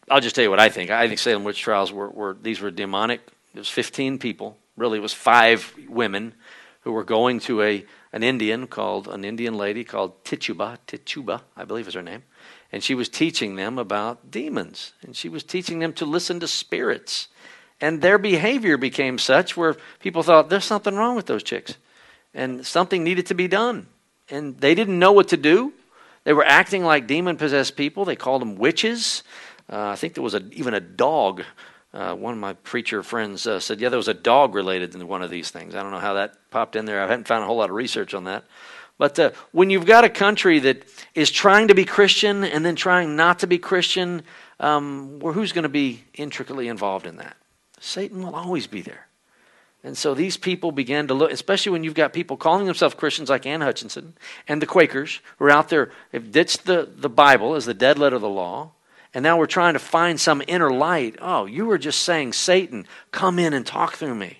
I'll 0.07 0.21
just 0.21 0.35
tell 0.35 0.43
you 0.43 0.51
what 0.51 0.59
I 0.59 0.69
think. 0.69 0.91
I 0.91 1.07
think 1.07 1.17
Salem 1.17 1.43
witch 1.43 1.59
trials 1.59 1.91
were, 1.91 2.11
were 2.11 2.37
these 2.39 2.61
were 2.61 2.69
demonic. 2.69 3.21
It 3.55 3.57
was 3.57 3.69
15 3.69 4.19
people. 4.19 4.59
Really, 4.77 4.99
it 4.99 5.01
was 5.01 5.13
five 5.13 5.73
women 5.89 6.35
who 6.81 6.91
were 6.91 7.03
going 7.03 7.39
to 7.39 7.63
a 7.63 7.83
an 8.13 8.21
Indian 8.21 8.67
called 8.67 9.07
an 9.07 9.25
Indian 9.25 9.55
lady 9.55 9.83
called 9.83 10.23
Tituba. 10.23 10.77
Tituba, 10.85 11.41
I 11.57 11.65
believe 11.65 11.87
is 11.87 11.95
her 11.95 12.03
name, 12.03 12.21
and 12.71 12.83
she 12.83 12.93
was 12.93 13.09
teaching 13.09 13.55
them 13.55 13.79
about 13.79 14.29
demons, 14.29 14.93
and 15.01 15.15
she 15.15 15.27
was 15.27 15.43
teaching 15.43 15.79
them 15.79 15.91
to 15.93 16.05
listen 16.05 16.39
to 16.39 16.47
spirits, 16.47 17.29
and 17.81 18.03
their 18.03 18.19
behavior 18.19 18.77
became 18.77 19.17
such 19.17 19.57
where 19.57 19.75
people 19.99 20.21
thought 20.21 20.49
there's 20.49 20.65
something 20.65 20.93
wrong 20.93 21.15
with 21.15 21.25
those 21.25 21.41
chicks, 21.41 21.77
and 22.31 22.63
something 22.63 23.03
needed 23.03 23.25
to 23.25 23.33
be 23.33 23.47
done, 23.47 23.87
and 24.31 24.57
they 24.59 24.73
didn't 24.75 24.97
know 24.97 25.11
what 25.11 25.27
to 25.29 25.37
do. 25.37 25.73
They 26.23 26.33
were 26.33 26.45
acting 26.45 26.83
like 26.83 27.07
demon 27.07 27.37
possessed 27.37 27.75
people. 27.75 28.05
They 28.05 28.15
called 28.15 28.41
them 28.41 28.55
witches. 28.55 29.23
Uh, 29.71 29.87
I 29.87 29.95
think 29.95 30.13
there 30.13 30.23
was 30.23 30.33
a, 30.35 30.43
even 30.51 30.73
a 30.73 30.79
dog. 30.79 31.43
Uh, 31.93 32.15
one 32.15 32.33
of 32.33 32.39
my 32.39 32.53
preacher 32.53 33.03
friends 33.03 33.45
uh, 33.45 33.59
said, 33.59 33.81
"Yeah, 33.81 33.89
there 33.89 33.97
was 33.97 34.07
a 34.07 34.13
dog 34.13 34.55
related 34.55 34.91
to 34.93 35.05
one 35.05 35.21
of 35.21 35.29
these 35.29 35.51
things." 35.51 35.75
I 35.75 35.83
don't 35.83 35.91
know 35.91 35.99
how 35.99 36.13
that 36.13 36.35
popped 36.49 36.75
in 36.75 36.85
there. 36.85 36.99
I 36.99 37.07
haven't 37.07 37.27
found 37.27 37.43
a 37.43 37.47
whole 37.47 37.57
lot 37.57 37.69
of 37.69 37.75
research 37.75 38.13
on 38.13 38.25
that. 38.25 38.45
But 38.97 39.17
uh, 39.17 39.31
when 39.51 39.69
you've 39.69 39.85
got 39.85 40.03
a 40.03 40.09
country 40.09 40.59
that 40.59 40.85
is 41.15 41.31
trying 41.31 41.69
to 41.69 41.75
be 41.75 41.85
Christian 41.85 42.43
and 42.43 42.63
then 42.63 42.75
trying 42.75 43.15
not 43.15 43.39
to 43.39 43.47
be 43.47 43.57
Christian, 43.57 44.21
um, 44.59 45.19
well, 45.19 45.33
who's 45.33 45.53
going 45.53 45.63
to 45.63 45.69
be 45.69 46.03
intricately 46.13 46.67
involved 46.67 47.07
in 47.07 47.17
that? 47.17 47.35
Satan 47.79 48.21
will 48.21 48.35
always 48.35 48.67
be 48.67 48.81
there. 48.81 49.07
And 49.83 49.97
so 49.97 50.13
these 50.13 50.37
people 50.37 50.71
began 50.71 51.07
to 51.07 51.13
look, 51.13 51.31
especially 51.31 51.71
when 51.71 51.83
you've 51.83 51.95
got 51.95 52.13
people 52.13 52.37
calling 52.37 52.65
themselves 52.65 52.93
Christians 52.93 53.29
like 53.29 53.47
Ann 53.47 53.61
Hutchinson 53.61 54.13
and 54.47 54.61
the 54.61 54.67
Quakers 54.67 55.21
who 55.37 55.45
are 55.45 55.49
out 55.49 55.69
there, 55.69 55.91
have 56.13 56.31
ditched 56.31 56.65
the, 56.65 56.87
the 56.95 57.09
Bible 57.09 57.55
as 57.55 57.65
the 57.65 57.73
dead 57.73 57.97
letter 57.97 58.15
of 58.17 58.21
the 58.21 58.29
law, 58.29 58.71
and 59.13 59.23
now 59.23 59.37
we're 59.37 59.47
trying 59.47 59.73
to 59.73 59.79
find 59.79 60.19
some 60.19 60.43
inner 60.47 60.71
light. 60.71 61.15
Oh, 61.19 61.45
you 61.45 61.65
were 61.65 61.79
just 61.79 62.03
saying, 62.03 62.33
Satan, 62.33 62.87
come 63.11 63.39
in 63.39 63.53
and 63.53 63.65
talk 63.65 63.95
through 63.95 64.15
me. 64.15 64.37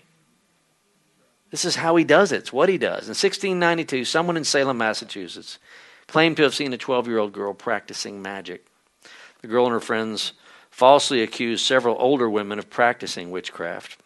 This 1.50 1.64
is 1.66 1.76
how 1.76 1.96
he 1.96 2.04
does 2.04 2.32
it. 2.32 2.38
It's 2.38 2.52
what 2.52 2.70
he 2.70 2.78
does. 2.78 3.04
In 3.04 3.10
1692, 3.10 4.06
someone 4.06 4.38
in 4.38 4.44
Salem, 4.44 4.78
Massachusetts, 4.78 5.58
claimed 6.06 6.36
to 6.38 6.44
have 6.44 6.54
seen 6.54 6.72
a 6.72 6.78
12 6.78 7.08
year 7.08 7.18
old 7.18 7.32
girl 7.32 7.52
practicing 7.52 8.22
magic. 8.22 8.64
The 9.42 9.48
girl 9.48 9.66
and 9.66 9.72
her 9.74 9.80
friends 9.80 10.32
falsely 10.70 11.22
accused 11.22 11.66
several 11.66 11.96
older 11.98 12.30
women 12.30 12.58
of 12.58 12.70
practicing 12.70 13.30
witchcraft. 13.30 14.01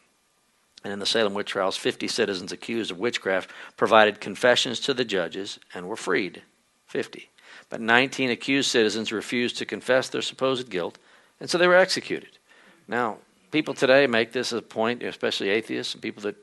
And 0.87 0.93
in 0.93 1.01
the 1.01 1.05
Salem 1.05 1.35
witch 1.35 1.49
trials, 1.49 1.77
50 1.77 2.07
citizens 2.07 2.53
accused 2.53 2.93
of 2.93 3.01
witchcraft 3.01 3.51
provided 3.77 4.21
confessions 4.21 4.79
to 4.79 4.95
the 4.95 5.05
judges 5.05 5.59
and 5.75 5.89
were 5.89 5.97
freed. 5.97 6.43
50. 6.87 7.29
But 7.69 7.81
19 7.81 8.31
accused 8.31 8.71
citizens 8.71 9.11
refused 9.11 9.59
to 9.59 9.67
confess 9.67 10.09
their 10.09 10.23
supposed 10.23 10.71
guilt, 10.71 10.97
and 11.41 11.51
so 11.51 11.59
they 11.59 11.67
were 11.67 11.75
executed. 11.75 12.39
Now, 12.87 13.19
people 13.51 13.75
today 13.75 14.07
make 14.07 14.31
this 14.31 14.53
a 14.53 14.63
point, 14.63 15.03
especially 15.03 15.49
atheists 15.49 15.93
and 15.95 16.01
people 16.01 16.23
that, 16.23 16.37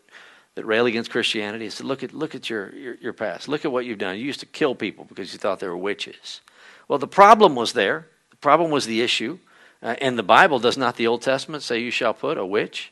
that 0.56 0.66
rail 0.66 0.88
against 0.88 1.10
Christianity. 1.10 1.70
Say, 1.70 1.86
look 1.86 2.04
at, 2.04 2.14
look 2.14 2.36
at 2.36 2.50
your, 2.50 2.76
your, 2.76 2.96
your 2.96 3.14
past. 3.14 3.48
Look 3.48 3.64
at 3.64 3.72
what 3.72 3.86
you've 3.86 3.98
done. 3.98 4.18
You 4.18 4.26
used 4.26 4.42
to 4.42 4.46
kill 4.46 4.76
people 4.76 5.06
because 5.06 5.32
you 5.32 5.40
thought 5.40 5.62
they 5.62 5.70
were 5.70 5.78
witches. 5.78 6.42
Well, 6.90 7.00
the 7.00 7.08
problem 7.08 7.56
was 7.56 7.72
there. 7.72 8.10
The 8.32 8.36
problem 8.36 8.72
was 8.72 8.88
the 8.88 9.00
issue. 9.00 9.40
Uh, 9.82 9.96
and 10.02 10.20
the 10.20 10.24
Bible 10.24 10.60
does 10.60 10.78
not 10.78 10.98
the 10.98 11.08
Old 11.08 11.22
Testament 11.22 11.64
say 11.64 11.80
you 11.80 11.92
shall 11.92 12.14
put 12.14 12.38
a 12.38 12.46
witch, 12.46 12.92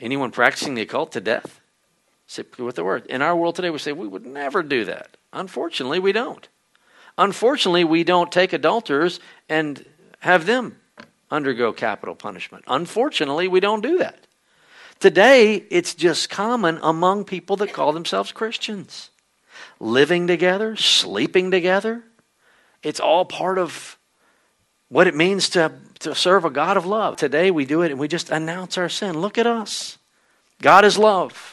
anyone 0.00 0.30
practicing 0.30 0.74
the 0.74 0.82
occult, 0.82 1.12
to 1.12 1.20
death? 1.20 1.60
Simply 2.26 2.64
with 2.64 2.76
the 2.76 2.84
word. 2.84 3.06
In 3.06 3.22
our 3.22 3.34
world 3.34 3.56
today, 3.56 3.70
we 3.70 3.78
say 3.78 3.92
we 3.92 4.06
would 4.06 4.26
never 4.26 4.62
do 4.62 4.84
that. 4.84 5.16
Unfortunately, 5.32 5.98
we 5.98 6.12
don't. 6.12 6.48
Unfortunately, 7.16 7.84
we 7.84 8.04
don't 8.04 8.30
take 8.30 8.52
adulterers 8.52 9.18
and 9.48 9.84
have 10.20 10.46
them 10.46 10.76
undergo 11.30 11.72
capital 11.72 12.14
punishment. 12.14 12.64
Unfortunately, 12.66 13.48
we 13.48 13.60
don't 13.60 13.82
do 13.82 13.98
that. 13.98 14.26
Today, 15.00 15.64
it's 15.70 15.94
just 15.94 16.30
common 16.30 16.78
among 16.82 17.24
people 17.24 17.56
that 17.56 17.72
call 17.72 17.92
themselves 17.92 18.32
Christians. 18.32 19.10
Living 19.80 20.26
together, 20.26 20.76
sleeping 20.76 21.50
together, 21.50 22.04
it's 22.82 23.00
all 23.00 23.24
part 23.24 23.58
of 23.58 23.97
what 24.88 25.06
it 25.06 25.14
means 25.14 25.50
to, 25.50 25.72
to 26.00 26.14
serve 26.14 26.44
a 26.44 26.50
God 26.50 26.76
of 26.76 26.86
love. 26.86 27.16
Today, 27.16 27.50
we 27.50 27.64
do 27.64 27.82
it 27.82 27.90
and 27.90 28.00
we 28.00 28.08
just 28.08 28.30
announce 28.30 28.78
our 28.78 28.88
sin. 28.88 29.20
Look 29.20 29.38
at 29.38 29.46
us. 29.46 29.98
God 30.60 30.84
is 30.84 30.98
love. 30.98 31.52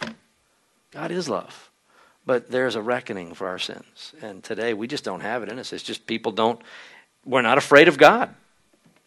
God 0.91 1.11
is 1.11 1.29
love. 1.29 1.69
But 2.25 2.49
there's 2.49 2.75
a 2.75 2.81
reckoning 2.81 3.33
for 3.33 3.47
our 3.47 3.59
sins. 3.59 4.13
And 4.21 4.43
today 4.43 4.73
we 4.73 4.87
just 4.87 5.03
don't 5.03 5.19
have 5.19 5.43
it 5.43 5.49
in 5.49 5.59
us. 5.59 5.73
It's 5.73 5.83
just 5.83 6.07
people 6.07 6.31
don't, 6.31 6.59
we're 7.23 7.43
not 7.43 7.57
afraid 7.57 7.87
of 7.87 7.97
God, 7.97 8.33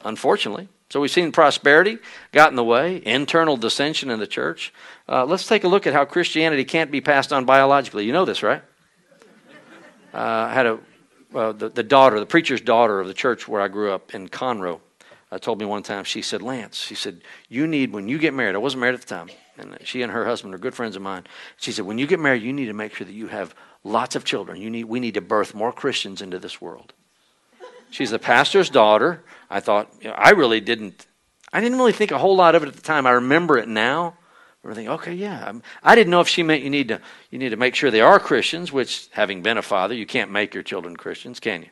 unfortunately. 0.05 0.69
So 0.91 1.01
we've 1.01 1.11
seen 1.11 1.33
prosperity 1.33 1.99
got 2.33 2.51
in 2.51 2.57
the 2.57 2.65
way, 2.65 3.03
internal 3.05 3.57
dissension 3.57 4.11
in 4.11 4.21
the 4.21 4.27
church. 4.27 4.73
Uh, 5.09 5.25
let's 5.25 5.47
take 5.47 5.65
a 5.65 5.69
look 5.69 5.87
at 5.87 5.93
how 5.93 6.05
Christianity 6.05 6.65
can't 6.65 6.91
be 6.91 7.01
passed 7.01 7.33
on 7.33 7.45
biologically. 7.45 8.05
You 8.05 8.13
know 8.13 8.25
this, 8.25 8.43
right? 8.43 8.63
Uh, 10.15 10.17
I 10.17 10.55
had 10.55 10.67
a 10.67 10.79
the, 11.33 11.71
the 11.73 11.83
daughter, 11.83 12.19
the 12.21 12.27
preacher's 12.27 12.61
daughter 12.61 13.01
of 13.01 13.07
the 13.07 13.15
church 13.15 13.49
where 13.49 13.61
I 13.61 13.69
grew 13.69 13.93
up 13.93 14.15
in 14.15 14.29
Conroe, 14.29 14.81
uh, 15.31 15.39
told 15.39 15.61
me 15.61 15.67
one 15.67 15.83
time. 15.83 16.05
She 16.05 16.23
said, 16.23 16.43
"Lance," 16.43 16.79
she 16.79 16.95
said, 16.95 17.21
"you 17.49 17.67
need 17.67 17.93
when 17.93 18.09
you 18.09 18.19
get 18.19 18.33
married. 18.33 18.55
I 18.55 18.59
wasn't 18.59 18.81
married 18.81 18.95
at 18.95 19.01
the 19.03 19.07
time 19.07 19.29
and 19.59 19.79
she 19.83 20.03
and 20.03 20.13
her 20.13 20.25
husband 20.25 20.55
are 20.55 20.59
good 20.59 20.75
friends 20.75 20.97
of 20.97 21.03
mine. 21.03 21.25
She 21.57 21.73
said, 21.73 21.85
when 21.85 21.99
you 21.99 22.07
get 22.07 22.21
married, 22.21 22.43
you 22.43 22.53
need 22.53 22.67
to 22.67 22.73
make 22.73 22.95
sure 22.95 23.07
that 23.07 23.13
you 23.13 23.29
have 23.29 23.55
lots 23.85 24.17
of 24.17 24.25
children. 24.25 24.61
You 24.61 24.71
need, 24.71 24.85
we 24.85 25.01
need 25.01 25.15
to 25.15 25.21
birth 25.21 25.55
more 25.55 25.73
Christians 25.73 26.23
into 26.23 26.39
this 26.39 26.61
world. 26.61 26.93
She's 27.91 28.11
the 28.11 28.19
pastor's 28.19 28.71
daughter. 28.71 29.25
I 29.51 29.61
thought, 29.61 29.93
you 30.01 30.09
know, 30.09 30.15
I 30.15 30.31
really 30.31 30.61
didn't, 30.61 31.07
I 31.53 31.61
didn't 31.61 31.79
really 31.79 31.93
think 31.93 32.11
a 32.11 32.19
whole 32.19 32.37
lot 32.37 32.55
of 32.55 32.63
it 32.63 32.69
at 32.69 32.75
the 32.75 32.83
time. 32.83 33.07
I 33.07 33.13
remember 33.13 33.59
it 33.59 33.69
now. 33.69 34.17
I 34.71 34.75
think, 34.75 34.89
okay, 34.89 35.15
yeah. 35.15 35.45
I'm, 35.47 35.63
I 35.83 35.95
did 35.95 36.09
not 36.09 36.11
know 36.11 36.21
if 36.21 36.29
she 36.29 36.43
meant 36.43 36.63
you 36.63 36.71
need 36.71 36.89
to, 36.89 37.01
you 37.31 37.39
need 37.39 37.51
to 37.51 37.57
make 37.57 37.75
sure 37.75 37.91
they 37.91 38.01
are 38.01 38.19
Christians, 38.19 38.73
which, 38.73 39.09
having 39.13 39.43
been 39.43 39.59
a 39.59 39.63
father, 39.63 39.95
you 39.95 40.07
can't 40.07 40.31
make 40.31 40.55
your 40.55 40.63
children 40.63 40.97
Christians, 40.97 41.41
can 41.41 41.63
you? 41.63 41.69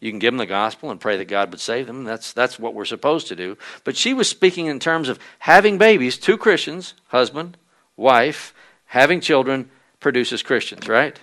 You 0.00 0.10
can 0.10 0.18
give 0.18 0.32
them 0.32 0.38
the 0.38 0.46
gospel 0.46 0.90
and 0.90 0.98
pray 0.98 1.18
that 1.18 1.26
God 1.26 1.50
would 1.50 1.60
save 1.60 1.86
them. 1.86 2.04
That's, 2.04 2.32
that's 2.32 2.58
what 2.58 2.74
we're 2.74 2.86
supposed 2.86 3.28
to 3.28 3.36
do. 3.36 3.58
But 3.84 3.96
she 3.96 4.14
was 4.14 4.28
speaking 4.28 4.66
in 4.66 4.80
terms 4.80 5.10
of 5.10 5.18
having 5.40 5.76
babies, 5.76 6.16
two 6.16 6.38
Christians, 6.38 6.94
husband, 7.08 7.58
wife, 7.96 8.54
having 8.86 9.20
children 9.20 9.70
produces 10.00 10.42
Christians, 10.42 10.88
right? 10.88 11.20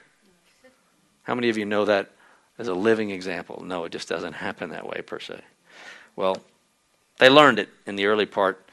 How 1.23 1.33
many 1.33 1.49
of 1.49 1.57
you 1.57 1.65
know 1.65 1.85
that 1.85 2.11
as 2.59 2.67
a 2.67 2.73
living 2.75 3.09
example? 3.09 3.63
No, 3.65 3.83
it 3.85 3.91
just 3.91 4.07
doesn't 4.07 4.33
happen 4.33 4.69
that 4.69 4.87
way 4.87 5.01
per 5.01 5.19
se. 5.19 5.41
Well, 6.15 6.37
they 7.17 7.29
learned 7.29 7.57
it 7.57 7.69
in 7.87 7.95
the 7.95 8.05
early 8.05 8.27
part 8.27 8.66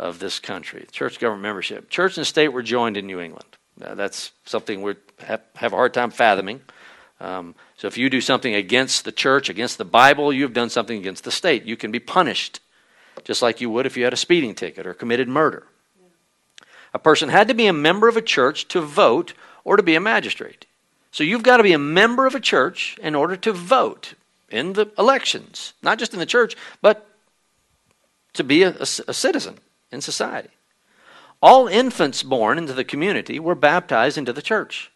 of 0.00 0.18
this 0.18 0.40
country. 0.40 0.86
Church 0.90 1.20
government 1.20 1.42
membership. 1.42 1.90
Church 1.90 2.16
and 2.16 2.26
state 2.26 2.48
were 2.48 2.62
joined 2.62 2.96
in 2.96 3.06
New 3.06 3.20
England. 3.20 3.58
Uh, 3.80 3.94
that's 3.94 4.32
something 4.46 4.80
we 4.80 4.94
have, 5.18 5.42
have 5.56 5.74
a 5.74 5.76
hard 5.76 5.92
time 5.92 6.10
fathoming. 6.10 6.62
Um, 7.20 7.54
so 7.76 7.86
if 7.86 7.98
you 7.98 8.08
do 8.08 8.22
something 8.22 8.54
against 8.54 9.04
the 9.04 9.12
church, 9.12 9.50
against 9.50 9.76
the 9.76 9.84
Bible, 9.84 10.32
you've 10.32 10.54
done 10.54 10.70
something 10.70 10.98
against 10.98 11.24
the 11.24 11.30
state. 11.30 11.64
You 11.64 11.76
can 11.76 11.92
be 11.92 11.98
punished, 11.98 12.60
just 13.24 13.42
like 13.42 13.60
you 13.60 13.68
would 13.68 13.84
if 13.84 13.98
you 13.98 14.04
had 14.04 14.14
a 14.14 14.16
speeding 14.16 14.54
ticket 14.54 14.86
or 14.86 14.94
committed 14.94 15.28
murder. 15.28 15.66
A 16.94 16.98
person 16.98 17.28
had 17.28 17.48
to 17.48 17.54
be 17.54 17.66
a 17.66 17.72
member 17.72 18.08
of 18.08 18.16
a 18.16 18.22
church 18.22 18.68
to 18.68 18.80
vote 18.80 19.34
or 19.64 19.76
to 19.76 19.82
be 19.82 19.96
a 19.96 20.00
magistrate. 20.00 20.64
So 21.12 21.24
you've 21.24 21.42
got 21.42 21.58
to 21.58 21.62
be 21.62 21.74
a 21.74 21.78
member 21.78 22.26
of 22.26 22.34
a 22.34 22.40
church 22.40 22.96
in 23.02 23.14
order 23.14 23.36
to 23.36 23.52
vote 23.52 24.14
in 24.48 24.72
the 24.72 24.90
elections, 24.96 25.74
not 25.82 25.98
just 25.98 26.14
in 26.14 26.20
the 26.20 26.26
church, 26.26 26.56
but 26.80 27.06
to 28.32 28.42
be 28.42 28.62
a, 28.62 28.70
a, 28.70 28.86
a 29.08 29.14
citizen 29.14 29.58
in 29.90 30.00
society. 30.00 30.50
All 31.42 31.68
infants 31.68 32.22
born 32.22 32.58
into 32.58 32.72
the 32.72 32.84
community 32.84 33.38
were 33.38 33.54
baptized 33.54 34.18
into 34.18 34.32
the 34.32 34.42
church. 34.42 34.90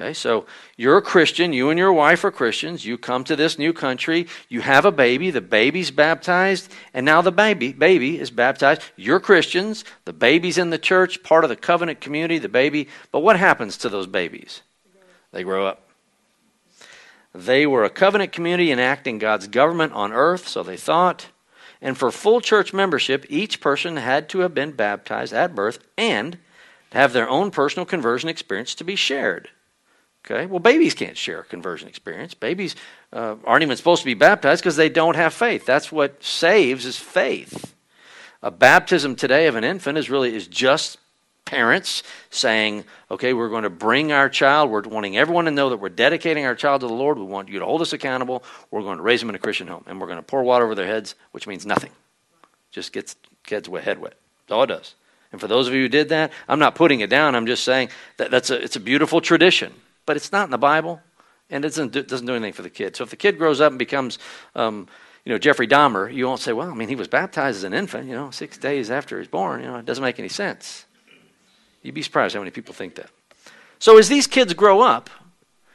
Okay, 0.00 0.14
so 0.14 0.46
you're 0.78 0.96
a 0.96 1.02
Christian, 1.02 1.52
you 1.52 1.68
and 1.68 1.78
your 1.78 1.92
wife 1.92 2.24
are 2.24 2.30
Christians, 2.30 2.86
you 2.86 2.96
come 2.96 3.22
to 3.24 3.36
this 3.36 3.58
new 3.58 3.74
country, 3.74 4.28
you 4.48 4.62
have 4.62 4.86
a 4.86 4.92
baby, 4.92 5.30
the 5.30 5.42
baby's 5.42 5.90
baptized, 5.90 6.72
and 6.94 7.04
now 7.04 7.20
the 7.20 7.32
baby 7.32 7.72
baby 7.72 8.18
is 8.18 8.30
baptized. 8.30 8.82
You're 8.96 9.20
Christians, 9.20 9.84
the 10.06 10.14
baby's 10.14 10.56
in 10.56 10.70
the 10.70 10.78
church, 10.78 11.22
part 11.22 11.44
of 11.44 11.50
the 11.50 11.56
covenant 11.56 12.00
community, 12.00 12.38
the 12.38 12.48
baby. 12.48 12.88
But 13.12 13.20
what 13.20 13.38
happens 13.38 13.76
to 13.78 13.90
those 13.90 14.06
babies? 14.06 14.62
They 15.32 15.42
grow 15.42 15.66
up. 15.66 15.82
They 17.34 17.66
were 17.66 17.84
a 17.84 17.90
covenant 17.90 18.32
community 18.32 18.72
enacting 18.72 19.18
God's 19.18 19.48
government 19.48 19.92
on 19.92 20.12
earth, 20.12 20.48
so 20.48 20.62
they 20.62 20.76
thought. 20.76 21.28
And 21.82 21.96
for 21.96 22.10
full 22.10 22.40
church 22.40 22.72
membership, 22.72 23.24
each 23.28 23.60
person 23.60 23.96
had 23.96 24.28
to 24.30 24.40
have 24.40 24.54
been 24.54 24.72
baptized 24.72 25.32
at 25.32 25.54
birth 25.54 25.78
and 25.96 26.38
have 26.92 27.12
their 27.12 27.28
own 27.28 27.50
personal 27.50 27.86
conversion 27.86 28.28
experience 28.28 28.74
to 28.76 28.84
be 28.84 28.96
shared. 28.96 29.48
Okay, 30.24 30.44
well, 30.46 30.58
babies 30.58 30.94
can't 30.94 31.16
share 31.16 31.40
a 31.40 31.44
conversion 31.44 31.88
experience. 31.88 32.34
Babies 32.34 32.76
uh, 33.12 33.36
aren't 33.44 33.62
even 33.62 33.76
supposed 33.76 34.02
to 34.02 34.06
be 34.06 34.14
baptized 34.14 34.62
because 34.62 34.76
they 34.76 34.90
don't 34.90 35.16
have 35.16 35.32
faith. 35.32 35.64
That's 35.64 35.90
what 35.90 36.22
saves 36.22 36.84
is 36.84 36.98
faith. 36.98 37.74
A 38.42 38.50
baptism 38.50 39.16
today 39.16 39.46
of 39.46 39.56
an 39.56 39.64
infant 39.64 39.96
is 39.96 40.10
really 40.10 40.34
is 40.34 40.46
just 40.46 40.98
parents 41.50 42.04
saying, 42.30 42.84
okay, 43.10 43.32
we're 43.32 43.48
going 43.48 43.64
to 43.64 43.70
bring 43.70 44.12
our 44.12 44.28
child. 44.28 44.70
We're 44.70 44.82
wanting 44.82 45.16
everyone 45.16 45.46
to 45.46 45.50
know 45.50 45.70
that 45.70 45.78
we're 45.78 45.88
dedicating 45.88 46.46
our 46.46 46.54
child 46.54 46.82
to 46.82 46.86
the 46.86 46.94
Lord. 46.94 47.18
We 47.18 47.24
want 47.24 47.48
you 47.48 47.58
to 47.58 47.64
hold 47.64 47.82
us 47.82 47.92
accountable. 47.92 48.44
We're 48.70 48.82
going 48.82 48.98
to 48.98 49.02
raise 49.02 49.18
them 49.18 49.30
in 49.30 49.34
a 49.34 49.40
Christian 49.40 49.66
home. 49.66 49.82
And 49.88 50.00
we're 50.00 50.06
going 50.06 50.18
to 50.18 50.22
pour 50.22 50.44
water 50.44 50.64
over 50.64 50.76
their 50.76 50.86
heads, 50.86 51.16
which 51.32 51.48
means 51.48 51.66
nothing. 51.66 51.90
Just 52.70 52.92
gets 52.92 53.16
kids' 53.44 53.68
head 53.68 53.98
wet. 53.98 54.14
That's 54.46 54.52
all 54.54 54.62
it 54.62 54.68
does. 54.68 54.94
And 55.32 55.40
for 55.40 55.48
those 55.48 55.66
of 55.66 55.74
you 55.74 55.82
who 55.82 55.88
did 55.88 56.10
that, 56.10 56.30
I'm 56.48 56.60
not 56.60 56.76
putting 56.76 57.00
it 57.00 57.10
down. 57.10 57.34
I'm 57.34 57.46
just 57.46 57.64
saying 57.64 57.88
that 58.18 58.30
that's 58.30 58.50
a, 58.50 58.62
it's 58.62 58.76
a 58.76 58.80
beautiful 58.80 59.20
tradition, 59.20 59.72
but 60.06 60.16
it's 60.16 60.30
not 60.30 60.44
in 60.44 60.50
the 60.52 60.58
Bible, 60.58 61.00
and 61.50 61.64
it 61.64 61.68
doesn't 61.68 61.90
do, 61.90 62.04
doesn't 62.04 62.26
do 62.26 62.34
anything 62.34 62.52
for 62.52 62.62
the 62.62 62.70
kid. 62.70 62.94
So 62.94 63.02
if 63.02 63.10
the 63.10 63.16
kid 63.16 63.38
grows 63.38 63.60
up 63.60 63.72
and 63.72 63.78
becomes, 63.78 64.20
um, 64.54 64.86
you 65.24 65.32
know, 65.32 65.38
Jeffrey 65.38 65.66
Dahmer, 65.66 66.12
you 66.12 66.26
won't 66.26 66.40
say, 66.40 66.52
well, 66.52 66.70
I 66.70 66.74
mean, 66.74 66.88
he 66.88 66.96
was 66.96 67.08
baptized 67.08 67.58
as 67.58 67.64
an 67.64 67.74
infant, 67.74 68.06
you 68.06 68.14
know, 68.14 68.30
six 68.30 68.56
days 68.56 68.88
after 68.88 69.16
he 69.16 69.18
was 69.18 69.28
born. 69.28 69.62
You 69.62 69.66
know, 69.66 69.76
it 69.78 69.84
doesn't 69.84 70.04
make 70.04 70.20
any 70.20 70.28
sense. 70.28 70.86
You'd 71.82 71.94
be 71.94 72.02
surprised 72.02 72.34
how 72.34 72.40
many 72.40 72.50
people 72.50 72.74
think 72.74 72.94
that. 72.96 73.10
So 73.78 73.98
as 73.98 74.08
these 74.08 74.26
kids 74.26 74.52
grow 74.54 74.80
up 74.80 75.08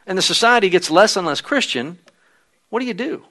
and 0.06 0.18
the 0.18 0.22
society 0.22 0.70
gets 0.70 0.92
less 0.92 1.16
and 1.16 1.26
less 1.26 1.42
Christian, 1.42 1.98
what 2.70 2.80
do 2.80 2.86
you 2.86 2.94
do? 2.94 3.24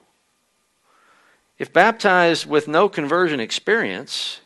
If 1.57 1.71
baptized 1.71 2.45
with 2.45 2.67
no 2.67 2.89
conversion 2.89 3.39
experience, 3.39 4.41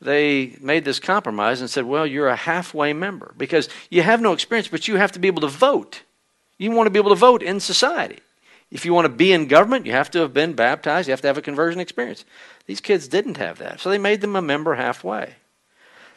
they 0.00 0.56
made 0.60 0.84
this 0.84 1.00
compromise 1.00 1.60
and 1.60 1.70
said, 1.70 1.84
well, 1.84 2.06
you're 2.06 2.28
a 2.28 2.36
halfway 2.36 2.92
member 2.92 3.34
because 3.38 3.68
you 3.90 4.02
have 4.02 4.20
no 4.20 4.32
experience, 4.32 4.68
but 4.68 4.86
you 4.88 4.96
have 4.96 5.12
to 5.12 5.18
be 5.18 5.28
able 5.28 5.40
to 5.42 5.48
vote. 5.48 6.02
You 6.58 6.70
want 6.72 6.86
to 6.86 6.90
be 6.90 6.98
able 6.98 7.10
to 7.10 7.16
vote 7.16 7.42
in 7.42 7.60
society. 7.60 8.18
If 8.70 8.84
you 8.84 8.94
want 8.94 9.06
to 9.06 9.12
be 9.12 9.32
in 9.32 9.48
government, 9.48 9.86
you 9.86 9.92
have 9.92 10.10
to 10.12 10.20
have 10.20 10.32
been 10.32 10.52
baptized, 10.52 11.08
you 11.08 11.12
have 11.12 11.22
to 11.22 11.26
have 11.26 11.38
a 11.38 11.42
conversion 11.42 11.80
experience. 11.80 12.24
These 12.66 12.80
kids 12.80 13.08
didn't 13.08 13.38
have 13.38 13.58
that, 13.58 13.80
so 13.80 13.90
they 13.90 13.98
made 13.98 14.20
them 14.20 14.36
a 14.36 14.42
member 14.42 14.74
halfway. 14.74 15.34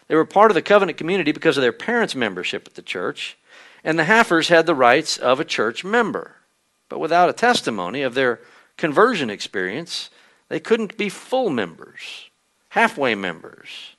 They 0.08 0.16
were 0.16 0.26
part 0.26 0.52
of 0.52 0.56
the 0.56 0.62
covenant 0.62 0.98
community 0.98 1.32
because 1.32 1.58
of 1.58 1.62
their 1.62 1.72
parents' 1.72 2.16
membership 2.16 2.68
at 2.68 2.76
the 2.76 2.82
church, 2.82 3.38
and 3.84 3.98
the 3.98 4.04
Halfers 4.04 4.50
had 4.50 4.66
the 4.66 4.76
rights 4.76 5.18
of 5.18 5.40
a 5.40 5.46
church 5.46 5.84
member. 5.84 6.36
But 6.90 7.00
without 7.00 7.30
a 7.30 7.34
testimony 7.34 8.02
of 8.02 8.14
their 8.14 8.40
conversion 8.78 9.30
experience, 9.30 10.10
they 10.50 10.60
couldn't 10.60 10.98
be 10.98 11.10
full 11.10 11.50
members, 11.50 12.30
halfway 12.70 13.16
members. 13.16 13.96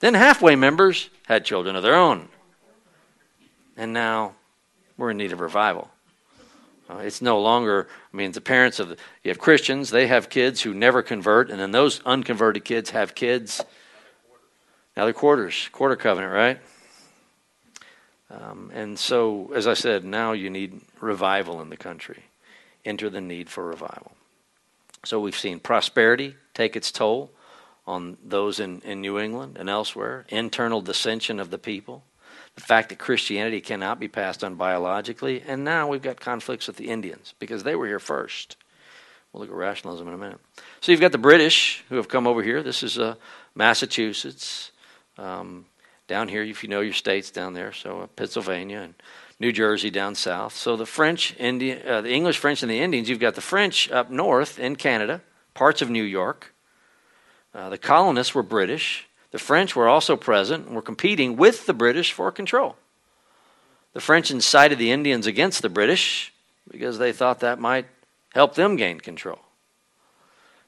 Then 0.00 0.14
halfway 0.14 0.56
members 0.56 1.10
had 1.26 1.44
children 1.44 1.76
of 1.76 1.82
their 1.82 1.94
own. 1.94 2.28
And 3.76 3.92
now 3.92 4.34
we're 4.96 5.10
in 5.10 5.16
need 5.16 5.32
of 5.32 5.40
revival. 5.40 5.90
Uh, 6.90 6.98
it's 6.98 7.20
no 7.20 7.40
longer, 7.40 7.86
I 8.12 8.16
mean, 8.16 8.32
the 8.32 8.40
parents 8.40 8.78
of 8.78 8.88
the, 8.88 8.96
you 9.22 9.30
have 9.30 9.38
Christians, 9.38 9.90
they 9.90 10.06
have 10.06 10.30
kids 10.30 10.62
who 10.62 10.72
never 10.72 11.02
convert, 11.02 11.50
and 11.50 11.60
then 11.60 11.70
those 11.70 12.00
unconverted 12.06 12.64
kids 12.64 12.90
have 12.90 13.14
kids 13.14 13.62
now 14.98 15.04
they're 15.04 15.14
quarters, 15.14 15.68
quarter 15.70 15.94
covenant, 15.94 16.32
right? 16.32 16.58
Um, 18.32 18.72
and 18.74 18.98
so, 18.98 19.52
as 19.54 19.68
I 19.68 19.74
said, 19.74 20.04
now 20.04 20.32
you 20.32 20.50
need 20.50 20.80
revival 21.00 21.60
in 21.60 21.70
the 21.70 21.76
country. 21.76 22.24
Enter 22.84 23.08
the 23.08 23.20
need 23.20 23.48
for 23.48 23.64
revival. 23.64 24.10
So 25.04 25.20
we've 25.20 25.36
seen 25.36 25.60
prosperity 25.60 26.34
take 26.52 26.74
its 26.74 26.90
toll 26.90 27.30
on 27.86 28.16
those 28.24 28.58
in, 28.58 28.80
in 28.80 29.00
New 29.00 29.20
England 29.20 29.56
and 29.56 29.70
elsewhere, 29.70 30.26
internal 30.30 30.80
dissension 30.80 31.38
of 31.38 31.50
the 31.50 31.58
people, 31.58 32.02
the 32.56 32.60
fact 32.60 32.88
that 32.88 32.98
Christianity 32.98 33.60
cannot 33.60 34.00
be 34.00 34.08
passed 34.08 34.42
on 34.42 34.56
biologically, 34.56 35.44
and 35.46 35.64
now 35.64 35.86
we've 35.86 36.02
got 36.02 36.18
conflicts 36.18 36.66
with 36.66 36.76
the 36.76 36.88
Indians 36.88 37.34
because 37.38 37.62
they 37.62 37.76
were 37.76 37.86
here 37.86 38.00
first. 38.00 38.56
We'll 39.32 39.42
look 39.42 39.50
at 39.50 39.56
rationalism 39.56 40.08
in 40.08 40.14
a 40.14 40.18
minute. 40.18 40.40
So 40.80 40.90
you've 40.90 41.00
got 41.00 41.12
the 41.12 41.18
British 41.18 41.84
who 41.88 41.94
have 41.94 42.08
come 42.08 42.26
over 42.26 42.42
here. 42.42 42.64
This 42.64 42.82
is 42.82 42.98
uh, 42.98 43.14
Massachusetts. 43.54 44.72
Um, 45.18 45.66
down 46.06 46.28
here, 46.28 46.42
if 46.42 46.62
you 46.62 46.70
know 46.70 46.80
your 46.80 46.94
states 46.94 47.30
down 47.30 47.52
there, 47.52 47.72
so 47.72 48.00
uh, 48.00 48.06
Pennsylvania 48.06 48.80
and 48.80 48.94
New 49.40 49.52
Jersey 49.52 49.90
down 49.90 50.14
south. 50.14 50.54
So 50.56 50.76
the 50.76 50.86
French, 50.86 51.34
uh, 51.38 51.52
the 51.58 52.10
English, 52.10 52.38
French, 52.38 52.62
and 52.62 52.70
the 52.70 52.80
Indians. 52.80 53.08
You've 53.08 53.20
got 53.20 53.34
the 53.34 53.40
French 53.40 53.90
up 53.90 54.10
north 54.10 54.58
in 54.58 54.76
Canada, 54.76 55.20
parts 55.54 55.82
of 55.82 55.90
New 55.90 56.02
York. 56.02 56.54
Uh, 57.54 57.68
the 57.68 57.78
colonists 57.78 58.34
were 58.34 58.42
British. 58.42 59.06
The 59.30 59.38
French 59.38 59.76
were 59.76 59.88
also 59.88 60.16
present 60.16 60.66
and 60.66 60.74
were 60.74 60.82
competing 60.82 61.36
with 61.36 61.66
the 61.66 61.74
British 61.74 62.12
for 62.12 62.32
control. 62.32 62.76
The 63.92 64.00
French 64.00 64.30
incited 64.30 64.78
the 64.78 64.90
Indians 64.90 65.26
against 65.26 65.62
the 65.62 65.68
British 65.68 66.32
because 66.70 66.98
they 66.98 67.12
thought 67.12 67.40
that 67.40 67.58
might 67.58 67.86
help 68.34 68.54
them 68.54 68.76
gain 68.76 69.00
control. 69.00 69.40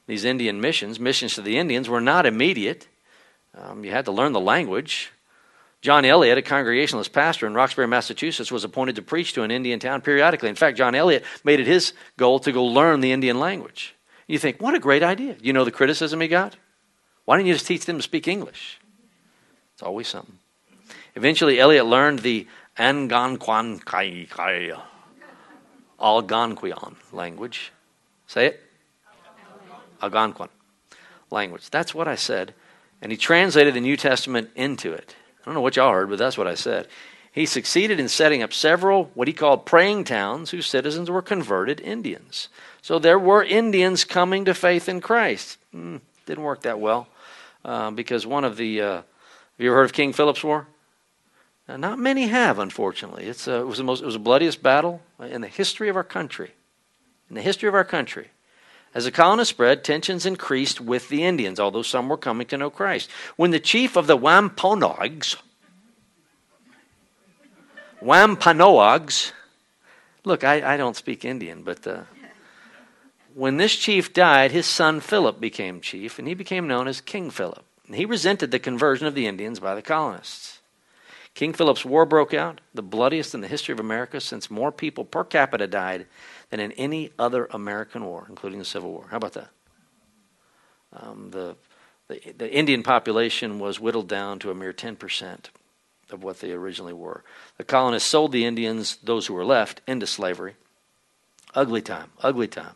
These 0.07 0.25
Indian 0.25 0.59
missions, 0.59 0.99
missions 0.99 1.35
to 1.35 1.41
the 1.41 1.57
Indians, 1.57 1.87
were 1.87 2.01
not 2.01 2.25
immediate. 2.25 2.87
Um, 3.55 3.83
you 3.83 3.91
had 3.91 4.05
to 4.05 4.11
learn 4.11 4.33
the 4.33 4.39
language. 4.39 5.11
John 5.81 6.05
Eliot, 6.05 6.37
a 6.37 6.41
Congregationalist 6.41 7.11
pastor 7.11 7.47
in 7.47 7.53
Roxbury, 7.53 7.87
Massachusetts, 7.87 8.51
was 8.51 8.63
appointed 8.63 8.95
to 8.97 9.01
preach 9.01 9.33
to 9.33 9.43
an 9.43 9.51
Indian 9.51 9.79
town 9.79 10.01
periodically. 10.01 10.49
In 10.49 10.55
fact, 10.55 10.77
John 10.77 10.93
Eliot 10.93 11.23
made 11.43 11.59
it 11.59 11.65
his 11.65 11.93
goal 12.17 12.39
to 12.39 12.51
go 12.51 12.63
learn 12.63 13.01
the 13.01 13.11
Indian 13.11 13.39
language. 13.39 13.95
You 14.27 14.37
think, 14.37 14.61
what 14.61 14.75
a 14.75 14.79
great 14.79 15.03
idea. 15.03 15.35
You 15.41 15.53
know 15.53 15.65
the 15.65 15.71
criticism 15.71 16.21
he 16.21 16.27
got? 16.27 16.55
Why 17.25 17.37
didn't 17.37 17.47
you 17.47 17.53
just 17.53 17.65
teach 17.67 17.85
them 17.85 17.97
to 17.97 18.03
speak 18.03 18.27
English? 18.27 18.79
It's 19.73 19.83
always 19.83 20.07
something. 20.07 20.37
Eventually, 21.15 21.59
Eliot 21.59 21.85
learned 21.85 22.19
the 22.19 22.47
Algonquin 22.77 23.79
Algonquian 25.99 26.95
language. 27.11 27.71
Say 28.27 28.45
it? 28.47 28.61
Algonquin 30.01 30.49
language. 31.29 31.69
That's 31.69 31.93
what 31.93 32.07
I 32.07 32.15
said. 32.15 32.53
And 33.01 33.11
he 33.11 33.17
translated 33.17 33.73
the 33.73 33.81
New 33.81 33.97
Testament 33.97 34.49
into 34.55 34.93
it. 34.93 35.15
I 35.41 35.45
don't 35.45 35.55
know 35.55 35.61
what 35.61 35.75
y'all 35.75 35.91
heard, 35.91 36.09
but 36.09 36.19
that's 36.19 36.37
what 36.37 36.47
I 36.47 36.55
said. 36.55 36.87
He 37.31 37.45
succeeded 37.45 37.99
in 37.99 38.09
setting 38.09 38.43
up 38.43 38.53
several, 38.53 39.05
what 39.13 39.27
he 39.27 39.33
called 39.33 39.65
praying 39.65 40.03
towns, 40.03 40.51
whose 40.51 40.67
citizens 40.67 41.09
were 41.09 41.21
converted 41.21 41.79
Indians. 41.79 42.49
So 42.81 42.99
there 42.99 43.17
were 43.17 43.43
Indians 43.43 44.03
coming 44.03 44.45
to 44.45 44.53
faith 44.53 44.89
in 44.89 45.01
Christ. 45.01 45.57
Mm, 45.73 46.01
didn't 46.25 46.43
work 46.43 46.61
that 46.63 46.79
well 46.79 47.07
uh, 47.63 47.91
because 47.91 48.25
one 48.25 48.43
of 48.43 48.57
the. 48.57 48.81
Uh, 48.81 48.95
have 48.95 49.05
you 49.65 49.69
ever 49.69 49.77
heard 49.77 49.85
of 49.85 49.93
King 49.93 50.13
Philip's 50.13 50.43
War? 50.43 50.67
Now, 51.67 51.77
not 51.77 51.99
many 51.99 52.27
have, 52.27 52.59
unfortunately. 52.59 53.25
It's 53.25 53.47
a, 53.47 53.59
it, 53.59 53.67
was 53.67 53.77
the 53.77 53.83
most, 53.83 54.01
it 54.01 54.05
was 54.05 54.15
the 54.15 54.19
bloodiest 54.19 54.61
battle 54.61 55.01
in 55.19 55.41
the 55.41 55.47
history 55.47 55.87
of 55.87 55.95
our 55.95 56.03
country. 56.03 56.51
In 57.29 57.35
the 57.35 57.41
history 57.41 57.69
of 57.69 57.75
our 57.75 57.83
country. 57.83 58.29
As 58.93 59.05
the 59.05 59.11
colonists 59.11 59.51
spread, 59.51 59.83
tensions 59.83 60.25
increased 60.25 60.81
with 60.81 61.07
the 61.07 61.23
Indians, 61.23 61.59
although 61.59 61.81
some 61.81 62.09
were 62.09 62.17
coming 62.17 62.47
to 62.47 62.57
know 62.57 62.69
Christ. 62.69 63.09
When 63.37 63.51
the 63.51 63.59
chief 63.59 63.95
of 63.95 64.07
the 64.07 64.17
Wampanoags, 64.17 65.37
Wampanoags, 68.01 69.31
look, 70.25 70.43
I, 70.43 70.73
I 70.73 70.77
don't 70.77 70.97
speak 70.97 71.23
Indian, 71.23 71.63
but 71.63 71.85
uh, 71.87 72.01
when 73.33 73.57
this 73.57 73.75
chief 73.75 74.11
died, 74.11 74.51
his 74.51 74.65
son 74.65 74.99
Philip 74.99 75.39
became 75.39 75.79
chief, 75.79 76.19
and 76.19 76.27
he 76.27 76.33
became 76.33 76.67
known 76.67 76.87
as 76.87 76.99
King 76.99 77.29
Philip. 77.29 77.63
And 77.87 77.95
he 77.95 78.05
resented 78.05 78.51
the 78.51 78.59
conversion 78.59 79.07
of 79.07 79.15
the 79.15 79.27
Indians 79.27 79.59
by 79.59 79.75
the 79.75 79.81
colonists. 79.81 80.59
King 81.33 81.53
Philip's 81.53 81.85
War 81.85 82.05
broke 82.05 82.33
out, 82.33 82.59
the 82.73 82.81
bloodiest 82.81 83.33
in 83.33 83.39
the 83.41 83.47
history 83.47 83.71
of 83.71 83.79
America 83.79 84.19
since 84.19 84.51
more 84.51 84.71
people 84.71 85.05
per 85.05 85.23
capita 85.23 85.65
died 85.65 86.07
than 86.51 86.59
in 86.59 86.71
any 86.73 87.09
other 87.17 87.47
American 87.51 88.05
war, 88.05 88.27
including 88.29 88.59
the 88.59 88.65
Civil 88.65 88.91
War. 88.91 89.07
How 89.09 89.17
about 89.17 89.33
that? 89.33 89.49
Um, 90.93 91.31
the, 91.31 91.55
the, 92.07 92.33
the 92.37 92.53
Indian 92.53 92.83
population 92.83 93.57
was 93.57 93.79
whittled 93.79 94.07
down 94.07 94.37
to 94.39 94.51
a 94.51 94.55
mere 94.55 94.73
10% 94.73 95.45
of 96.11 96.23
what 96.23 96.41
they 96.41 96.51
originally 96.51 96.93
were. 96.93 97.23
The 97.57 97.63
colonists 97.63 98.09
sold 98.09 98.33
the 98.33 98.45
Indians, 98.45 98.97
those 98.97 99.27
who 99.27 99.33
were 99.33 99.45
left, 99.45 99.81
into 99.87 100.05
slavery. 100.05 100.55
Ugly 101.55 101.81
time, 101.81 102.09
ugly 102.21 102.47
time. 102.47 102.75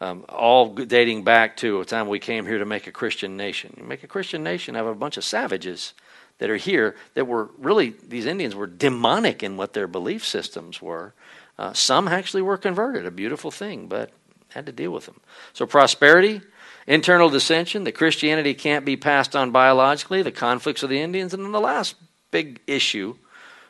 Um, 0.00 0.24
all 0.28 0.74
dating 0.74 1.24
back 1.24 1.56
to 1.58 1.80
a 1.80 1.84
time 1.84 2.08
we 2.08 2.18
came 2.18 2.44
here 2.44 2.58
to 2.58 2.66
make 2.66 2.86
a 2.86 2.92
Christian 2.92 3.36
nation. 3.36 3.74
You 3.78 3.84
make 3.84 4.02
a 4.02 4.08
Christian 4.08 4.42
nation 4.42 4.76
out 4.76 4.84
of 4.84 4.92
a 4.92 4.96
bunch 4.96 5.16
of 5.16 5.24
savages 5.24 5.94
that 6.38 6.50
are 6.50 6.56
here 6.56 6.96
that 7.14 7.26
were 7.26 7.50
really, 7.56 7.94
these 8.06 8.26
Indians 8.26 8.54
were 8.54 8.66
demonic 8.66 9.42
in 9.42 9.56
what 9.56 9.74
their 9.74 9.86
belief 9.86 10.26
systems 10.26 10.82
were. 10.82 11.14
Uh, 11.62 11.72
some 11.72 12.08
actually 12.08 12.42
were 12.42 12.56
converted, 12.56 13.06
a 13.06 13.10
beautiful 13.12 13.52
thing, 13.52 13.86
but 13.86 14.10
had 14.48 14.66
to 14.66 14.72
deal 14.72 14.90
with 14.90 15.06
them. 15.06 15.20
So, 15.52 15.64
prosperity, 15.64 16.40
internal 16.88 17.28
dissension, 17.28 17.84
that 17.84 17.92
Christianity 17.92 18.52
can't 18.52 18.84
be 18.84 18.96
passed 18.96 19.36
on 19.36 19.52
biologically, 19.52 20.22
the 20.22 20.32
conflicts 20.32 20.82
of 20.82 20.90
the 20.90 20.98
Indians, 20.98 21.32
and 21.32 21.44
then 21.44 21.52
the 21.52 21.60
last 21.60 21.94
big 22.32 22.58
issue 22.66 23.14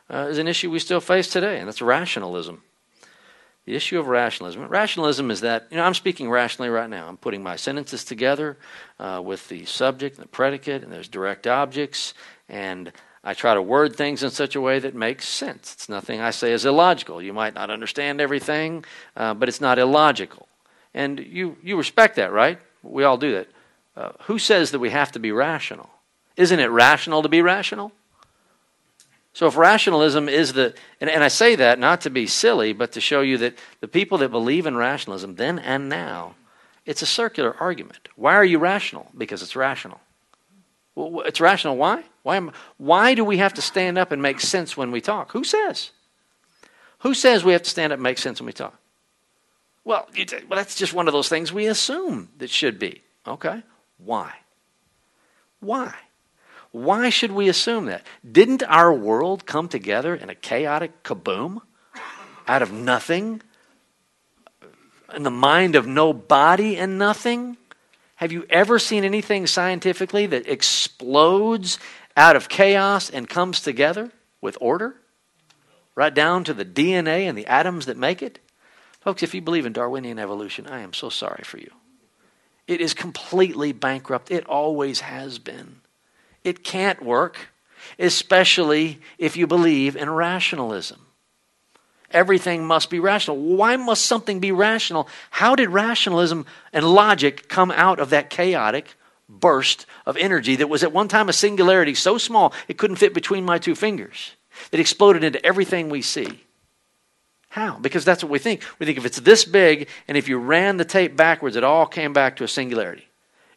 uh, 0.08 0.28
is 0.30 0.38
an 0.38 0.48
issue 0.48 0.70
we 0.70 0.78
still 0.78 1.00
face 1.00 1.28
today, 1.28 1.58
and 1.58 1.68
that's 1.68 1.82
rationalism. 1.82 2.62
The 3.66 3.76
issue 3.76 3.98
of 3.98 4.06
rationalism. 4.06 4.66
Rationalism 4.68 5.30
is 5.30 5.42
that, 5.42 5.66
you 5.70 5.76
know, 5.76 5.82
I'm 5.84 5.92
speaking 5.92 6.30
rationally 6.30 6.70
right 6.70 6.88
now. 6.88 7.06
I'm 7.06 7.18
putting 7.18 7.42
my 7.42 7.56
sentences 7.56 8.04
together 8.04 8.56
uh, 8.98 9.20
with 9.22 9.46
the 9.50 9.66
subject 9.66 10.16
and 10.16 10.24
the 10.24 10.28
predicate, 10.28 10.82
and 10.82 10.90
there's 10.90 11.08
direct 11.08 11.46
objects, 11.46 12.14
and 12.48 12.90
I 13.24 13.34
try 13.34 13.54
to 13.54 13.62
word 13.62 13.94
things 13.94 14.22
in 14.22 14.30
such 14.30 14.56
a 14.56 14.60
way 14.60 14.80
that 14.80 14.94
makes 14.94 15.28
sense. 15.28 15.72
It's 15.74 15.88
nothing 15.88 16.20
I 16.20 16.30
say 16.30 16.52
is 16.52 16.64
illogical. 16.64 17.22
You 17.22 17.32
might 17.32 17.54
not 17.54 17.70
understand 17.70 18.20
everything, 18.20 18.84
uh, 19.16 19.34
but 19.34 19.48
it's 19.48 19.60
not 19.60 19.78
illogical. 19.78 20.48
And 20.92 21.20
you, 21.20 21.56
you 21.62 21.76
respect 21.76 22.16
that, 22.16 22.32
right? 22.32 22.58
We 22.82 23.04
all 23.04 23.16
do 23.16 23.32
that. 23.32 23.48
Uh, 23.96 24.12
who 24.22 24.38
says 24.38 24.72
that 24.72 24.80
we 24.80 24.90
have 24.90 25.12
to 25.12 25.20
be 25.20 25.30
rational? 25.30 25.90
Isn't 26.36 26.58
it 26.58 26.66
rational 26.66 27.22
to 27.22 27.28
be 27.28 27.42
rational? 27.42 27.92
So, 29.34 29.46
if 29.46 29.56
rationalism 29.56 30.28
is 30.28 30.52
the, 30.52 30.74
and, 31.00 31.08
and 31.08 31.24
I 31.24 31.28
say 31.28 31.54
that 31.56 31.78
not 31.78 32.02
to 32.02 32.10
be 32.10 32.26
silly, 32.26 32.74
but 32.74 32.92
to 32.92 33.00
show 33.00 33.22
you 33.22 33.38
that 33.38 33.56
the 33.80 33.88
people 33.88 34.18
that 34.18 34.30
believe 34.30 34.66
in 34.66 34.76
rationalism 34.76 35.36
then 35.36 35.58
and 35.58 35.88
now, 35.88 36.34
it's 36.84 37.00
a 37.00 37.06
circular 37.06 37.56
argument. 37.58 38.08
Why 38.16 38.34
are 38.34 38.44
you 38.44 38.58
rational? 38.58 39.10
Because 39.16 39.42
it's 39.42 39.56
rational. 39.56 40.00
Well, 40.94 41.22
it's 41.22 41.40
rational. 41.40 41.76
Why? 41.76 42.04
Why, 42.22 42.36
am, 42.36 42.52
why 42.76 43.14
do 43.14 43.24
we 43.24 43.38
have 43.38 43.54
to 43.54 43.62
stand 43.62 43.98
up 43.98 44.12
and 44.12 44.22
make 44.22 44.40
sense 44.40 44.76
when 44.76 44.90
we 44.90 45.00
talk? 45.00 45.32
Who 45.32 45.44
says? 45.44 45.90
Who 47.00 47.14
says 47.14 47.44
we 47.44 47.52
have 47.52 47.62
to 47.62 47.70
stand 47.70 47.92
up 47.92 47.96
and 47.96 48.02
make 48.02 48.18
sense 48.18 48.40
when 48.40 48.46
we 48.46 48.52
talk? 48.52 48.78
Well, 49.84 50.08
well, 50.16 50.56
that's 50.56 50.76
just 50.76 50.94
one 50.94 51.08
of 51.08 51.12
those 51.12 51.28
things 51.28 51.52
we 51.52 51.66
assume 51.66 52.28
that 52.38 52.50
should 52.50 52.78
be. 52.78 53.02
Okay. 53.26 53.62
Why? 53.98 54.32
Why? 55.60 55.94
Why 56.70 57.10
should 57.10 57.32
we 57.32 57.48
assume 57.48 57.86
that? 57.86 58.06
Didn't 58.30 58.62
our 58.62 58.92
world 58.92 59.46
come 59.46 59.68
together 59.68 60.14
in 60.14 60.30
a 60.30 60.34
chaotic 60.34 61.02
kaboom 61.02 61.60
out 62.46 62.62
of 62.62 62.72
nothing? 62.72 63.42
In 65.14 65.24
the 65.24 65.30
mind 65.30 65.74
of 65.74 65.86
no 65.86 66.12
body 66.12 66.78
and 66.78 66.98
nothing? 66.98 67.56
Have 68.16 68.32
you 68.32 68.46
ever 68.50 68.78
seen 68.78 69.04
anything 69.04 69.46
scientifically 69.46 70.26
that 70.26 70.48
explodes 70.48 71.78
out 72.16 72.36
of 72.36 72.48
chaos 72.48 73.10
and 73.10 73.28
comes 73.28 73.60
together 73.60 74.12
with 74.40 74.56
order? 74.60 74.96
Right 75.94 76.14
down 76.14 76.44
to 76.44 76.54
the 76.54 76.64
DNA 76.64 77.28
and 77.28 77.36
the 77.36 77.46
atoms 77.46 77.86
that 77.86 77.96
make 77.96 78.22
it? 78.22 78.38
Folks, 79.00 79.22
if 79.22 79.34
you 79.34 79.42
believe 79.42 79.66
in 79.66 79.72
Darwinian 79.72 80.18
evolution, 80.18 80.66
I 80.66 80.80
am 80.80 80.92
so 80.92 81.08
sorry 81.08 81.42
for 81.44 81.58
you. 81.58 81.70
It 82.68 82.80
is 82.80 82.94
completely 82.94 83.72
bankrupt. 83.72 84.30
It 84.30 84.46
always 84.46 85.00
has 85.00 85.38
been. 85.38 85.80
It 86.44 86.62
can't 86.62 87.02
work, 87.02 87.48
especially 87.98 89.00
if 89.18 89.36
you 89.36 89.46
believe 89.46 89.96
in 89.96 90.08
rationalism. 90.08 91.06
Everything 92.12 92.64
must 92.64 92.90
be 92.90 93.00
rational. 93.00 93.36
Why 93.36 93.76
must 93.76 94.06
something 94.06 94.40
be 94.40 94.52
rational? 94.52 95.08
How 95.30 95.54
did 95.54 95.70
rationalism 95.70 96.46
and 96.72 96.84
logic 96.84 97.48
come 97.48 97.70
out 97.70 97.98
of 97.98 98.10
that 98.10 98.30
chaotic 98.30 98.94
burst 99.28 99.86
of 100.04 100.16
energy 100.16 100.56
that 100.56 100.68
was 100.68 100.82
at 100.82 100.92
one 100.92 101.08
time 101.08 101.28
a 101.28 101.32
singularity 101.32 101.94
so 101.94 102.18
small 102.18 102.52
it 102.68 102.78
couldn't 102.78 102.96
fit 102.96 103.14
between 103.14 103.44
my 103.44 103.58
two 103.58 103.74
fingers? 103.74 104.32
It 104.70 104.80
exploded 104.80 105.24
into 105.24 105.44
everything 105.44 105.88
we 105.88 106.02
see. 106.02 106.40
How? 107.48 107.78
Because 107.78 108.04
that's 108.04 108.22
what 108.22 108.30
we 108.30 108.38
think. 108.38 108.62
We 108.78 108.86
think 108.86 108.98
if 108.98 109.04
it's 109.04 109.20
this 109.20 109.44
big 109.44 109.88
and 110.08 110.16
if 110.16 110.28
you 110.28 110.38
ran 110.38 110.78
the 110.78 110.84
tape 110.84 111.16
backwards, 111.16 111.56
it 111.56 111.64
all 111.64 111.86
came 111.86 112.12
back 112.12 112.36
to 112.36 112.44
a 112.44 112.48
singularity. 112.48 113.06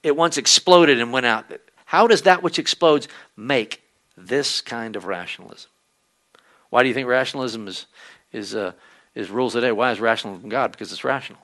It 0.04 0.18
once 0.18 0.38
exploded 0.38 1.00
and 1.00 1.14
went 1.14 1.26
out. 1.26 1.46
How 1.86 2.08
does 2.08 2.24
that 2.24 2.44
which 2.44 2.60
explodes 2.60 3.08
make 3.38 3.82
this 4.18 4.60
kind 4.62 4.96
of 4.96 5.06
rationalism? 5.06 5.70
Why 6.70 6.84
do 6.84 6.90
you 6.90 6.94
think 6.94 7.08
rationalism 7.08 7.70
is, 7.70 7.86
is, 8.36 8.56
uh, 8.56 8.74
is 9.16 9.30
rules 9.30 9.54
today? 9.54 9.72
Why 9.72 9.92
is 9.92 10.00
rational 10.00 10.38
from 10.38 10.50
God? 10.50 10.72
Because 10.72 10.92
it's 10.92 11.04
rational. 11.04 11.40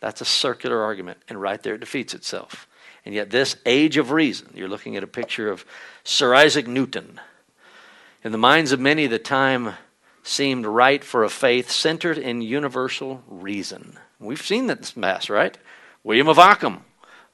That's 0.00 0.20
a 0.20 0.26
circular 0.26 0.82
argument, 0.82 1.18
and 1.28 1.40
right 1.40 1.62
there 1.62 1.74
it 1.74 1.80
defeats 1.80 2.14
itself. 2.14 2.68
And 3.04 3.14
yet, 3.14 3.30
this 3.30 3.56
age 3.66 3.96
of 3.96 4.10
reason, 4.10 4.50
you're 4.54 4.68
looking 4.68 4.96
at 4.96 5.04
a 5.04 5.08
picture 5.08 5.50
of 5.50 5.64
Sir 6.04 6.34
Isaac 6.34 6.66
Newton. 6.66 7.20
In 8.24 8.32
the 8.32 8.38
minds 8.38 8.72
of 8.72 8.80
many, 8.80 9.06
the 9.06 9.18
time 9.18 9.74
seemed 10.22 10.66
right 10.66 11.04
for 11.04 11.22
a 11.22 11.30
faith 11.30 11.70
centered 11.70 12.18
in 12.18 12.42
universal 12.42 13.22
reason. 13.28 13.96
We've 14.18 14.42
seen 14.42 14.66
that 14.66 14.80
this 14.80 14.96
mass, 14.96 15.30
right? 15.30 15.56
William 16.02 16.28
of 16.28 16.38
Ockham. 16.38 16.84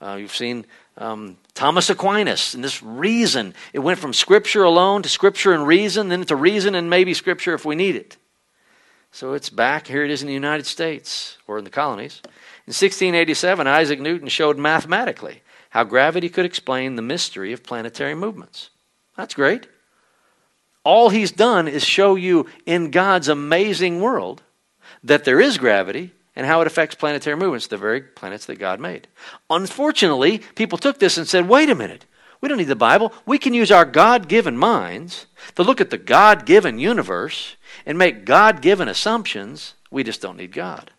Uh, 0.00 0.16
you've 0.16 0.34
seen 0.34 0.66
um, 0.98 1.38
Thomas 1.54 1.88
Aquinas 1.88 2.54
and 2.54 2.62
this 2.62 2.82
reason. 2.82 3.54
It 3.72 3.78
went 3.78 3.98
from 3.98 4.12
Scripture 4.12 4.62
alone 4.62 5.02
to 5.02 5.08
Scripture 5.08 5.52
and 5.52 5.66
reason, 5.66 6.08
then 6.08 6.24
to 6.24 6.36
reason 6.36 6.74
and 6.74 6.90
maybe 6.90 7.14
Scripture 7.14 7.54
if 7.54 7.64
we 7.64 7.76
need 7.76 7.96
it. 7.96 8.16
So 9.14 9.34
it's 9.34 9.50
back. 9.50 9.88
Here 9.88 10.04
it 10.04 10.10
is 10.10 10.22
in 10.22 10.26
the 10.26 10.34
United 10.34 10.64
States 10.64 11.36
or 11.46 11.58
in 11.58 11.64
the 11.64 11.70
colonies. 11.70 12.22
In 12.66 12.72
1687, 12.72 13.66
Isaac 13.66 14.00
Newton 14.00 14.28
showed 14.28 14.56
mathematically 14.56 15.42
how 15.68 15.84
gravity 15.84 16.30
could 16.30 16.46
explain 16.46 16.96
the 16.96 17.02
mystery 17.02 17.52
of 17.52 17.62
planetary 17.62 18.14
movements. 18.14 18.70
That's 19.14 19.34
great. 19.34 19.68
All 20.82 21.10
he's 21.10 21.30
done 21.30 21.68
is 21.68 21.84
show 21.84 22.14
you 22.14 22.46
in 22.64 22.90
God's 22.90 23.28
amazing 23.28 24.00
world 24.00 24.42
that 25.04 25.24
there 25.24 25.40
is 25.40 25.58
gravity 25.58 26.12
and 26.34 26.46
how 26.46 26.62
it 26.62 26.66
affects 26.66 26.94
planetary 26.94 27.36
movements, 27.36 27.66
the 27.66 27.76
very 27.76 28.00
planets 28.00 28.46
that 28.46 28.58
God 28.58 28.80
made. 28.80 29.08
Unfortunately, 29.50 30.38
people 30.54 30.78
took 30.78 30.98
this 30.98 31.18
and 31.18 31.28
said, 31.28 31.48
wait 31.48 31.68
a 31.68 31.74
minute, 31.74 32.06
we 32.42 32.48
don't 32.48 32.58
need 32.58 32.64
the 32.64 32.76
Bible. 32.76 33.12
We 33.24 33.38
can 33.38 33.54
use 33.54 33.70
our 33.70 33.84
God 33.84 34.28
given 34.28 34.58
minds 34.58 35.26
to 35.54 35.62
look 35.62 35.80
at 35.80 35.90
the 35.90 35.96
God 35.96 36.44
given 36.44 36.80
universe 36.80 37.56
and 37.86 37.96
make 37.96 38.24
God 38.24 38.60
given 38.60 38.88
assumptions. 38.88 39.74
We 39.92 40.02
just 40.02 40.20
don't 40.20 40.36
need 40.36 40.52
God. 40.52 40.90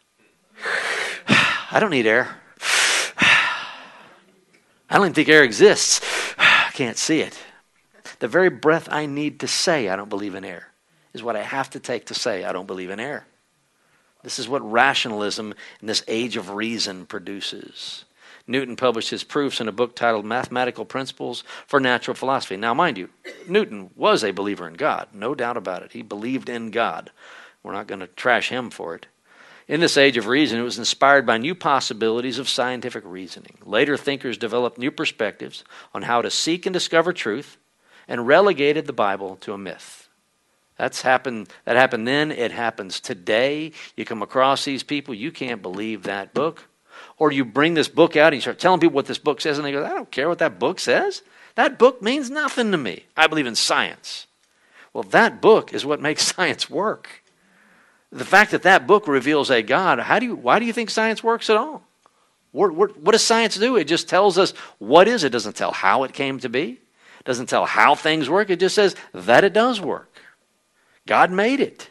I 1.27 1.79
don't 1.81 1.91
need 1.91 2.07
air. 2.07 2.37
I 3.19 4.95
don't 4.95 5.01
even 5.01 5.13
think 5.13 5.27
air 5.27 5.43
exists. 5.43 5.99
I 6.37 6.71
can't 6.73 6.97
see 6.97 7.19
it. 7.19 7.37
The 8.19 8.29
very 8.29 8.49
breath 8.49 8.87
I 8.89 9.05
need 9.05 9.41
to 9.41 9.47
say 9.47 9.89
I 9.89 9.97
don't 9.97 10.09
believe 10.09 10.35
in 10.35 10.45
air 10.45 10.69
is 11.13 11.23
what 11.23 11.35
I 11.35 11.43
have 11.43 11.69
to 11.71 11.79
take 11.79 12.05
to 12.05 12.13
say 12.13 12.45
I 12.45 12.53
don't 12.53 12.67
believe 12.67 12.89
in 12.89 13.01
air. 13.01 13.27
This 14.23 14.39
is 14.39 14.47
what 14.47 14.61
rationalism 14.71 15.53
in 15.81 15.87
this 15.87 16.03
age 16.07 16.37
of 16.37 16.51
reason 16.51 17.05
produces. 17.05 18.05
Newton 18.45 18.75
published 18.75 19.09
his 19.09 19.23
proofs 19.23 19.61
in 19.61 19.67
a 19.67 19.71
book 19.71 19.95
titled 19.95 20.25
Mathematical 20.25 20.83
Principles 20.83 21.43
for 21.65 21.79
Natural 21.79 22.13
Philosophy. 22.15 22.57
Now, 22.57 22.73
mind 22.73 22.97
you, 22.97 23.09
Newton 23.47 23.89
was 23.95 24.23
a 24.23 24.31
believer 24.31 24.67
in 24.67 24.73
God, 24.73 25.07
no 25.13 25.33
doubt 25.33 25.55
about 25.55 25.83
it. 25.83 25.93
He 25.93 26.01
believed 26.01 26.49
in 26.49 26.69
God. 26.69 27.11
We're 27.63 27.71
not 27.71 27.87
going 27.87 28.01
to 28.01 28.07
trash 28.07 28.49
him 28.49 28.69
for 28.69 28.95
it. 28.95 29.07
In 29.67 29.79
this 29.79 29.95
age 29.95 30.17
of 30.17 30.27
reason, 30.27 30.59
it 30.59 30.63
was 30.63 30.77
inspired 30.77 31.25
by 31.25 31.37
new 31.37 31.55
possibilities 31.55 32.37
of 32.37 32.49
scientific 32.49 33.03
reasoning. 33.05 33.57
Later 33.65 33.95
thinkers 33.95 34.37
developed 34.37 34.77
new 34.77 34.91
perspectives 34.91 35.63
on 35.93 36.01
how 36.01 36.21
to 36.21 36.29
seek 36.29 36.65
and 36.65 36.73
discover 36.73 37.13
truth 37.13 37.57
and 38.09 38.27
relegated 38.27 38.87
the 38.87 38.93
Bible 38.93 39.37
to 39.37 39.53
a 39.53 39.57
myth. 39.57 40.09
That's 40.77 41.03
happened. 41.03 41.47
That 41.63 41.77
happened 41.77 42.05
then. 42.05 42.31
It 42.31 42.51
happens 42.51 42.99
today. 42.99 43.71
You 43.95 44.03
come 44.03 44.21
across 44.21 44.65
these 44.65 44.83
people, 44.83 45.13
you 45.13 45.31
can't 45.31 45.61
believe 45.61 46.03
that 46.03 46.33
book. 46.33 46.67
Or 47.17 47.31
you 47.31 47.45
bring 47.45 47.73
this 47.73 47.87
book 47.87 48.15
out 48.15 48.33
and 48.33 48.35
you 48.35 48.41
start 48.41 48.59
telling 48.59 48.79
people 48.79 48.95
what 48.95 49.05
this 49.05 49.17
book 49.17 49.41
says, 49.41 49.57
and 49.57 49.65
they 49.65 49.71
go, 49.71 49.85
I 49.85 49.89
don't 49.89 50.11
care 50.11 50.29
what 50.29 50.39
that 50.39 50.59
book 50.59 50.79
says. 50.79 51.21
That 51.55 51.77
book 51.77 52.01
means 52.01 52.29
nothing 52.29 52.71
to 52.71 52.77
me. 52.77 53.05
I 53.15 53.27
believe 53.27 53.45
in 53.45 53.55
science. 53.55 54.27
Well, 54.93 55.03
that 55.05 55.41
book 55.41 55.73
is 55.73 55.85
what 55.85 56.01
makes 56.01 56.23
science 56.35 56.69
work. 56.69 57.23
The 58.11 58.25
fact 58.25 58.51
that 58.51 58.63
that 58.63 58.85
book 58.85 59.07
reveals 59.07 59.49
a 59.49 59.63
God, 59.63 59.99
how 59.99 60.19
do 60.19 60.27
you, 60.27 60.35
why 60.35 60.59
do 60.59 60.65
you 60.65 60.73
think 60.73 60.89
science 60.89 61.23
works 61.23 61.49
at 61.49 61.57
all? 61.57 61.83
What, 62.51 63.11
does 63.11 63.23
science 63.23 63.57
do? 63.57 63.77
It 63.77 63.85
just 63.85 64.07
tells 64.07 64.37
us 64.37 64.51
what 64.77 65.07
is. 65.07 65.23
It 65.23 65.31
doesn't 65.31 65.55
tell 65.55 65.71
how 65.71 66.03
it 66.03 66.13
came 66.13 66.39
to 66.39 66.49
be 66.49 66.79
It 67.19 67.25
doesn't 67.25 67.47
tell 67.47 67.65
how 67.65 67.95
things 67.95 68.29
work, 68.29 68.51
it 68.51 68.59
just 68.59 68.75
says 68.75 68.95
that 69.11 69.43
it 69.43 69.53
does 69.53 69.81
work. 69.81 70.15
God 71.07 71.31
made 71.31 71.59
it. 71.59 71.89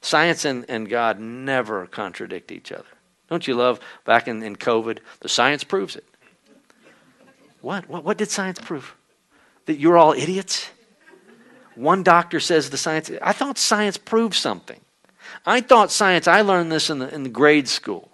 Science 0.00 0.46
and, 0.46 0.64
and 0.68 0.88
God 0.88 1.20
never 1.20 1.86
contradict 1.86 2.50
each 2.50 2.72
other. 2.72 2.84
Don't 3.28 3.46
you 3.46 3.54
love 3.54 3.80
back 4.04 4.28
in, 4.28 4.42
in 4.42 4.56
COVID? 4.56 4.98
The 5.20 5.28
science 5.28 5.64
proves 5.64 5.96
it. 5.96 6.04
What? 7.60 7.88
what? 7.88 8.04
What 8.04 8.18
did 8.18 8.30
science 8.30 8.58
prove? 8.60 8.94
That 9.66 9.78
you're 9.78 9.96
all 9.96 10.12
idiots? 10.12 10.68
One 11.74 12.02
doctor 12.02 12.38
says 12.40 12.70
the 12.70 12.76
science. 12.76 13.10
I 13.22 13.32
thought 13.32 13.58
science 13.58 13.96
proved 13.96 14.34
something. 14.34 14.80
I 15.46 15.60
thought 15.60 15.90
science, 15.90 16.28
I 16.28 16.42
learned 16.42 16.70
this 16.70 16.90
in 16.90 16.98
the, 16.98 17.12
in 17.12 17.22
the 17.22 17.28
grade 17.28 17.68
school. 17.68 18.10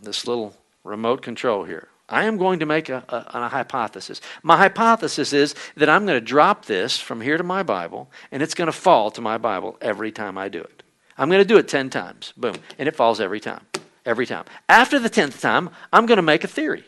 This 0.00 0.26
little 0.26 0.54
remote 0.84 1.22
control 1.22 1.64
here. 1.64 1.88
I 2.08 2.24
am 2.24 2.38
going 2.38 2.60
to 2.60 2.66
make 2.66 2.88
a, 2.88 3.04
a, 3.08 3.38
a, 3.38 3.48
hypothesis. 3.48 4.20
My 4.42 4.56
hypothesis 4.56 5.32
is 5.32 5.54
that 5.76 5.90
I'm 5.90 6.06
going 6.06 6.18
to 6.18 6.24
drop 6.24 6.64
this 6.64 6.98
from 6.98 7.20
here 7.20 7.36
to 7.36 7.42
my 7.42 7.62
Bible, 7.62 8.10
and 8.32 8.42
it's 8.42 8.54
going 8.54 8.66
to 8.66 8.72
fall 8.72 9.10
to 9.10 9.20
my 9.20 9.36
Bible 9.36 9.76
every 9.80 10.10
time 10.10 10.38
I 10.38 10.48
do 10.48 10.60
it. 10.60 10.82
I'm 11.18 11.28
going 11.28 11.42
to 11.42 11.48
do 11.48 11.58
it 11.58 11.68
10 11.68 11.90
times. 11.90 12.32
Boom. 12.36 12.54
And 12.78 12.88
it 12.88 12.96
falls 12.96 13.20
every 13.20 13.40
time. 13.40 13.60
Every 14.08 14.24
time. 14.24 14.46
After 14.70 14.98
the 14.98 15.10
10th 15.10 15.38
time, 15.38 15.68
I'm 15.92 16.06
going 16.06 16.16
to 16.16 16.22
make 16.22 16.42
a 16.42 16.48
theory. 16.48 16.82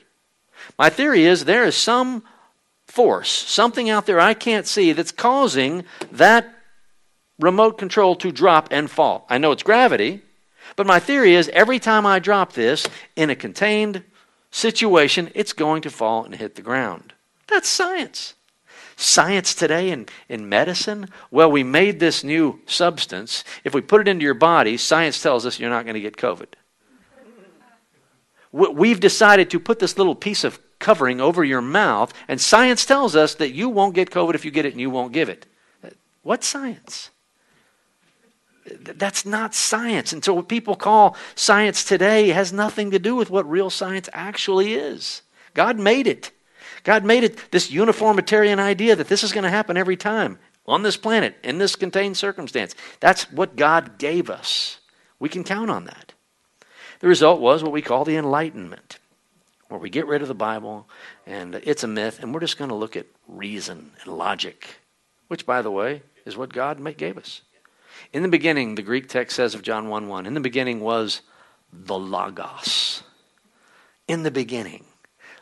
My 0.79 0.89
theory 0.89 1.27
is 1.27 1.45
there 1.45 1.67
is 1.67 1.77
some 1.77 2.23
force, 2.87 3.31
something 3.31 3.91
out 3.91 4.07
there 4.07 4.19
I 4.19 4.33
can't 4.33 4.67
see 4.67 4.93
that's 4.93 5.13
causing 5.13 5.85
that 6.11 6.51
remote 7.39 7.77
control 7.77 8.17
to 8.17 8.33
drop 8.33 8.69
and 8.71 8.91
fall. 8.91 9.27
I 9.29 9.37
know 9.37 9.53
it's 9.53 9.63
gravity, 9.63 10.23
but 10.77 10.87
my 10.87 10.99
theory 10.99 11.35
is 11.35 11.51
every 11.51 11.79
time 11.79 12.07
I 12.07 12.21
drop 12.21 12.55
this 12.55 12.87
in 13.17 13.29
a 13.29 13.37
contained 13.37 14.03
situation, 14.51 15.31
it's 15.35 15.53
going 15.53 15.83
to 15.83 15.91
fall 15.91 16.25
and 16.25 16.35
hit 16.35 16.55
the 16.55 16.63
ground. 16.63 17.13
That's 17.49 17.69
science. 17.69 18.33
Science 18.97 19.55
today 19.55 19.91
in, 19.91 20.07
in 20.31 20.49
medicine, 20.49 21.11
well, 21.31 21.51
we 21.51 21.65
made 21.65 22.01
this 22.01 22.25
new 22.25 22.61
substance. 22.65 23.45
If 23.63 23.75
we 23.75 23.83
put 23.83 24.01
it 24.01 24.09
into 24.09 24.25
your 24.25 24.33
body, 24.33 24.79
science 24.79 25.23
tells 25.23 25.45
us 25.45 25.61
you're 25.61 25.69
not 25.69 25.85
going 25.85 25.95
to 25.97 26.01
get 26.01 26.17
COVID. 26.17 26.55
We've 28.53 28.99
decided 28.99 29.51
to 29.51 29.61
put 29.61 29.79
this 29.79 29.97
little 29.97 30.15
piece 30.15 30.43
of 30.43 30.59
covering 30.81 31.21
over 31.21 31.45
your 31.45 31.61
mouth, 31.61 32.13
and 32.27 32.41
science 32.41 32.85
tells 32.85 33.15
us 33.15 33.37
that 33.37 33.53
you 33.53 33.69
won't 33.69 33.95
get 33.95 34.11
COVID 34.11 34.35
if 34.35 34.45
you 34.45 34.51
get 34.51 34.67
it 34.67 34.73
and 34.73 34.81
you 34.81 34.91
won't 34.91 35.13
give 35.13 35.29
it. 35.29 35.47
Uh, 35.85 35.91
what 36.23 36.43
science? 36.43 37.11
That's 38.67 39.25
not 39.25 39.55
science. 39.55 40.13
And 40.13 40.25
so, 40.25 40.35
what 40.35 40.49
people 40.49 40.75
call 40.75 41.17
science 41.35 41.85
today 41.85 42.29
has 42.29 42.53
nothing 42.53 42.91
to 42.91 42.99
do 42.99 43.15
with 43.15 43.31
what 43.31 43.49
real 43.49 43.71
science 43.71 44.09
actually 44.13 44.75
is. 44.75 45.23
God 45.55 45.79
made 45.79 46.07
it. 46.07 46.33
God 46.83 47.05
made 47.05 47.25
it 47.25 47.51
this 47.51 47.71
uniformitarian 47.71 48.59
idea 48.59 48.97
that 48.97 49.09
this 49.09 49.23
is 49.23 49.33
going 49.33 49.45
to 49.45 49.51
happen 49.51 49.77
every 49.77 49.97
time 49.97 50.39
on 50.67 50.83
this 50.83 50.97
planet, 50.97 51.37
in 51.43 51.59
this 51.59 51.77
contained 51.77 52.17
circumstance. 52.17 52.75
That's 53.01 53.31
what 53.33 53.57
God 53.57 53.99
gave 53.99 54.31
us. 54.31 54.79
We 55.19 55.29
can 55.29 55.45
count 55.45 55.71
on 55.71 55.85
that. 55.85 56.15
The 57.01 57.09
result 57.09 57.41
was 57.41 57.63
what 57.63 57.73
we 57.73 57.83
call 57.83 58.05
the 58.05 58.17
Enlightenment, 58.17 58.99
where 59.69 59.81
we 59.81 59.91
get 59.91 60.07
rid 60.07 60.23
of 60.23 60.29
the 60.29 60.35
Bible 60.35 60.89
and 61.27 61.55
it's 61.57 61.83
a 61.83 61.89
myth, 61.89 62.21
and 62.21 62.33
we're 62.33 62.41
just 62.41 62.59
going 62.59 62.71
to 62.71 62.77
look 62.77 62.97
at 62.97 63.07
reason 63.27 63.93
and 64.03 64.17
logic, 64.17 64.77
which, 65.29 65.47
by 65.47 65.63
the 65.63 65.71
way, 65.71 66.03
is 66.27 66.37
what 66.37 66.53
God 66.53 66.83
gave 66.97 67.17
us. 67.17 67.43
In 68.13 68.23
the 68.23 68.29
beginning, 68.29 68.75
the 68.75 68.83
Greek 68.83 69.09
text 69.09 69.37
says 69.37 69.55
of 69.55 69.63
John 69.63 69.89
1 69.89 70.09
1, 70.09 70.27
in 70.27 70.35
the 70.35 70.41
beginning 70.41 70.81
was 70.81 71.23
the 71.73 71.99
Logos. 71.99 73.03
In 74.07 74.23
the 74.23 74.31
beginning, 74.31 74.85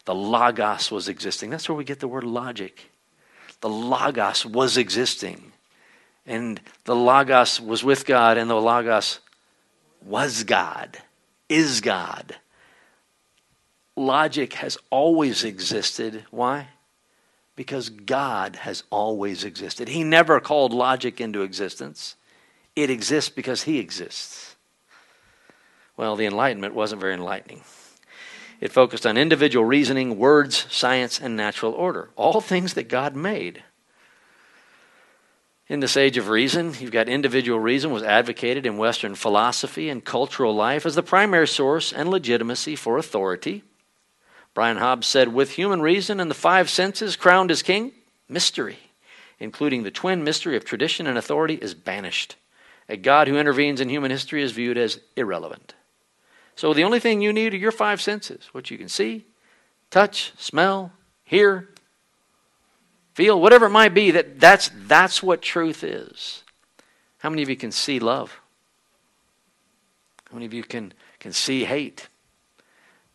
the 0.04 0.14
Logos 0.14 0.90
was 0.90 1.09
existing. 1.09 1.50
That's 1.50 1.68
where 1.68 1.76
we 1.76 1.84
get 1.84 2.00
the 2.00 2.09
word 2.09 2.24
logic. 2.24 2.90
The 3.61 3.68
Logos 3.68 4.46
was 4.46 4.76
existing. 4.76 5.52
And 6.26 6.61
the 6.84 6.94
Logos 6.94 7.61
was 7.61 7.82
with 7.82 8.04
God, 8.06 8.36
and 8.36 8.48
the 8.48 8.61
Logos 8.61 9.20
was 10.04 10.44
God, 10.44 10.98
is 11.49 11.80
God. 11.80 12.36
Logic 13.96 14.53
has 14.55 14.78
always 14.90 15.44
existed. 15.44 16.24
Why? 16.30 16.68
Because 17.57 17.88
God 17.88 18.57
has 18.57 18.84
always 18.90 19.42
existed. 19.42 19.88
He 19.88 20.05
never 20.05 20.38
called 20.40 20.72
logic 20.72 21.20
into 21.20 21.42
existence. 21.42 22.14
It 22.76 22.90
exists 22.90 23.30
because 23.30 23.64
He 23.64 23.78
exists. 23.78 24.55
Well, 25.96 26.14
the 26.14 26.26
Enlightenment 26.26 26.74
wasn't 26.74 27.01
very 27.01 27.14
enlightening. 27.14 27.62
It 28.61 28.72
focused 28.72 29.07
on 29.07 29.16
individual 29.16 29.64
reasoning, 29.64 30.18
words, 30.18 30.66
science, 30.70 31.20
and 31.20 31.36
natural 31.36 31.72
order. 31.72 32.11
All 32.16 32.40
things 32.40 32.74
that 32.74 32.88
God 32.88 33.16
made. 33.16 33.64
In 35.69 35.81
this 35.81 35.99
age 35.99 36.16
of 36.16 36.29
reason, 36.29 36.75
you've 36.81 36.93
got 36.93 37.11
individual 37.11 37.61
reason 37.61 37.91
was 37.91 38.03
advocated 38.03 38.64
in 38.64 38.79
Western 38.79 39.14
philosophy 39.14 39.91
and 39.91 40.03
cultural 40.03 40.55
life 40.55 40.87
as 40.87 40.95
the 40.95 41.03
primary 41.03 41.47
source 41.47 41.93
and 41.93 42.09
legitimacy 42.09 42.75
for 42.75 42.97
authority. 42.97 43.62
Brian 44.55 44.79
Hobbes 44.79 45.07
said, 45.07 45.35
with 45.35 45.53
human 45.53 45.83
reason 45.83 46.21
and 46.21 46.31
the 46.31 46.35
five 46.35 46.71
senses 46.71 47.16
crowned 47.16 47.51
as 47.51 47.62
king, 47.62 47.93
mystery, 48.31 48.79
including 49.39 49.83
the 49.83 49.91
twin 49.91 50.25
mystery 50.25 50.57
of 50.57 50.64
tradition 50.64 51.07
and 51.07 51.19
authority, 51.19 51.55
is 51.55 51.75
banished. 51.75 52.37
A 52.89 52.97
God 52.97 53.29
who 53.29 53.37
intervenes 53.37 53.81
in 53.81 53.91
human 53.91 54.11
history 54.11 54.43
is 54.43 54.53
viewed 54.53 54.79
as 54.79 55.01
irrelevant. 55.16 55.75
So 56.57 56.73
the 56.73 56.83
only 56.83 56.99
thing 56.99 57.21
you 57.21 57.33
need 57.33 57.53
are 57.53 57.59
your 57.59 57.73
five 57.73 58.01
senses 58.01 58.49
what 58.53 58.71
you 58.71 58.79
can 58.79 58.89
see, 58.89 59.27
touch, 59.91 60.33
smell, 60.39 60.93
hear, 61.25 61.69
feel, 63.19 63.41
whatever 63.41 63.66
it 63.66 63.71
might 63.71 63.95
be. 63.95 64.12
That, 64.12 64.39
that's, 64.39 64.71
that's 64.87 65.25
what 65.25 65.43
truth 65.43 65.83
is. 65.83 66.45
How 67.19 67.29
many 67.29 67.43
of 67.43 67.49
you 67.49 67.57
can 67.57 67.73
see 67.73 67.99
love? 67.99 68.41
How 70.31 70.35
many 70.35 70.47
of 70.47 70.55
you 70.55 70.62
can, 70.62 70.93
can 71.19 71.33
see 71.33 71.64
hate? 71.64 72.07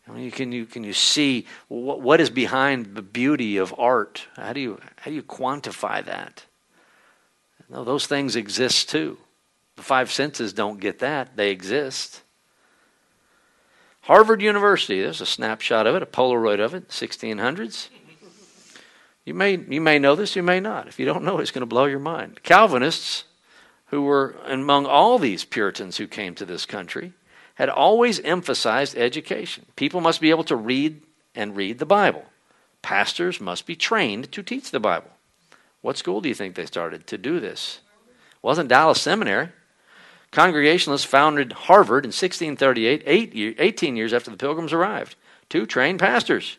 How 0.06 0.12
many 0.12 0.30
can 0.30 0.52
you 0.52 0.66
can 0.66 0.84
you 0.84 0.92
see 0.92 1.46
what, 1.68 2.02
what 2.02 2.20
is 2.20 2.28
behind 2.28 2.94
the 2.94 3.00
beauty 3.00 3.56
of 3.56 3.74
art? 3.78 4.26
How 4.36 4.52
do 4.52 4.60
you 4.60 4.78
how 4.96 5.10
do 5.10 5.14
you 5.14 5.22
quantify 5.22 6.04
that? 6.04 6.44
No, 7.70 7.84
those 7.84 8.06
things 8.06 8.36
exist 8.36 8.90
too. 8.90 9.16
The 9.76 9.82
five 9.82 10.12
senses 10.12 10.52
don't 10.52 10.78
get 10.78 10.98
that. 10.98 11.36
They 11.36 11.50
exist. 11.50 12.20
Harvard 14.02 14.42
University, 14.42 15.00
there's 15.00 15.22
a 15.22 15.26
snapshot 15.26 15.86
of 15.86 15.94
it, 15.94 16.02
a 16.02 16.06
Polaroid 16.06 16.62
of 16.62 16.74
it, 16.74 16.90
1600s. 16.90 17.88
You 19.24 19.34
may, 19.34 19.56
you 19.56 19.80
may 19.80 19.98
know 19.98 20.14
this, 20.14 20.36
you 20.36 20.42
may 20.42 20.60
not. 20.60 20.86
If 20.86 20.98
you 20.98 21.06
don't 21.06 21.24
know, 21.24 21.38
it's 21.38 21.50
going 21.50 21.60
to 21.60 21.66
blow 21.66 21.86
your 21.86 21.98
mind. 21.98 22.42
Calvinists, 22.42 23.24
who 23.86 24.02
were 24.02 24.36
among 24.44 24.86
all 24.86 25.18
these 25.18 25.44
Puritans 25.44 25.96
who 25.96 26.06
came 26.06 26.34
to 26.34 26.44
this 26.44 26.66
country, 26.66 27.12
had 27.54 27.68
always 27.68 28.20
emphasized 28.20 28.96
education. 28.96 29.66
People 29.76 30.00
must 30.00 30.20
be 30.20 30.30
able 30.30 30.44
to 30.44 30.56
read 30.56 31.02
and 31.34 31.56
read 31.56 31.78
the 31.78 31.86
Bible. 31.86 32.24
Pastors 32.82 33.40
must 33.40 33.66
be 33.66 33.76
trained 33.76 34.30
to 34.32 34.42
teach 34.42 34.70
the 34.70 34.80
Bible. 34.80 35.10
What 35.80 35.96
school 35.96 36.20
do 36.20 36.28
you 36.28 36.34
think 36.34 36.54
they 36.54 36.66
started 36.66 37.06
to 37.06 37.18
do 37.18 37.40
this? 37.40 37.80
It 38.00 38.42
wasn't 38.42 38.68
Dallas 38.68 39.00
Seminary. 39.00 39.50
Congregationalists 40.32 41.06
founded 41.06 41.52
Harvard 41.52 42.04
in 42.04 42.08
1638, 42.08 43.02
eight 43.06 43.34
year, 43.34 43.54
18 43.58 43.96
years 43.96 44.12
after 44.12 44.30
the 44.30 44.36
Pilgrims 44.36 44.72
arrived, 44.72 45.14
to 45.50 45.64
train 45.64 45.96
pastors, 45.96 46.58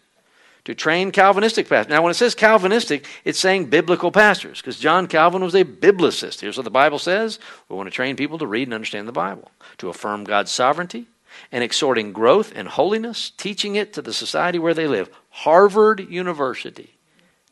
to 0.66 0.76
train 0.76 1.12
Calvinistic 1.12 1.70
pastors. 1.70 1.92
Now, 1.92 2.02
when 2.02 2.12
it 2.12 2.16
says 2.16 2.36
Calvinistic, 2.36 3.08
it's 3.24 3.40
saying 3.40 3.68
biblical 3.68 4.12
pastors, 4.12 4.60
because 4.60 4.80
John 4.80 5.08
Calvin 5.08 5.44
was 5.44 5.56
a 5.56 5.64
biblicist. 5.64 6.42
Here's 6.42 6.58
what 6.58 6.64
the 6.64 6.72
Bible 6.72 7.00
says 7.00 7.40
we 7.70 7.76
want 7.76 7.88
to 7.88 7.92
train 7.92 8.16
people 8.16 8.40
to 8.40 8.48
read 8.48 8.68
and 8.68 8.74
understand 8.74 9.08
the 9.08 9.14
Bible, 9.14 9.50
to 9.78 9.90
affirm 9.90 10.24
God's 10.24 10.52
sovereignty, 10.52 11.06
and 11.52 11.64
exhorting 11.64 12.12
growth 12.12 12.52
and 12.56 12.68
holiness, 12.68 13.32
teaching 13.38 13.76
it 13.76 13.94
to 13.94 14.02
the 14.02 14.14
society 14.14 14.60
where 14.60 14.74
they 14.74 14.88
live. 14.88 15.10
Harvard 15.30 16.10
University, 16.10 16.98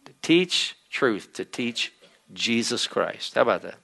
to 0.05 0.11
teach 0.21 0.75
truth, 0.89 1.33
to 1.33 1.45
teach 1.45 1.93
Jesus 2.33 2.87
Christ. 2.87 3.35
How 3.35 3.43
about 3.43 3.61
that? 3.61 3.75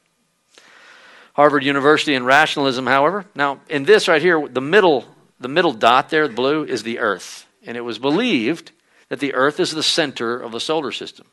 Harvard 1.33 1.63
University 1.63 2.15
and 2.15 2.25
rationalism, 2.25 2.87
however. 2.87 3.25
Now, 3.35 3.59
in 3.69 3.83
this 3.83 4.07
right 4.07 4.21
here, 4.21 4.47
the 4.47 4.59
middle, 4.59 5.05
the 5.39 5.47
middle 5.47 5.71
dot 5.71 6.09
there, 6.09 6.27
the 6.27 6.33
blue, 6.33 6.63
is 6.63 6.81
the 6.83 6.99
Earth. 6.99 7.45
And 7.65 7.77
it 7.77 7.81
was 7.81 7.99
believed 7.99 8.71
that 9.09 9.19
the 9.19 9.33
Earth 9.33 9.59
is 9.59 9.71
the 9.71 9.83
center 9.83 10.39
of 10.39 10.51
the 10.51 10.59
solar 10.59 10.91
system. 10.91 11.27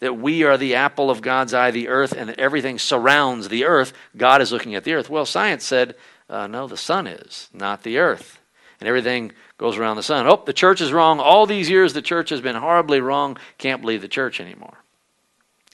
That 0.00 0.18
we 0.18 0.42
are 0.42 0.56
the 0.56 0.74
apple 0.74 1.10
of 1.10 1.22
God's 1.22 1.54
eye, 1.54 1.70
the 1.70 1.88
Earth, 1.88 2.12
and 2.12 2.28
that 2.28 2.38
everything 2.38 2.78
surrounds 2.78 3.48
the 3.48 3.64
Earth. 3.64 3.92
God 4.16 4.42
is 4.42 4.52
looking 4.52 4.74
at 4.74 4.84
the 4.84 4.94
Earth. 4.94 5.08
Well, 5.10 5.26
science 5.26 5.64
said, 5.64 5.94
uh, 6.28 6.46
no, 6.46 6.66
the 6.66 6.76
sun 6.76 7.06
is, 7.06 7.48
not 7.52 7.82
the 7.82 7.98
Earth. 7.98 8.38
And 8.80 8.88
everything 8.88 9.32
goes 9.56 9.76
around 9.76 9.96
the 9.96 10.02
sun. 10.02 10.26
Oh, 10.26 10.42
the 10.44 10.52
church 10.52 10.80
is 10.80 10.92
wrong. 10.92 11.20
All 11.20 11.46
these 11.46 11.68
years, 11.68 11.92
the 11.92 12.02
church 12.02 12.30
has 12.30 12.40
been 12.40 12.56
horribly 12.56 13.00
wrong. 13.00 13.36
Can't 13.56 13.80
believe 13.80 14.02
the 14.02 14.08
church 14.08 14.40
anymore. 14.40 14.78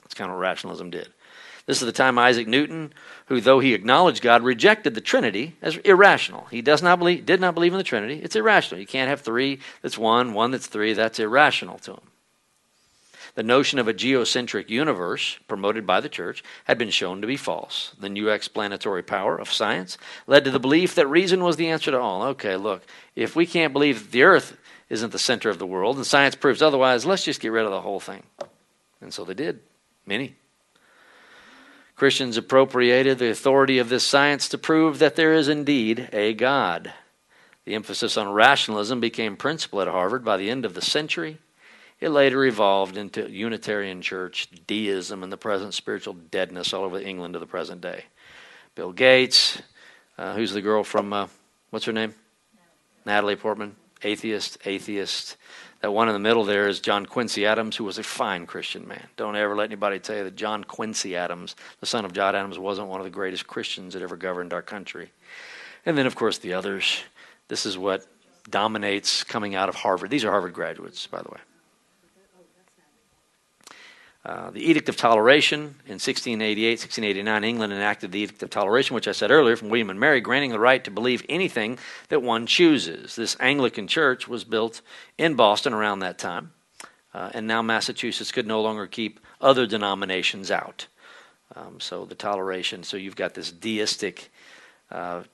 That's 0.03 0.15
kind 0.15 0.31
of 0.31 0.37
what 0.37 0.43
rationalism 0.43 0.91
did. 0.91 1.13
This 1.67 1.81
is 1.81 1.87
the 1.87 1.93
time 1.93 2.19
Isaac 2.19 2.47
Newton, 2.47 2.93
who, 3.27 3.41
though 3.41 3.59
he 3.59 3.73
acknowledged 3.73 4.23
God, 4.23 4.43
rejected 4.43 4.95
the 4.95 5.01
Trinity 5.01 5.57
as 5.63 5.77
irrational. 5.79 6.47
He 6.51 6.61
does 6.61 6.83
not 6.83 6.99
believe, 6.99 7.25
did 7.25 7.41
not 7.41 7.55
believe 7.55 7.73
in 7.73 7.79
the 7.79 7.85
Trinity. 7.85 8.21
It's 8.23 8.37
irrational. 8.37 8.81
You 8.81 8.87
can't 8.87 9.09
have 9.09 9.23
three 9.23 9.61
that's 9.81 9.97
one, 9.97 10.35
one 10.35 10.51
that's 10.51 10.67
three. 10.67 10.93
That's 10.93 11.19
irrational 11.19 11.79
to 11.79 11.93
him. 11.93 12.01
The 13.35 13.43
notion 13.43 13.81
of 13.81 13.89
a 13.89 13.95
geocentric 13.95 14.71
universe, 14.71 15.39
promoted 15.49 15.87
by 15.87 16.01
the 16.01 16.09
church, 16.09 16.45
had 16.65 16.79
been 16.79 16.91
shown 16.91 17.21
to 17.21 17.27
be 17.27 17.37
false. 17.37 17.93
The 17.99 18.09
new 18.09 18.29
explanatory 18.29 19.03
power 19.03 19.37
of 19.37 19.53
science 19.53 19.99
led 20.29 20.45
to 20.45 20.53
the 20.53 20.61
belief 20.61 20.95
that 20.95 21.09
reason 21.09 21.43
was 21.43 21.57
the 21.57 21.69
answer 21.69 21.91
to 21.91 21.99
all. 21.99 22.23
Okay, 22.23 22.57
look, 22.57 22.85
if 23.17 23.35
we 23.35 23.47
can't 23.47 23.73
believe 23.73 24.13
the 24.13 24.23
earth 24.23 24.57
isn't 24.89 25.11
the 25.11 25.19
center 25.19 25.51
of 25.51 25.59
the 25.59 25.67
world 25.67 25.97
and 25.97 26.07
science 26.07 26.37
proves 26.37 26.63
otherwise, 26.63 27.07
let's 27.07 27.25
just 27.25 27.41
get 27.41 27.51
rid 27.51 27.65
of 27.65 27.73
the 27.73 27.81
whole 27.81 27.99
thing. 27.99 28.23
And 29.01 29.13
so 29.13 29.25
they 29.25 29.35
did. 29.35 29.61
Many. 30.07 30.37
Christians 31.97 32.37
appropriated 32.37 33.19
the 33.19 33.31
authority 33.31 33.79
of 33.79 33.89
this 33.89 34.05
science 34.05 34.49
to 34.49 34.59
prove 34.59 34.99
that 34.99 35.17
there 35.17 35.33
is 35.33 35.49
indeed 35.49 36.09
a 36.13 36.35
God. 36.35 36.93
The 37.65 37.75
emphasis 37.75 38.17
on 38.17 38.33
rationalism 38.33 39.01
became 39.01 39.37
principal 39.37 39.81
at 39.81 39.89
Harvard 39.89 40.25
by 40.25 40.37
the 40.37 40.51
end 40.51 40.65
of 40.65 40.75
the 40.75 40.83
century 40.83 41.39
it 42.05 42.11
later 42.11 42.45
evolved 42.45 42.99
into 42.99 43.31
Unitarian 43.31 44.03
Church, 44.03 44.49
deism, 44.67 45.23
and 45.23 45.33
the 45.33 45.39
present 45.39 45.73
spiritual 45.73 46.13
deadness 46.13 46.75
all 46.75 46.85
over 46.85 46.99
England 46.99 47.33
to 47.35 47.39
the 47.39 47.47
present 47.47 47.81
day. 47.81 48.05
Bill 48.75 48.93
Gates, 48.93 49.63
uh, 50.19 50.35
who's 50.35 50.53
the 50.53 50.61
girl 50.61 50.85
from, 50.85 51.13
uh, 51.13 51.29
what's 51.71 51.87
her 51.87 51.93
name? 51.93 52.15
Natalie 53.07 53.37
Portman. 53.37 53.77
Atheist, 54.03 54.59
atheist. 54.67 55.37
That 55.85 55.93
one 55.93 56.09
in 56.09 56.15
the 56.15 56.19
middle 56.19 56.45
there 56.45 56.67
is 56.67 56.81
John 56.81 57.05
Quincy 57.05 57.45
Adams, 57.45 57.77
who 57.77 57.85
was 57.85 57.99
a 57.99 58.03
fine 58.03 58.47
Christian 58.47 58.89
man. 58.89 59.07
Don't 59.19 59.37
ever 59.37 59.55
let 59.55 59.67
anybody 59.67 59.99
tell 59.99 60.17
you 60.17 60.25
that 60.25 60.35
John 60.35 60.65
Quincy 60.65 61.15
Adams, 61.15 61.57
the 61.81 61.85
son 61.85 62.07
of 62.07 62.15
John 62.15 62.35
Adams, 62.35 62.59
wasn't 62.59 62.89
one 62.89 63.01
of 63.01 63.05
the 63.05 63.11
greatest 63.11 63.47
Christians 63.47 63.93
that 63.93 64.03
ever 64.03 64.17
governed 64.17 64.55
our 64.55 64.63
country. 64.63 65.13
And 65.85 65.99
then, 65.99 66.07
of 66.07 66.17
course, 66.17 66.39
the 66.39 66.55
others. 66.55 67.03
This 67.49 67.67
is 67.67 67.77
what 67.77 68.07
dominates 68.49 69.25
coming 69.25 69.55
out 69.55 69.69
of 69.69 69.75
Harvard. 69.75 70.09
These 70.09 70.25
are 70.25 70.31
Harvard 70.31 70.55
graduates, 70.55 71.07
by 71.07 71.21
the 71.21 71.29
way. 71.29 71.41
Uh, 74.25 74.51
the 74.51 74.71
Edict 74.71 74.89
of 74.89 74.97
Toleration 74.97 75.61
in 75.85 76.01
1688, 76.01 76.81
1689, 76.81 77.45
England 77.45 77.73
enacted 77.75 78.11
the 78.11 78.21
Edict 78.21 78.43
of 78.43 78.49
Toleration, 78.49 78.95
which 78.95 79.07
I 79.07 79.13
said 79.13 79.31
earlier 79.31 79.55
from 79.55 79.69
William 79.69 79.91
and 79.91 80.01
Mary, 80.01 80.23
granting 80.23 80.51
the 80.51 80.59
right 80.59 80.83
to 80.85 80.91
believe 80.91 81.27
anything 81.29 81.79
that 82.09 82.23
one 82.23 82.47
chooses. 82.47 83.17
This 83.17 83.37
Anglican 83.39 83.87
church 83.87 84.27
was 84.27 84.45
built 84.45 84.81
in 85.19 85.35
Boston 85.35 85.75
around 85.75 85.99
that 85.99 86.17
time, 86.17 86.53
uh, 87.13 87.33
and 87.35 87.47
now 87.47 87.61
Massachusetts 87.61 88.33
could 88.33 88.47
no 88.47 88.63
longer 88.63 88.87
keep 88.87 89.21
other 89.43 89.67
denominations 89.67 90.51
out. 90.51 90.87
Um, 91.55 91.79
so 91.79 92.07
the 92.07 92.15
toleration, 92.15 92.83
so 92.83 92.97
you've 92.97 93.17
got 93.17 93.35
this 93.35 93.53
deistic 93.53 94.33
uh, 94.91 95.25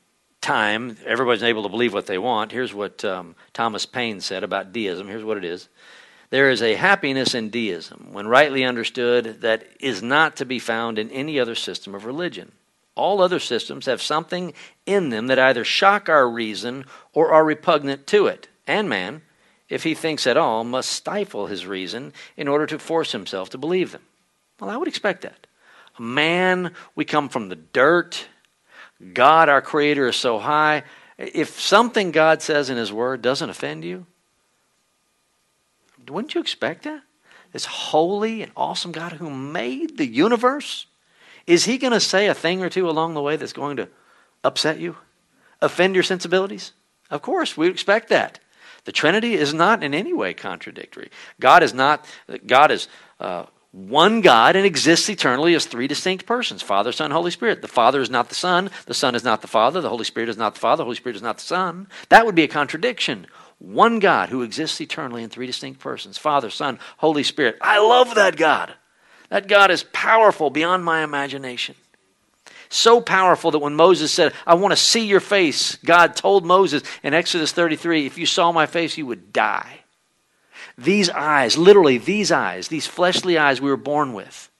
time. 0.40 0.96
Everybody's 1.06 1.44
able 1.44 1.62
to 1.62 1.68
believe 1.68 1.94
what 1.94 2.06
they 2.06 2.18
want. 2.18 2.50
Here's 2.50 2.74
what 2.74 3.04
um, 3.04 3.36
Thomas 3.52 3.86
Paine 3.86 4.20
said 4.20 4.42
about 4.42 4.72
deism. 4.72 5.06
Here's 5.06 5.24
what 5.24 5.36
it 5.36 5.44
is. 5.44 5.68
There 6.30 6.50
is 6.50 6.62
a 6.62 6.76
happiness 6.76 7.34
in 7.34 7.50
deism, 7.50 8.12
when 8.12 8.28
rightly 8.28 8.64
understood, 8.64 9.40
that 9.40 9.66
is 9.80 10.02
not 10.02 10.36
to 10.36 10.44
be 10.44 10.60
found 10.60 10.98
in 10.98 11.10
any 11.10 11.40
other 11.40 11.56
system 11.56 11.94
of 11.94 12.04
religion. 12.04 12.52
All 12.94 13.20
other 13.20 13.40
systems 13.40 13.86
have 13.86 14.00
something 14.00 14.54
in 14.86 15.10
them 15.10 15.26
that 15.26 15.38
either 15.38 15.64
shock 15.64 16.08
our 16.08 16.28
reason 16.28 16.84
or 17.12 17.32
are 17.32 17.44
repugnant 17.44 18.06
to 18.08 18.26
it. 18.26 18.48
And 18.66 18.88
man, 18.88 19.22
if 19.68 19.82
he 19.82 19.94
thinks 19.94 20.26
at 20.26 20.36
all, 20.36 20.62
must 20.62 20.90
stifle 20.90 21.46
his 21.46 21.66
reason 21.66 22.12
in 22.36 22.46
order 22.46 22.66
to 22.66 22.78
force 22.78 23.12
himself 23.12 23.50
to 23.50 23.58
believe 23.58 23.90
them. 23.90 24.02
Well, 24.60 24.70
I 24.70 24.76
would 24.76 24.88
expect 24.88 25.22
that. 25.22 25.46
A 25.98 26.02
man, 26.02 26.74
we 26.94 27.04
come 27.04 27.28
from 27.28 27.48
the 27.48 27.56
dirt. 27.56 28.28
God, 29.14 29.48
our 29.48 29.62
Creator, 29.62 30.08
is 30.08 30.16
so 30.16 30.38
high. 30.38 30.84
If 31.18 31.58
something 31.58 32.12
God 32.12 32.42
says 32.42 32.70
in 32.70 32.76
His 32.76 32.92
Word 32.92 33.22
doesn't 33.22 33.50
offend 33.50 33.84
you, 33.84 34.06
wouldn't 36.10 36.34
you 36.34 36.40
expect 36.40 36.84
that? 36.84 37.02
This 37.52 37.64
holy 37.64 38.42
and 38.42 38.52
awesome 38.56 38.92
God 38.92 39.12
who 39.12 39.30
made 39.30 39.96
the 39.96 40.06
universe, 40.06 40.86
is 41.46 41.64
he 41.64 41.78
going 41.78 41.92
to 41.92 42.00
say 42.00 42.26
a 42.26 42.34
thing 42.34 42.62
or 42.62 42.70
two 42.70 42.88
along 42.88 43.14
the 43.14 43.22
way 43.22 43.36
that's 43.36 43.52
going 43.52 43.76
to 43.76 43.88
upset 44.44 44.78
you, 44.78 44.96
offend 45.60 45.94
your 45.94 46.04
sensibilities? 46.04 46.72
Of 47.10 47.22
course, 47.22 47.56
we 47.56 47.68
expect 47.68 48.08
that. 48.10 48.38
The 48.84 48.92
Trinity 48.92 49.34
is 49.34 49.52
not 49.52 49.82
in 49.82 49.94
any 49.94 50.12
way 50.12 50.32
contradictory. 50.32 51.10
God 51.38 51.62
is 51.62 51.74
not, 51.74 52.06
God 52.46 52.70
is 52.70 52.88
uh, 53.18 53.44
one 53.72 54.20
God 54.20 54.56
and 54.56 54.66
exists 54.66 55.08
eternally 55.08 55.54
as 55.54 55.66
three 55.66 55.86
distinct 55.86 56.26
persons 56.26 56.62
Father, 56.62 56.92
Son, 56.92 57.10
Holy 57.10 57.30
Spirit. 57.30 57.62
The 57.62 57.68
Father 57.68 58.00
is 58.00 58.10
not 58.10 58.28
the 58.28 58.34
Son, 58.34 58.70
the 58.86 58.94
Son 58.94 59.14
is 59.14 59.24
not 59.24 59.42
the 59.42 59.48
Father, 59.48 59.80
the 59.80 59.88
Holy 59.88 60.04
Spirit 60.04 60.28
is 60.28 60.36
not 60.36 60.54
the 60.54 60.60
Father, 60.60 60.78
the 60.78 60.84
Holy 60.84 60.96
Spirit 60.96 61.16
is 61.16 61.22
not 61.22 61.38
the 61.38 61.44
Son. 61.44 61.88
That 62.08 62.26
would 62.26 62.34
be 62.34 62.42
a 62.42 62.48
contradiction. 62.48 63.26
One 63.60 63.98
God 63.98 64.30
who 64.30 64.42
exists 64.42 64.80
eternally 64.80 65.22
in 65.22 65.28
three 65.28 65.46
distinct 65.46 65.80
persons 65.80 66.18
Father, 66.18 66.50
Son, 66.50 66.78
Holy 66.96 67.22
Spirit. 67.22 67.58
I 67.60 67.78
love 67.78 68.16
that 68.16 68.36
God. 68.36 68.74
That 69.28 69.46
God 69.46 69.70
is 69.70 69.84
powerful 69.92 70.50
beyond 70.50 70.84
my 70.84 71.04
imagination. 71.04 71.76
So 72.70 73.00
powerful 73.00 73.50
that 73.50 73.58
when 73.58 73.74
Moses 73.74 74.10
said, 74.12 74.32
I 74.46 74.54
want 74.54 74.72
to 74.72 74.76
see 74.76 75.06
your 75.06 75.20
face, 75.20 75.76
God 75.84 76.16
told 76.16 76.44
Moses 76.44 76.82
in 77.02 77.14
Exodus 77.14 77.52
33, 77.52 78.06
if 78.06 78.16
you 78.16 78.26
saw 78.26 78.50
my 78.50 78.66
face, 78.66 78.96
you 78.96 79.06
would 79.06 79.32
die. 79.32 79.80
These 80.78 81.10
eyes, 81.10 81.58
literally 81.58 81.98
these 81.98 82.32
eyes, 82.32 82.68
these 82.68 82.86
fleshly 82.86 83.36
eyes 83.36 83.60
we 83.60 83.70
were 83.70 83.76
born 83.76 84.14
with, 84.14 84.50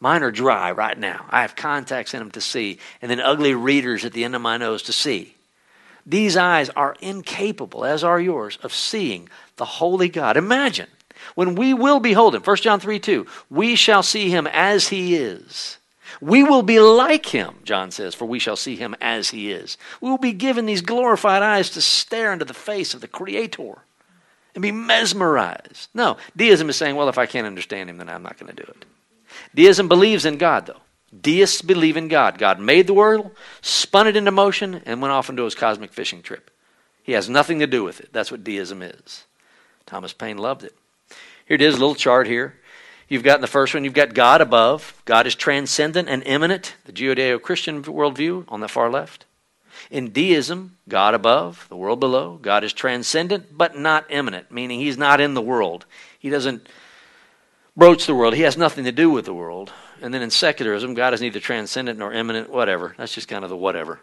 mine 0.00 0.22
are 0.22 0.30
dry 0.30 0.70
right 0.70 0.96
now. 0.96 1.26
I 1.30 1.42
have 1.42 1.56
contacts 1.56 2.14
in 2.14 2.20
them 2.20 2.30
to 2.32 2.40
see, 2.40 2.78
and 3.02 3.10
then 3.10 3.20
ugly 3.20 3.54
readers 3.54 4.04
at 4.04 4.12
the 4.12 4.24
end 4.24 4.36
of 4.36 4.42
my 4.42 4.58
nose 4.58 4.82
to 4.84 4.92
see. 4.92 5.35
These 6.06 6.36
eyes 6.36 6.70
are 6.70 6.96
incapable, 7.00 7.84
as 7.84 8.04
are 8.04 8.20
yours, 8.20 8.58
of 8.62 8.72
seeing 8.72 9.28
the 9.56 9.64
holy 9.64 10.08
God. 10.08 10.36
Imagine 10.36 10.86
when 11.34 11.54
we 11.56 11.74
will 11.74 12.00
behold 12.00 12.34
him, 12.34 12.42
1 12.42 12.56
John 12.58 12.78
3 12.78 13.00
2, 13.00 13.26
we 13.50 13.74
shall 13.74 14.02
see 14.02 14.30
him 14.30 14.46
as 14.46 14.88
he 14.88 15.16
is. 15.16 15.78
We 16.20 16.42
will 16.42 16.62
be 16.62 16.80
like 16.80 17.26
him, 17.26 17.56
John 17.64 17.90
says, 17.90 18.14
for 18.14 18.24
we 18.24 18.38
shall 18.38 18.56
see 18.56 18.76
him 18.76 18.94
as 19.00 19.30
he 19.30 19.50
is. 19.50 19.76
We 20.00 20.08
will 20.08 20.18
be 20.18 20.32
given 20.32 20.64
these 20.64 20.80
glorified 20.80 21.42
eyes 21.42 21.70
to 21.70 21.80
stare 21.80 22.32
into 22.32 22.44
the 22.44 22.54
face 22.54 22.94
of 22.94 23.00
the 23.00 23.08
Creator 23.08 23.82
and 24.54 24.62
be 24.62 24.72
mesmerized. 24.72 25.88
No, 25.92 26.16
deism 26.36 26.70
is 26.70 26.76
saying, 26.76 26.96
well, 26.96 27.08
if 27.08 27.18
I 27.18 27.26
can't 27.26 27.46
understand 27.46 27.90
him, 27.90 27.98
then 27.98 28.08
I'm 28.08 28.22
not 28.22 28.38
going 28.38 28.54
to 28.54 28.64
do 28.64 28.70
it. 28.70 28.84
Deism 29.54 29.88
believes 29.88 30.24
in 30.24 30.38
God, 30.38 30.66
though. 30.66 30.80
Deists 31.22 31.62
believe 31.62 31.96
in 31.96 32.08
God. 32.08 32.38
God 32.38 32.58
made 32.58 32.86
the 32.86 32.94
world, 32.94 33.30
spun 33.60 34.08
it 34.08 34.16
into 34.16 34.30
motion, 34.30 34.82
and 34.86 35.00
went 35.00 35.12
off 35.12 35.28
into 35.28 35.44
his 35.44 35.54
cosmic 35.54 35.92
fishing 35.92 36.22
trip. 36.22 36.50
He 37.02 37.12
has 37.12 37.28
nothing 37.28 37.60
to 37.60 37.66
do 37.66 37.84
with 37.84 38.00
it. 38.00 38.12
That's 38.12 38.30
what 38.30 38.44
deism 38.44 38.82
is. 38.82 39.24
Thomas 39.86 40.12
Paine 40.12 40.38
loved 40.38 40.64
it. 40.64 40.74
Here 41.46 41.54
it 41.54 41.62
is, 41.62 41.76
a 41.76 41.78
little 41.78 41.94
chart 41.94 42.26
here. 42.26 42.58
You've 43.08 43.22
got 43.22 43.36
in 43.36 43.40
the 43.40 43.46
first 43.46 43.72
one, 43.72 43.84
you've 43.84 43.94
got 43.94 44.14
God 44.14 44.40
above. 44.40 45.00
God 45.04 45.28
is 45.28 45.36
transcendent 45.36 46.08
and 46.08 46.24
immanent, 46.24 46.74
the 46.84 46.92
Judeo 46.92 47.40
Christian 47.40 47.82
worldview 47.82 48.44
on 48.48 48.60
the 48.60 48.68
far 48.68 48.90
left. 48.90 49.24
In 49.90 50.10
deism, 50.10 50.78
God 50.88 51.14
above, 51.14 51.66
the 51.68 51.76
world 51.76 52.00
below. 52.00 52.38
God 52.42 52.64
is 52.64 52.72
transcendent 52.72 53.56
but 53.56 53.78
not 53.78 54.06
immanent, 54.10 54.50
meaning 54.50 54.80
he's 54.80 54.98
not 54.98 55.20
in 55.20 55.34
the 55.34 55.42
world. 55.42 55.86
He 56.18 56.30
doesn't 56.30 56.68
broach 57.76 58.06
the 58.06 58.14
world, 58.14 58.34
he 58.34 58.42
has 58.42 58.56
nothing 58.56 58.84
to 58.84 58.92
do 58.92 59.10
with 59.10 59.26
the 59.26 59.34
world. 59.34 59.72
And 60.02 60.12
then 60.12 60.22
in 60.22 60.30
secularism, 60.30 60.94
God 60.94 61.14
is 61.14 61.20
neither 61.20 61.40
transcendent 61.40 61.98
nor 61.98 62.12
immanent, 62.12 62.50
whatever. 62.50 62.94
That's 62.98 63.14
just 63.14 63.28
kind 63.28 63.44
of 63.44 63.50
the 63.50 63.56
whatever. 63.56 64.00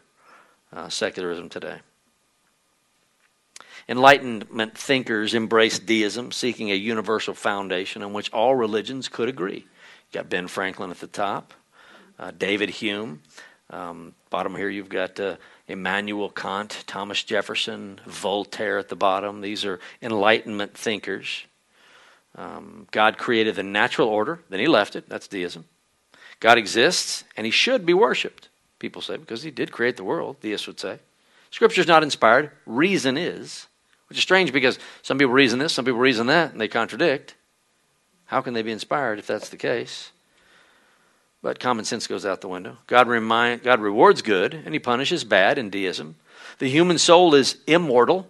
Uh, 0.72 0.90
secularism 0.90 1.50
today. 1.50 1.80
Enlightenment 3.88 4.78
thinkers 4.78 5.34
embrace 5.34 5.78
deism, 5.78 6.32
seeking 6.32 6.72
a 6.72 6.76
universal 6.76 7.34
foundation 7.34 8.02
on 8.02 8.14
which 8.14 8.32
all 8.32 8.56
religions 8.56 9.10
could 9.10 9.30
agree. 9.30 9.58
You 9.58 10.14
got 10.14 10.30
Ben 10.30 10.48
Franklin 10.48 10.90
at 10.90 11.00
the 11.00 11.08
top, 11.08 11.54
uh, 12.18 12.32
David 12.32 12.70
Hume. 12.70 13.22
Um, 13.70 14.14
bottom 14.30 14.56
here, 14.56 14.70
you've 14.70 14.90
got 14.90 15.20
uh, 15.20 15.36
Immanuel 15.68 16.30
Kant, 16.30 16.84
Thomas 16.88 17.24
Jefferson, 17.24 18.00
Voltaire 18.06 18.78
at 18.78 18.90
the 18.90 18.96
bottom. 18.96 19.42
These 19.42 19.66
are 19.66 19.80
Enlightenment 20.02 20.76
thinkers. 20.76 21.46
Um, 22.36 22.88
God 22.92 23.18
created 23.18 23.56
the 23.56 23.64
natural 23.64 24.08
order, 24.08 24.40
then 24.50 24.60
he 24.60 24.68
left 24.68 24.96
it. 24.96 25.08
That's 25.08 25.28
deism. 25.28 25.66
God 26.44 26.58
exists 26.58 27.24
and 27.38 27.46
he 27.46 27.52
should 27.52 27.86
be 27.86 27.94
worshiped, 27.94 28.50
people 28.78 29.02
say, 29.02 29.16
because 29.16 29.44
he 29.44 29.50
did 29.50 29.72
create 29.72 29.96
the 29.96 30.04
world, 30.04 30.42
theists 30.42 30.68
would 30.68 30.78
say. 30.78 31.00
Scripture 31.52 31.80
is 31.80 31.88
not 31.88 32.04
inspired, 32.04 32.52
reason 32.66 33.18
is, 33.18 33.68
which 34.10 34.18
is 34.18 34.24
strange 34.24 34.52
because 34.52 34.78
some 35.04 35.18
people 35.18 35.32
reason 35.32 35.58
this, 35.58 35.72
some 35.72 35.86
people 35.86 36.02
reason 36.02 36.28
that, 36.28 36.52
and 36.52 36.60
they 36.60 36.68
contradict. 36.68 37.36
How 38.26 38.42
can 38.42 38.54
they 38.54 38.62
be 38.62 38.74
inspired 38.74 39.20
if 39.20 39.26
that's 39.26 39.48
the 39.48 39.56
case? 39.56 40.12
But 41.42 41.62
common 41.62 41.86
sense 41.86 42.08
goes 42.08 42.26
out 42.26 42.42
the 42.42 42.50
window. 42.50 42.78
God, 42.88 43.08
remind, 43.08 43.64
God 43.64 43.80
rewards 43.80 44.22
good 44.22 44.54
and 44.54 44.74
he 44.74 44.80
punishes 44.80 45.24
bad 45.24 45.58
in 45.58 45.70
deism. 45.70 46.18
The 46.60 46.70
human 46.70 46.98
soul 46.98 47.36
is 47.36 47.56
immortal. 47.68 48.28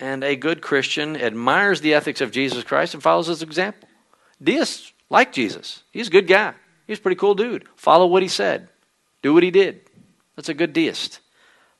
And 0.00 0.24
a 0.24 0.34
good 0.34 0.60
Christian 0.60 1.16
admires 1.16 1.82
the 1.82 1.94
ethics 1.94 2.20
of 2.20 2.32
Jesus 2.32 2.64
Christ 2.64 2.94
and 2.94 3.02
follows 3.02 3.28
his 3.28 3.42
example. 3.42 3.88
Deists 4.42 4.92
like 5.12 5.30
Jesus. 5.30 5.82
He's 5.92 6.08
a 6.08 6.10
good 6.10 6.26
guy. 6.26 6.54
He's 6.86 6.98
a 6.98 7.02
pretty 7.02 7.18
cool 7.18 7.34
dude. 7.34 7.66
Follow 7.76 8.06
what 8.06 8.22
he 8.22 8.28
said, 8.28 8.68
do 9.20 9.34
what 9.34 9.42
he 9.42 9.50
did. 9.50 9.82
That's 10.34 10.48
a 10.48 10.54
good 10.54 10.72
deist. 10.72 11.20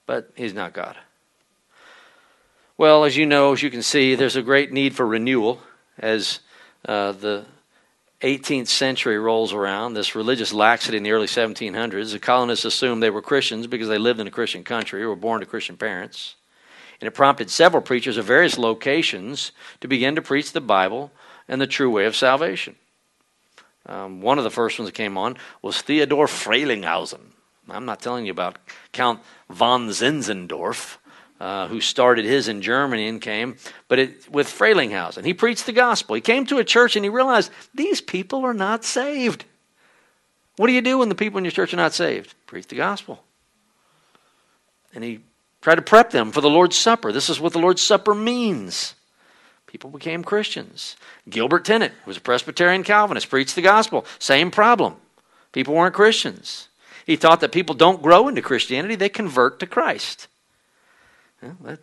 But 0.07 0.31
he's 0.37 0.53
not 0.53 0.75
God. 0.75 0.97
Well, 2.77 3.05
as 3.05 3.17
you 3.17 3.25
know, 3.27 3.53
as 3.53 3.63
you 3.63 3.71
can 3.71 3.83
see, 3.83 4.15
there's 4.15 4.37
a 4.37 4.43
great 4.43 4.73
need 4.73 4.95
for 4.95 5.07
renewal 5.07 5.61
as 5.99 6.41
uh, 6.85 7.13
the 7.13 7.47
18th 8.21 8.69
century 8.69 9.19
rolls 9.19 9.53
around, 9.53 9.95
this 9.95 10.15
religious 10.15 10.53
laxity 10.53 10.97
in 10.97 11.03
the 11.03 11.13
early 11.13 11.27
1700s, 11.27 12.13
the 12.13 12.19
colonists 12.19 12.65
assumed 12.65 13.03
they 13.03 13.11
were 13.11 13.23
Christians 13.23 13.67
because 13.67 13.89
they 13.89 13.99
lived 13.99 14.21
in 14.21 14.27
a 14.27 14.33
Christian 14.33 14.63
country 14.63 15.03
or 15.03 15.09
were 15.09 15.17
born 15.17 15.41
to 15.41 15.47
Christian 15.47 15.77
parents. 15.77 16.37
And 17.01 17.09
it 17.09 17.13
prompted 17.13 17.51
several 17.51 17.83
preachers 17.83 18.17
of 18.17 18.27
various 18.27 18.59
locations 18.59 19.53
to 19.81 19.89
begin 19.89 20.15
to 20.17 20.23
preach 20.23 20.53
the 20.53 20.61
Bible 20.61 21.11
and 21.49 21.61
the 21.61 21.67
true 21.67 21.91
way 21.91 22.05
of 22.05 22.15
salvation. 22.15 22.77
Um, 23.87 24.21
one 24.21 24.39
of 24.39 24.45
the 24.45 24.51
first 24.51 24.79
ones 24.79 24.89
that 24.89 24.95
came 24.95 25.19
on 25.19 25.37
was 25.61 25.81
Theodor 25.81 26.27
Frelinghuysen. 26.27 27.21
I'm 27.69 27.85
not 27.85 28.01
telling 28.01 28.27
you 28.27 28.33
about 28.33 28.59
Count 28.93 29.21
von 29.49 29.89
Zinzendorf, 29.89 30.99
uh, 31.41 31.69
who 31.69 31.81
started 31.81 32.25
his 32.25 32.49
in 32.49 32.63
Germany 32.63 33.09
and 33.09 33.21
came, 33.21 33.57
but 33.89 33.99
it, 33.99 34.29
with 34.31 34.47
Frelinghuysen. 34.47 35.25
He 35.25 35.35
preached 35.35 35.67
the 35.67 35.73
gospel. 35.73 36.15
He 36.15 36.21
came 36.21 36.47
to 36.47 36.59
a 36.59 36.65
church 36.65 36.97
and 36.97 37.05
he 37.05 37.09
realized 37.09 37.51
these 37.75 38.01
people 38.01 38.45
are 38.45 38.55
not 38.55 38.85
saved. 38.85 39.45
What 40.57 40.67
do 40.67 40.73
you 40.73 40.83
do 40.83 40.99
when 40.99 41.09
the 41.09 41.15
people 41.15 41.39
in 41.39 41.45
your 41.45 41.51
church 41.51 41.73
are 41.73 41.79
not 41.79 41.95
saved? 41.95 42.35
Preach 42.47 42.69
the 42.69 42.77
gospel. 42.77 43.25
And 44.95 45.03
he 45.03 45.21
tried 45.61 45.77
to 45.77 45.83
prep 45.83 46.11
them 46.11 46.31
for 46.31 46.41
the 46.41 46.51
Lord's 46.51 46.77
Supper. 46.77 47.11
This 47.11 47.31
is 47.31 47.41
what 47.41 47.53
the 47.53 47.59
Lord's 47.59 47.83
Supper 47.83 48.15
means. 48.15 48.95
People 49.73 49.89
became 49.89 50.23
Christians. 50.23 50.97
Gilbert 51.31 51.65
Tennent 51.65 51.95
was 52.05 52.19
a 52.19 52.21
Presbyterian 52.21 52.85
Calvinist, 52.85 53.31
preached 53.31 53.55
the 53.55 53.63
gospel. 53.63 54.05
Same 54.19 54.51
problem. 54.51 54.97
People 55.53 55.73
weren't 55.73 55.95
Christians. 55.95 56.69
He 57.07 57.17
taught 57.17 57.41
that 57.41 57.53
people 57.53 57.75
don't 57.75 58.03
grow 58.03 58.29
into 58.29 58.43
Christianity, 58.43 58.97
they 58.97 59.09
convert 59.09 59.59
to 59.61 59.67
Christ. 59.67 60.29
Well, 61.41 61.57
that, 61.63 61.81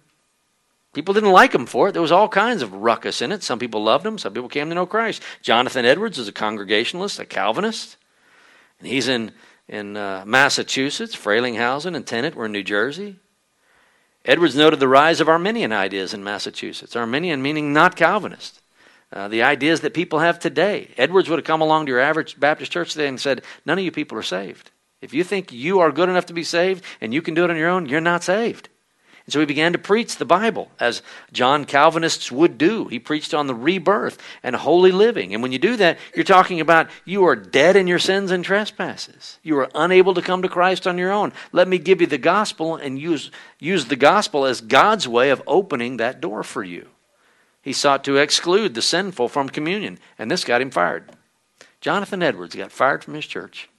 people 0.93 1.15
didn't 1.15 1.31
like 1.31 1.51
him 1.51 1.65
for 1.65 1.89
it. 1.89 1.93
There 1.93 2.01
was 2.01 2.11
all 2.11 2.29
kinds 2.29 2.61
of 2.61 2.73
ruckus 2.73 3.23
in 3.23 3.31
it. 3.31 3.41
Some 3.41 3.57
people 3.57 3.81
loved 3.81 4.05
him, 4.05 4.19
some 4.19 4.35
people 4.35 4.49
came 4.49 4.69
to 4.69 4.75
know 4.75 4.85
Christ. 4.85 5.23
Jonathan 5.41 5.83
Edwards 5.83 6.19
is 6.19 6.27
a 6.27 6.31
Congregationalist, 6.31 7.19
a 7.19 7.25
Calvinist, 7.25 7.97
and 8.77 8.87
he's 8.87 9.07
in, 9.07 9.31
in 9.67 9.97
uh, 9.97 10.25
Massachusetts. 10.27 11.15
Frelinghuysen 11.15 11.95
and 11.95 12.05
Tennent 12.05 12.35
were 12.35 12.45
in 12.45 12.51
New 12.51 12.63
Jersey. 12.63 13.15
Edwards 14.25 14.55
noted 14.55 14.79
the 14.79 14.87
rise 14.87 15.21
of 15.21 15.29
Arminian 15.29 15.71
ideas 15.71 16.13
in 16.13 16.23
Massachusetts. 16.23 16.95
Arminian 16.95 17.41
meaning 17.41 17.73
not 17.73 17.95
Calvinist. 17.95 18.61
Uh, 19.11 19.27
the 19.27 19.41
ideas 19.41 19.81
that 19.81 19.93
people 19.93 20.19
have 20.19 20.37
today. 20.37 20.89
Edwards 20.97 21.29
would 21.29 21.39
have 21.39 21.45
come 21.45 21.61
along 21.61 21.85
to 21.85 21.91
your 21.91 21.99
average 21.99 22.39
Baptist 22.39 22.71
church 22.71 22.91
today 22.91 23.07
and 23.07 23.19
said, 23.19 23.43
None 23.65 23.79
of 23.79 23.83
you 23.83 23.91
people 23.91 24.17
are 24.17 24.23
saved. 24.23 24.71
If 25.01 25.13
you 25.13 25.23
think 25.23 25.51
you 25.51 25.79
are 25.79 25.91
good 25.91 26.09
enough 26.09 26.27
to 26.27 26.33
be 26.33 26.43
saved 26.43 26.83
and 27.01 27.13
you 27.13 27.21
can 27.21 27.33
do 27.33 27.43
it 27.43 27.49
on 27.49 27.57
your 27.57 27.69
own, 27.69 27.87
you're 27.87 28.01
not 28.01 28.23
saved. 28.23 28.69
And 29.29 29.33
so 29.33 29.41
he 29.41 29.45
began 29.45 29.73
to 29.73 29.77
preach 29.77 30.15
the 30.15 30.25
Bible, 30.25 30.71
as 30.79 31.03
John 31.31 31.65
Calvinists 31.65 32.31
would 32.31 32.57
do. 32.57 32.87
He 32.87 32.97
preached 32.97 33.31
on 33.31 33.45
the 33.45 33.53
rebirth 33.53 34.17
and 34.41 34.55
holy 34.55 34.91
living. 34.91 35.35
And 35.35 35.43
when 35.43 35.51
you 35.51 35.59
do 35.59 35.75
that, 35.75 35.99
you're 36.15 36.23
talking 36.23 36.59
about 36.59 36.89
you 37.05 37.23
are 37.25 37.35
dead 37.35 37.75
in 37.75 37.85
your 37.85 37.99
sins 37.99 38.31
and 38.31 38.43
trespasses. 38.43 39.37
You 39.43 39.59
are 39.59 39.69
unable 39.75 40.15
to 40.15 40.23
come 40.23 40.41
to 40.41 40.49
Christ 40.49 40.87
on 40.87 40.97
your 40.97 41.11
own. 41.11 41.31
Let 41.51 41.67
me 41.67 41.77
give 41.77 42.01
you 42.01 42.07
the 42.07 42.17
gospel 42.17 42.75
and 42.75 42.97
use, 42.97 43.29
use 43.59 43.85
the 43.85 43.95
gospel 43.95 44.47
as 44.47 44.61
God's 44.61 45.07
way 45.07 45.29
of 45.29 45.43
opening 45.45 45.97
that 45.97 46.21
door 46.21 46.41
for 46.41 46.63
you. 46.63 46.87
He 47.61 47.71
sought 47.71 48.03
to 48.05 48.17
exclude 48.17 48.73
the 48.73 48.81
sinful 48.81 49.29
from 49.29 49.49
communion, 49.49 49.99
and 50.17 50.31
this 50.31 50.43
got 50.43 50.59
him 50.59 50.71
fired. 50.71 51.07
Jonathan 51.81 52.23
Edwards 52.23 52.55
got 52.55 52.71
fired 52.71 53.03
from 53.03 53.13
his 53.13 53.27
church. 53.27 53.69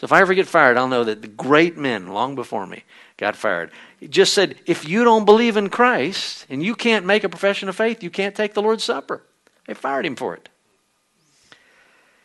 So 0.00 0.06
if 0.06 0.12
I 0.12 0.22
ever 0.22 0.32
get 0.32 0.46
fired, 0.46 0.78
I'll 0.78 0.88
know 0.88 1.04
that 1.04 1.20
the 1.20 1.28
great 1.28 1.76
men 1.76 2.06
long 2.06 2.34
before 2.34 2.66
me 2.66 2.84
got 3.18 3.36
fired. 3.36 3.70
He 3.98 4.08
just 4.08 4.32
said, 4.32 4.54
if 4.64 4.88
you 4.88 5.04
don't 5.04 5.26
believe 5.26 5.58
in 5.58 5.68
Christ 5.68 6.46
and 6.48 6.62
you 6.62 6.74
can't 6.74 7.04
make 7.04 7.22
a 7.22 7.28
profession 7.28 7.68
of 7.68 7.76
faith, 7.76 8.02
you 8.02 8.08
can't 8.08 8.34
take 8.34 8.54
the 8.54 8.62
Lord's 8.62 8.82
Supper. 8.82 9.22
They 9.66 9.74
fired 9.74 10.06
him 10.06 10.16
for 10.16 10.32
it. 10.32 10.48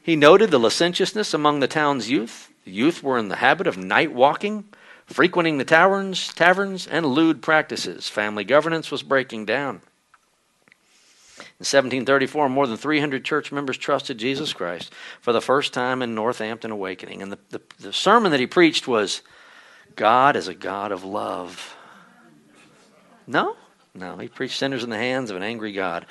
He 0.01 0.15
noted 0.15 0.51
the 0.51 0.57
licentiousness 0.57 1.33
among 1.33 1.59
the 1.59 1.67
town's 1.67 2.09
youth. 2.09 2.49
The 2.63 2.71
youth 2.71 3.03
were 3.03 3.17
in 3.17 3.27
the 3.27 3.35
habit 3.35 3.67
of 3.67 3.77
night 3.77 4.13
walking, 4.13 4.63
frequenting 5.05 5.57
the 5.57 5.65
taverns, 5.65 6.33
taverns 6.33 6.87
and 6.87 7.05
lewd 7.05 7.41
practices. 7.41 8.07
Family 8.07 8.45
governance 8.45 8.89
was 8.89 9.03
breaking 9.03 9.47
down. 9.47 9.81
In 11.57 11.63
1734, 11.63 12.49
more 12.49 12.67
than 12.67 12.75
300 12.75 13.23
church 13.23 13.49
members 13.51 13.77
trusted 13.77 14.17
Jesus 14.17 14.51
Christ 14.51 14.91
for 15.21 15.31
the 15.31 15.39
first 15.39 15.73
time 15.73 16.01
in 16.01 16.13
Northampton 16.13 16.69
Awakening. 16.69 17.21
And 17.21 17.31
the, 17.31 17.39
the, 17.49 17.61
the 17.79 17.93
sermon 17.93 18.31
that 18.31 18.41
he 18.41 18.47
preached 18.47 18.89
was 18.89 19.21
God 19.95 20.35
is 20.35 20.49
a 20.49 20.53
God 20.53 20.91
of 20.91 21.05
love. 21.05 21.77
No? 23.25 23.55
No, 23.93 24.17
he 24.17 24.27
preached 24.27 24.59
sinners 24.59 24.83
in 24.83 24.89
the 24.89 24.97
hands 24.97 25.31
of 25.31 25.37
an 25.37 25.43
angry 25.43 25.71
God. 25.71 26.05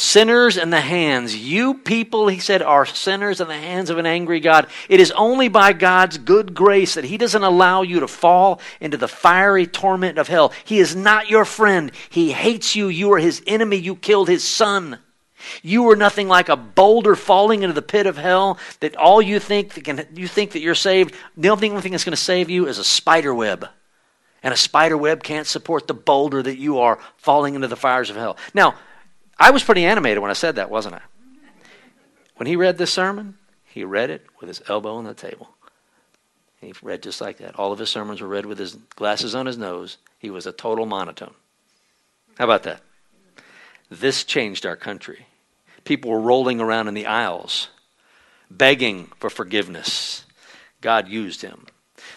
Sinners 0.00 0.56
in 0.56 0.70
the 0.70 0.80
hands. 0.80 1.34
You 1.34 1.74
people, 1.74 2.28
he 2.28 2.38
said, 2.38 2.62
are 2.62 2.86
sinners 2.86 3.40
in 3.40 3.48
the 3.48 3.58
hands 3.58 3.90
of 3.90 3.98
an 3.98 4.06
angry 4.06 4.38
God. 4.38 4.68
It 4.88 5.00
is 5.00 5.10
only 5.10 5.48
by 5.48 5.72
God's 5.72 6.18
good 6.18 6.54
grace 6.54 6.94
that 6.94 7.02
he 7.02 7.18
doesn't 7.18 7.42
allow 7.42 7.82
you 7.82 7.98
to 7.98 8.06
fall 8.06 8.60
into 8.80 8.96
the 8.96 9.08
fiery 9.08 9.66
torment 9.66 10.16
of 10.16 10.28
hell. 10.28 10.52
He 10.64 10.78
is 10.78 10.94
not 10.94 11.28
your 11.28 11.44
friend. 11.44 11.90
He 12.10 12.30
hates 12.30 12.76
you. 12.76 12.86
You 12.86 13.12
are 13.14 13.18
his 13.18 13.42
enemy. 13.44 13.74
You 13.74 13.96
killed 13.96 14.28
his 14.28 14.44
son. 14.44 15.00
You 15.62 15.90
are 15.90 15.96
nothing 15.96 16.28
like 16.28 16.48
a 16.48 16.56
boulder 16.56 17.16
falling 17.16 17.64
into 17.64 17.74
the 17.74 17.82
pit 17.82 18.06
of 18.06 18.16
hell 18.16 18.56
that 18.78 18.94
all 18.94 19.20
you 19.20 19.40
think 19.40 19.74
that 19.74 19.82
can, 19.82 20.06
you 20.14 20.28
think 20.28 20.52
that 20.52 20.60
you're 20.60 20.76
saved. 20.76 21.12
The 21.36 21.48
only 21.48 21.80
thing 21.80 21.90
that's 21.90 22.04
going 22.04 22.12
to 22.12 22.16
save 22.16 22.48
you 22.48 22.68
is 22.68 22.78
a 22.78 22.84
spider 22.84 23.34
web. 23.34 23.68
And 24.44 24.54
a 24.54 24.56
spider 24.56 24.96
web 24.96 25.24
can't 25.24 25.48
support 25.48 25.88
the 25.88 25.94
boulder 25.94 26.40
that 26.40 26.56
you 26.56 26.78
are 26.78 27.00
falling 27.16 27.56
into 27.56 27.66
the 27.66 27.74
fires 27.74 28.10
of 28.10 28.14
hell. 28.14 28.36
Now, 28.54 28.76
I 29.38 29.50
was 29.50 29.62
pretty 29.62 29.84
animated 29.84 30.18
when 30.18 30.30
I 30.30 30.34
said 30.34 30.56
that, 30.56 30.70
wasn't 30.70 30.96
I? 30.96 31.02
When 32.36 32.46
he 32.46 32.56
read 32.56 32.78
this 32.78 32.92
sermon, 32.92 33.36
he 33.64 33.84
read 33.84 34.10
it 34.10 34.26
with 34.40 34.48
his 34.48 34.62
elbow 34.68 34.96
on 34.96 35.04
the 35.04 35.14
table. 35.14 35.50
He 36.60 36.72
read 36.82 37.02
just 37.02 37.20
like 37.20 37.38
that. 37.38 37.54
All 37.56 37.72
of 37.72 37.78
his 37.78 37.88
sermons 37.88 38.20
were 38.20 38.28
read 38.28 38.46
with 38.46 38.58
his 38.58 38.74
glasses 38.96 39.34
on 39.34 39.46
his 39.46 39.58
nose. 39.58 39.98
He 40.18 40.30
was 40.30 40.46
a 40.46 40.52
total 40.52 40.86
monotone. 40.86 41.34
How 42.36 42.44
about 42.44 42.64
that? 42.64 42.80
This 43.90 44.24
changed 44.24 44.66
our 44.66 44.76
country. 44.76 45.26
People 45.84 46.10
were 46.10 46.20
rolling 46.20 46.60
around 46.60 46.88
in 46.88 46.94
the 46.94 47.06
aisles, 47.06 47.68
begging 48.50 49.10
for 49.18 49.30
forgiveness. 49.30 50.24
God 50.80 51.08
used 51.08 51.42
him. 51.42 51.66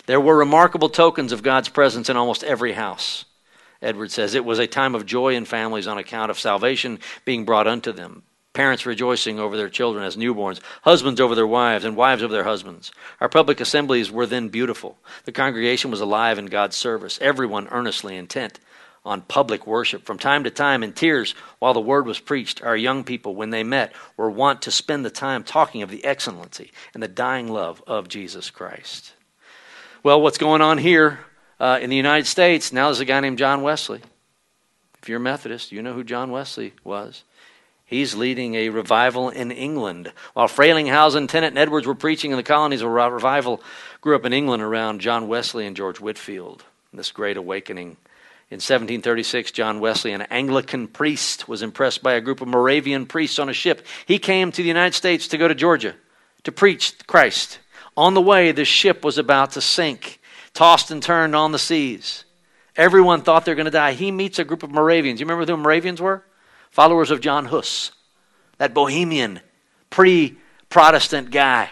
There 0.06 0.20
were 0.20 0.36
remarkable 0.36 0.90
tokens 0.90 1.32
of 1.32 1.44
God's 1.44 1.70
presence 1.70 2.10
in 2.10 2.18
almost 2.18 2.44
every 2.44 2.74
house. 2.74 3.26
Edward 3.82 4.12
says 4.12 4.36
it 4.36 4.46
was 4.46 4.60
a 4.60 4.68
time 4.68 4.96
of 4.96 5.06
joy 5.06 5.36
in 5.36 5.46
families 5.46 5.88
on 5.88 5.98
account 5.98 6.32
of 6.32 6.40
salvation 6.40 7.00
being 7.26 7.46
brought 7.46 7.68
unto 7.68 7.92
them. 7.92 8.24
Parents 8.54 8.86
rejoicing 8.86 9.40
over 9.40 9.56
their 9.56 9.70
children 9.70 10.04
as 10.04 10.18
newborns, 10.18 10.60
husbands 10.82 11.22
over 11.22 11.36
their 11.36 11.48
wives, 11.48 11.86
and 11.86 11.96
wives 11.96 12.22
over 12.22 12.34
their 12.34 12.44
husbands. 12.44 12.92
Our 13.22 13.30
public 13.30 13.62
assemblies 13.62 14.12
were 14.12 14.26
then 14.26 14.50
beautiful. 14.50 14.98
The 15.24 15.32
congregation 15.32 15.90
was 15.90 16.02
alive 16.02 16.38
in 16.38 16.48
God's 16.48 16.76
service, 16.76 17.18
everyone 17.22 17.70
earnestly 17.70 18.18
intent 18.18 18.60
on 19.04 19.22
public 19.22 19.66
worship. 19.66 20.06
From 20.06 20.20
time 20.20 20.44
to 20.44 20.52
time, 20.52 20.84
in 20.84 20.94
tears, 20.94 21.34
while 21.60 21.74
the 21.74 21.80
word 21.80 22.06
was 22.06 22.20
preached, 22.20 22.62
our 22.62 22.76
young 22.76 23.04
people, 23.04 23.36
when 23.36 23.50
they 23.50 23.64
met, 23.64 23.94
were 24.18 24.30
wont 24.30 24.62
to 24.64 24.72
spend 24.72 25.06
the 25.06 25.10
time 25.10 25.44
talking 25.44 25.82
of 25.82 25.90
the 25.90 26.04
excellency 26.04 26.72
and 26.94 27.02
the 27.02 27.08
dying 27.08 27.48
love 27.48 27.82
of 27.88 28.10
Jesus 28.10 28.50
Christ. 28.50 29.14
Well, 30.04 30.22
what's 30.22 30.38
going 30.38 30.62
on 30.62 30.78
here 30.78 31.20
uh, 31.62 31.78
in 31.80 31.92
the 31.92 31.96
United 31.96 32.26
States? 32.26 32.74
Now 32.74 32.88
there's 32.88 33.00
a 33.00 33.06
guy 33.06 33.20
named 33.20 33.38
John 33.38 33.62
Wesley. 33.62 34.02
If 35.02 35.08
you're 35.08 35.18
a 35.18 35.22
Methodist, 35.22 35.72
you 35.72 35.82
know 35.82 35.94
who 35.94 36.04
John 36.04 36.32
Wesley 36.32 36.74
was. 36.84 37.24
He's 37.86 38.16
leading 38.16 38.56
a 38.56 38.70
revival 38.70 39.30
in 39.30 39.52
England. 39.52 40.12
While 40.34 40.48
Frelinghuysen, 40.48 41.28
Tennent, 41.28 41.50
and 41.50 41.58
Edwards 41.58 41.86
were 41.86 41.94
preaching 41.94 42.32
in 42.32 42.38
the 42.38 42.44
colonies, 42.44 42.82
a 42.82 42.88
revival 42.88 43.62
grew 44.00 44.16
up 44.16 44.26
in 44.26 44.34
England 44.34 44.64
around 44.64 45.02
John 45.02 45.28
Wesley 45.28 45.68
and 45.68 45.76
George 45.76 46.00
Whitefield. 46.00 46.64
This 46.94 47.12
great 47.12 47.38
awakening 47.38 47.98
in 48.50 48.56
1736, 48.56 49.52
John 49.52 49.80
Wesley, 49.80 50.14
an 50.14 50.24
Anglican 50.24 50.88
priest, 50.88 51.48
was 51.48 51.62
impressed 51.62 52.02
by 52.02 52.14
a 52.14 52.22
group 52.22 52.42
of 52.42 52.48
Moravian 52.48 53.06
priests 53.06 53.40
on 53.40 53.50
a 53.50 53.54
ship. 53.54 53.86
He 54.06 54.20
came 54.20 54.52
to 54.52 54.62
the 54.62 54.68
United 54.68 54.96
States 54.96 55.28
to 55.30 55.38
go 55.38 55.48
to 55.48 55.56
Georgia 55.56 55.96
to 56.44 56.52
preach 56.52 56.96
Christ. 57.08 57.60
On 57.98 58.14
the 58.14 58.22
way, 58.22 58.52
the 58.52 58.66
ship 58.66 59.04
was 59.04 59.18
about 59.18 59.52
to 59.52 59.62
sink, 59.62 60.21
tossed 60.54 60.92
and 60.92 61.02
turned 61.02 61.36
on 61.36 61.52
the 61.52 61.60
seas. 61.60 62.26
Everyone 62.76 63.22
thought 63.22 63.46
they 63.46 63.52
were 63.52 63.56
going 63.56 63.66
to 63.66 63.72
die. 63.72 63.94
He 63.94 64.12
meets 64.12 64.40
a 64.40 64.44
group 64.44 64.64
of 64.64 64.72
Moravians. 64.72 65.20
You 65.20 65.26
remember 65.26 65.46
who 65.46 65.58
Moravians 65.58 66.02
were? 66.02 66.24
Followers 66.70 67.12
of 67.12 67.20
John 67.20 67.46
Hus, 67.46 67.92
that 68.58 68.74
bohemian, 68.74 69.42
pre 69.90 70.38
Protestant 70.70 71.32
guy. 71.32 71.70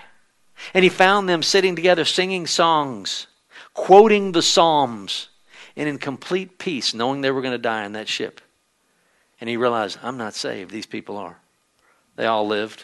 And 0.74 0.84
he 0.84 0.90
found 0.90 1.30
them 1.30 1.42
sitting 1.42 1.76
together 1.76 2.04
singing 2.04 2.46
songs, 2.46 3.28
quoting 3.74 4.34
the 4.34 4.42
Psalms 4.42 5.30
and 5.78 5.88
in 5.88 5.98
complete 5.98 6.60
peace, 6.60 6.94
knowing 6.94 7.22
they 7.22 7.32
were 7.32 7.42
going 7.42 7.54
to 7.54 7.58
die 7.58 7.86
in 7.86 7.94
that 7.94 8.10
ship. 8.10 8.42
And 9.40 9.50
he 9.50 9.56
realized, 9.56 9.98
I'm 10.04 10.18
not 10.18 10.34
saved. 10.34 10.72
These 10.72 10.86
people 10.86 11.18
are. 11.18 11.40
They 12.18 12.26
all 12.26 12.46
lived. 12.46 12.84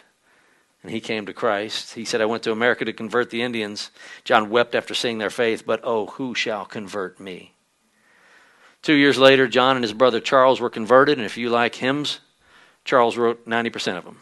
And 0.86 0.94
he 0.94 1.00
came 1.00 1.26
to 1.26 1.32
Christ. 1.32 1.94
He 1.94 2.04
said, 2.04 2.20
I 2.20 2.26
went 2.26 2.44
to 2.44 2.52
America 2.52 2.84
to 2.84 2.92
convert 2.92 3.30
the 3.30 3.42
Indians. 3.42 3.90
John 4.22 4.50
wept 4.50 4.76
after 4.76 4.94
seeing 4.94 5.18
their 5.18 5.30
faith, 5.30 5.66
but 5.66 5.80
oh, 5.82 6.06
who 6.06 6.32
shall 6.32 6.64
convert 6.64 7.18
me? 7.18 7.54
Two 8.82 8.94
years 8.94 9.18
later, 9.18 9.48
John 9.48 9.74
and 9.74 9.84
his 9.84 9.92
brother 9.92 10.20
Charles 10.20 10.60
were 10.60 10.70
converted, 10.70 11.18
and 11.18 11.26
if 11.26 11.36
you 11.36 11.50
like 11.50 11.74
hymns, 11.74 12.20
Charles 12.84 13.16
wrote 13.16 13.48
90% 13.48 13.98
of 13.98 14.04
them. 14.04 14.18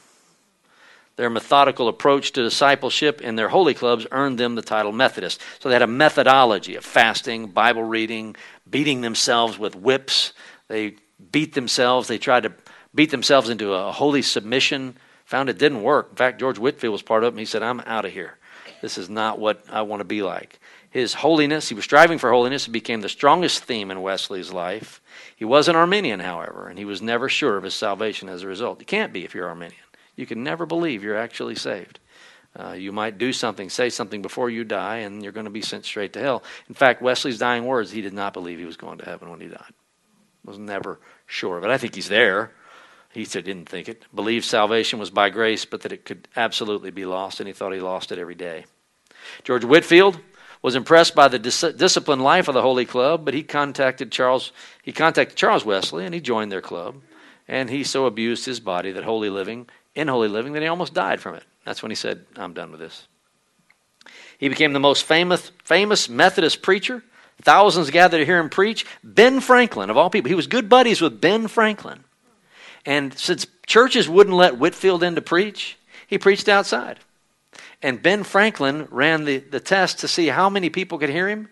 Their 1.17 1.29
methodical 1.29 1.87
approach 1.87 2.33
to 2.33 2.43
discipleship 2.43 3.21
in 3.21 3.37
their 3.37 3.51
holy 3.51 3.75
clubs 3.75 4.07
earned 4.11 4.39
them 4.39 4.55
the 4.55 4.63
title 4.63 4.91
Methodist. 4.91 5.43
So 5.59 5.69
they 5.69 5.75
had 5.75 5.83
a 5.83 5.87
methodology 5.87 6.77
of 6.77 6.85
fasting, 6.87 7.49
Bible 7.49 7.85
reading, 7.85 8.37
beating 8.71 9.03
themselves 9.03 9.59
with 9.59 9.77
whips. 9.77 10.33
They 10.69 10.97
beat 11.31 11.53
themselves. 11.53 12.09
They 12.09 12.17
tried 12.17 12.45
to 12.45 12.55
beat 12.95 13.11
themselves 13.11 13.51
into 13.51 13.75
a 13.75 13.93
holy 13.93 14.23
submission. 14.23 14.97
Found 15.35 15.49
it 15.49 15.59
didn't 15.59 15.83
work. 15.83 16.11
In 16.11 16.17
fact, 16.17 16.39
George 16.39 16.61
Whitefield 16.61 16.93
was 16.93 17.03
part 17.03 17.25
of 17.25 17.27
it, 17.27 17.31
and 17.33 17.41
he 17.41 17.45
said, 17.45 17.61
I'm 17.61 17.81
out 17.81 18.05
of 18.05 18.13
here. 18.13 18.39
This 18.81 18.97
is 18.99 19.11
not 19.11 19.41
what 19.41 19.65
I 19.69 19.83
want 19.83 19.99
to 19.99 20.05
be 20.05 20.23
like. 20.23 20.61
His 20.91 21.13
holiness, 21.13 21.69
he 21.69 21.75
was 21.75 21.83
striving 21.83 22.19
for 22.19 22.31
holiness, 22.31 22.69
it 22.69 22.71
became 22.71 23.01
the 23.01 23.09
strongest 23.09 23.65
theme 23.65 23.91
in 23.91 24.01
Wesley's 24.01 24.53
life. 24.53 25.03
He 25.35 25.45
was 25.45 25.67
an 25.67 25.75
Arminian, 25.75 26.21
however, 26.21 26.69
and 26.69 26.79
he 26.79 26.85
was 26.85 27.03
never 27.03 27.29
sure 27.29 27.57
of 27.57 27.65
his 27.65 27.75
salvation 27.75 28.29
as 28.29 28.45
a 28.45 28.47
result. 28.47 28.79
You 28.79 28.87
can't 28.87 29.13
be 29.13 29.25
if 29.25 29.35
you're 29.35 29.49
Arminian. 29.49 29.75
You 30.15 30.25
can 30.25 30.45
never 30.45 30.67
believe 30.67 31.03
you're 31.03 31.19
actually 31.19 31.57
saved. 31.57 31.99
Uh, 32.57 32.75
you 32.75 32.93
might 32.93 33.19
do 33.19 33.33
something, 33.33 33.69
say 33.69 33.91
something 33.91 34.23
before 34.23 34.51
you 34.51 34.63
die, 34.63 34.99
and 34.99 35.21
you're 35.21 35.33
going 35.33 35.47
to 35.47 35.51
be 35.51 35.63
sent 35.63 35.85
straight 35.85 36.13
to 36.13 36.21
hell. 36.21 36.45
In 36.69 36.77
fact, 36.77 37.03
Wesley's 37.03 37.41
dying 37.41 37.65
words, 37.65 37.91
he 37.91 38.03
did 38.03 38.15
not 38.15 38.35
believe 38.35 38.61
he 38.61 38.67
was 38.67 38.77
going 38.77 38.99
to 38.99 39.05
heaven 39.05 39.31
when 39.31 39.41
he 39.41 39.49
died. 39.49 39.75
Was 40.45 40.59
never 40.61 41.01
sure 41.27 41.59
of 41.59 41.65
it. 41.65 41.71
I 41.71 41.79
think 41.79 41.97
he's 41.97 42.09
there. 42.09 42.53
He 43.15 43.25
said 43.25 43.47
he 43.47 43.53
didn't 43.53 43.69
think 43.69 43.89
it. 43.89 44.03
Believed 44.15 44.45
salvation 44.45 44.99
was 44.99 45.11
by 45.11 45.31
grace, 45.31 45.65
but 45.65 45.83
that 45.83 45.93
it 45.93 46.05
could 46.05 46.27
absolutely 46.37 46.91
be 46.91 47.05
lost, 47.07 47.41
and 47.41 47.47
he 47.47 47.53
thought 47.53 47.73
he 47.73 47.81
lost 47.81 48.11
it 48.11 48.19
every 48.19 48.35
day. 48.35 48.67
George 49.45 49.65
Whitefield 49.65 50.19
was 50.61 50.75
impressed 50.75 51.15
by 51.15 51.29
the 51.29 51.39
dis- 51.39 51.73
disciplined 51.77 52.23
life 52.23 52.49
of 52.49 52.55
the 52.55 52.63
Holy 52.63 52.85
Club, 52.85 53.25
but 53.25 53.35
he 53.35 53.43
contacted 53.43 54.11
Charles. 54.11 54.51
He 54.83 54.93
contacted 54.93 55.37
Charles 55.37 55.65
Wesley, 55.65 56.05
and 56.05 56.15
he 56.15 56.21
joined 56.21 56.51
their 56.51 56.61
club. 56.61 56.97
And 57.47 57.71
he 57.71 57.85
so 57.85 58.07
abused 58.07 58.47
his 58.47 58.61
body 58.61 58.91
that 58.93 59.05
holy 59.05 59.31
living 59.31 59.69
in 59.95 60.09
holy 60.09 60.29
living 60.29 60.55
that 60.55 60.63
he 60.63 60.69
almost 60.69 60.95
died 60.95 61.21
from 61.21 61.35
it. 61.35 61.45
That's 61.65 61.83
when 61.83 61.91
he 61.91 61.97
said, 61.97 62.25
I'm 62.37 62.53
done 62.53 62.71
with 62.71 62.81
this. 62.81 63.07
He 64.39 64.49
became 64.49 64.73
the 64.73 64.81
most 64.81 65.05
famous, 65.05 65.53
famous 65.63 66.09
Methodist 66.09 66.63
preacher. 66.63 67.03
Thousands 67.43 67.91
gathered 67.91 68.19
to 68.19 68.27
hear 68.27 68.39
him 68.39 68.49
preach. 68.49 68.85
Ben 69.03 69.41
Franklin, 69.41 69.91
of 69.91 69.97
all 69.97 70.11
people, 70.11 70.29
he 70.29 70.35
was 70.35 70.47
good 70.47 70.69
buddies 70.69 71.01
with 71.01 71.21
Ben 71.21 71.47
Franklin. 71.47 72.05
And 72.87 73.17
since 73.19 73.47
churches 73.67 74.09
wouldn't 74.09 74.37
let 74.37 74.59
Whitefield 74.59 75.03
in 75.03 75.15
to 75.15 75.23
preach, 75.23 75.79
he 76.07 76.19
preached 76.19 76.49
outside. 76.49 76.99
And 77.83 78.03
Ben 78.03 78.25
Franklin 78.25 78.89
ran 78.91 79.25
the, 79.25 79.39
the 79.39 79.61
test 79.61 79.99
to 80.01 80.09
see 80.09 80.29
how 80.29 80.49
many 80.49 80.71
people 80.71 80.99
could 80.99 81.11
hear 81.11 81.29
him. 81.29 81.49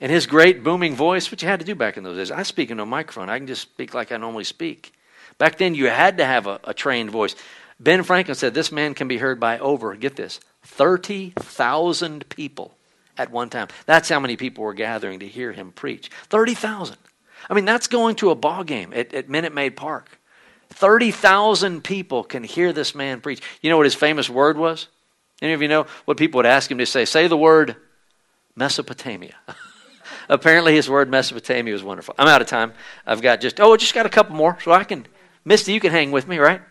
And 0.00 0.10
his 0.10 0.26
great 0.26 0.64
booming 0.64 0.94
voice, 0.96 1.30
which 1.30 1.42
you 1.42 1.48
had 1.48 1.60
to 1.60 1.66
do 1.66 1.74
back 1.74 1.96
in 1.96 2.02
those 2.02 2.16
days. 2.16 2.30
I 2.30 2.42
speak 2.42 2.70
into 2.70 2.82
a 2.82 2.86
microphone. 2.86 3.30
I 3.30 3.38
can 3.38 3.46
just 3.46 3.62
speak 3.62 3.94
like 3.94 4.12
I 4.12 4.16
normally 4.16 4.44
speak. 4.44 4.92
Back 5.38 5.58
then, 5.58 5.74
you 5.74 5.86
had 5.86 6.18
to 6.18 6.24
have 6.24 6.46
a, 6.46 6.60
a 6.64 6.74
trained 6.74 7.10
voice. 7.10 7.34
Ben 7.80 8.02
Franklin 8.02 8.34
said 8.34 8.54
this 8.54 8.72
man 8.72 8.94
can 8.94 9.08
be 9.08 9.18
heard 9.18 9.40
by 9.40 9.58
over, 9.58 9.94
get 9.94 10.16
this, 10.16 10.40
30,000 10.64 12.28
people 12.28 12.76
at 13.16 13.30
one 13.30 13.50
time. 13.50 13.68
That's 13.86 14.08
how 14.08 14.20
many 14.20 14.36
people 14.36 14.64
were 14.64 14.74
gathering 14.74 15.20
to 15.20 15.28
hear 15.28 15.52
him 15.52 15.72
preach. 15.72 16.10
30,000. 16.28 16.96
I 17.48 17.54
mean, 17.54 17.64
that's 17.64 17.88
going 17.88 18.16
to 18.16 18.30
a 18.30 18.34
ball 18.34 18.64
game 18.64 18.92
at, 18.94 19.12
at 19.14 19.28
Minute 19.28 19.54
Maid 19.54 19.76
Park. 19.76 20.18
30,000 20.74 21.82
people 21.82 22.24
can 22.24 22.44
hear 22.44 22.72
this 22.72 22.94
man 22.94 23.20
preach. 23.20 23.40
You 23.62 23.70
know 23.70 23.76
what 23.76 23.86
his 23.86 23.94
famous 23.94 24.28
word 24.28 24.56
was? 24.56 24.88
Any 25.42 25.52
of 25.52 25.62
you 25.62 25.68
know 25.68 25.86
what 26.04 26.16
people 26.16 26.38
would 26.38 26.46
ask 26.46 26.70
him 26.70 26.78
to 26.78 26.86
say? 26.86 27.04
Say 27.04 27.26
the 27.26 27.36
word 27.36 27.76
Mesopotamia. 28.56 29.34
Apparently, 30.28 30.74
his 30.74 30.88
word 30.88 31.10
Mesopotamia 31.10 31.72
was 31.72 31.82
wonderful. 31.82 32.14
I'm 32.16 32.28
out 32.28 32.40
of 32.40 32.46
time. 32.46 32.72
I've 33.06 33.20
got 33.20 33.40
just, 33.40 33.60
oh, 33.60 33.76
just 33.76 33.94
got 33.94 34.06
a 34.06 34.10
couple 34.10 34.36
more, 34.36 34.58
so 34.62 34.72
I 34.72 34.84
can 34.84 35.06
Misty, 35.44 35.72
you 35.72 35.80
can 35.80 35.90
hang 35.90 36.10
with 36.10 36.26
me, 36.26 36.38
right? 36.38 36.62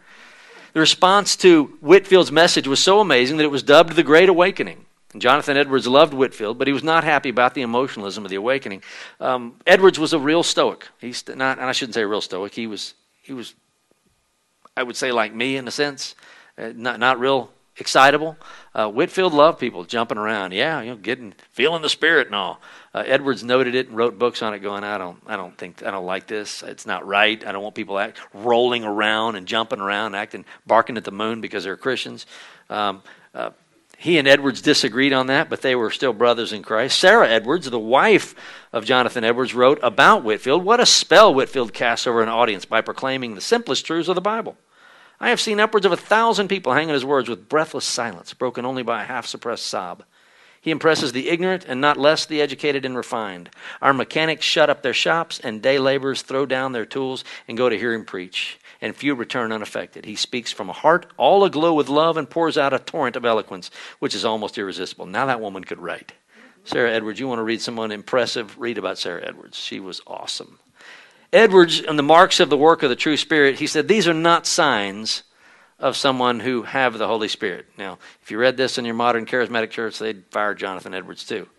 The 0.73 0.79
response 0.79 1.35
to 1.37 1.65
Whitefield's 1.81 2.31
message 2.31 2.67
was 2.67 2.79
so 2.79 2.99
amazing 2.99 3.37
that 3.37 3.43
it 3.43 3.51
was 3.51 3.61
dubbed 3.61 3.95
the 3.95 4.03
Great 4.03 4.29
Awakening. 4.29 4.85
And 5.13 5.21
Jonathan 5.21 5.57
Edwards 5.57 5.85
loved 5.85 6.15
Whitefield, 6.15 6.57
but 6.57 6.65
he 6.65 6.73
was 6.73 6.83
not 6.83 7.03
happy 7.03 7.29
about 7.29 7.53
the 7.53 7.61
emotionalism 7.61 8.25
of 8.25 8.31
the 8.31 8.37
awakening. 8.37 8.81
Um, 9.19 9.57
Edwards 9.67 9.99
was 9.99 10.13
a 10.13 10.19
real 10.19 10.41
stoic. 10.41 10.87
He's 10.99 11.23
not, 11.27 11.59
and 11.59 11.67
I 11.67 11.71
shouldn't 11.71 11.93
say 11.93 12.03
real 12.03 12.21
stoic. 12.21 12.55
He 12.55 12.65
was, 12.65 12.95
he 13.21 13.33
was, 13.33 13.53
I 14.75 14.83
would 14.83 14.95
say, 14.95 15.11
like 15.11 15.33
me 15.33 15.55
in 15.55 15.67
a 15.67 15.71
sense, 15.71 16.15
uh, 16.57 16.71
not 16.75 16.99
not 16.99 17.19
real 17.19 17.51
excitable. 17.77 18.37
Uh, 18.73 18.89
Whitefield 18.89 19.33
loved 19.33 19.59
people 19.59 19.83
jumping 19.83 20.17
around. 20.17 20.51
Yeah, 20.51 20.81
you 20.81 20.91
know, 20.91 20.97
getting 20.97 21.33
feeling 21.51 21.81
the 21.81 21.89
spirit 21.89 22.27
and 22.27 22.35
all. 22.35 22.59
Uh, 22.93 23.03
Edwards 23.05 23.43
noted 23.43 23.75
it 23.75 23.87
and 23.87 23.97
wrote 23.97 24.17
books 24.17 24.41
on 24.41 24.53
it, 24.53 24.59
going, 24.59 24.83
"I 24.83 24.97
don't, 24.97 25.19
I 25.27 25.35
don't 25.35 25.55
think, 25.57 25.83
I 25.83 25.91
don't 25.91 26.05
like 26.05 26.27
this. 26.27 26.63
It's 26.63 26.85
not 26.85 27.05
right. 27.05 27.45
I 27.45 27.51
don't 27.51 27.63
want 27.63 27.75
people 27.75 27.99
act, 27.99 28.19
rolling 28.33 28.83
around 28.83 29.35
and 29.35 29.47
jumping 29.47 29.79
around, 29.79 30.15
acting, 30.15 30.45
barking 30.65 30.97
at 30.97 31.03
the 31.03 31.11
moon 31.11 31.41
because 31.41 31.63
they're 31.63 31.77
Christians." 31.77 32.25
Um, 32.69 33.03
uh, 33.35 33.51
he 34.03 34.17
and 34.17 34.27
Edwards 34.27 34.61
disagreed 34.61 35.13
on 35.13 35.27
that, 35.27 35.49
but 35.49 35.61
they 35.61 35.75
were 35.75 35.89
still 35.89 36.11
brothers 36.11 36.51
in 36.51 36.61
Christ. 36.61 36.99
Sarah 36.99 37.29
Edwards, 37.29 37.69
the 37.69 37.79
wife 37.79 38.35
of 38.73 38.83
Jonathan 38.83 39.23
Edwards, 39.23 39.55
wrote 39.55 39.79
about 39.81 40.25
Whitefield 40.25 40.65
What 40.65 40.81
a 40.81 40.85
spell 40.85 41.33
Whitefield 41.33 41.71
casts 41.71 42.05
over 42.05 42.21
an 42.21 42.27
audience 42.27 42.65
by 42.65 42.81
proclaiming 42.81 43.33
the 43.33 43.39
simplest 43.39 43.85
truths 43.85 44.09
of 44.09 44.15
the 44.15 44.21
Bible. 44.21 44.57
I 45.21 45.29
have 45.29 45.39
seen 45.39 45.61
upwards 45.61 45.85
of 45.85 45.93
a 45.93 45.97
thousand 45.97 46.49
people 46.49 46.73
hang 46.73 46.89
on 46.89 46.95
his 46.95 47.05
words 47.05 47.29
with 47.29 47.47
breathless 47.47 47.85
silence, 47.85 48.33
broken 48.33 48.65
only 48.65 48.83
by 48.83 49.03
a 49.03 49.05
half 49.05 49.25
suppressed 49.25 49.65
sob. 49.65 50.03
He 50.63 50.71
impresses 50.71 51.11
the 51.11 51.27
ignorant 51.27 51.65
and 51.67 51.81
not 51.81 51.97
less 51.97 52.25
the 52.25 52.41
educated 52.41 52.85
and 52.85 52.95
refined. 52.95 53.49
Our 53.81 53.91
mechanics 53.91 54.45
shut 54.45 54.69
up 54.69 54.81
their 54.81 54.93
shops, 54.93 55.37
and 55.41 55.61
day 55.61 55.77
laborers 55.77 56.21
throw 56.21 56.45
down 56.45 56.71
their 56.71 56.85
tools 56.85 57.25
and 57.49 57.57
go 57.57 57.67
to 57.67 57.77
hear 57.77 57.93
him 57.93 58.05
preach, 58.05 58.57
and 58.79 58.95
few 58.95 59.13
return 59.13 59.51
unaffected. 59.51 60.05
He 60.05 60.15
speaks 60.15 60.53
from 60.53 60.69
a 60.69 60.73
heart 60.73 61.05
all 61.17 61.43
aglow 61.43 61.73
with 61.73 61.89
love 61.89 62.15
and 62.15 62.29
pours 62.29 62.57
out 62.57 62.71
a 62.71 62.79
torrent 62.79 63.17
of 63.17 63.25
eloquence, 63.25 63.71
which 63.99 64.15
is 64.15 64.23
almost 64.23 64.57
irresistible. 64.57 65.05
Now 65.05 65.25
that 65.25 65.41
woman 65.41 65.65
could 65.65 65.81
write. 65.81 66.13
Sarah 66.63 66.93
Edwards, 66.93 67.19
you 67.19 67.27
want 67.27 67.39
to 67.39 67.43
read 67.43 67.59
someone 67.59 67.91
impressive? 67.91 68.57
Read 68.57 68.77
about 68.77 68.97
Sarah 68.97 69.27
Edwards. 69.27 69.57
She 69.57 69.81
was 69.81 69.99
awesome. 70.07 70.59
Edwards, 71.33 71.83
on 71.85 71.97
the 71.97 72.03
marks 72.03 72.39
of 72.39 72.49
the 72.49 72.55
work 72.55 72.83
of 72.83 72.89
the 72.89 72.95
true 72.95 73.17
Spirit, 73.17 73.59
he 73.59 73.67
said, 73.67 73.89
These 73.89 74.07
are 74.07 74.13
not 74.13 74.47
signs 74.47 75.23
of 75.83 75.97
someone 75.97 76.39
who 76.39 76.63
have 76.63 76.97
the 76.97 77.07
Holy 77.07 77.27
Spirit. 77.27 77.65
Now, 77.77 77.99
if 78.21 78.31
you 78.31 78.39
read 78.39 78.55
this 78.55 78.77
in 78.77 78.85
your 78.85 78.95
modern 78.95 79.25
charismatic 79.25 79.69
church, 79.69 79.99
they'd 79.99 80.23
fire 80.31 80.53
Jonathan 80.53 80.93
Edwards 80.93 81.25
too. 81.25 81.49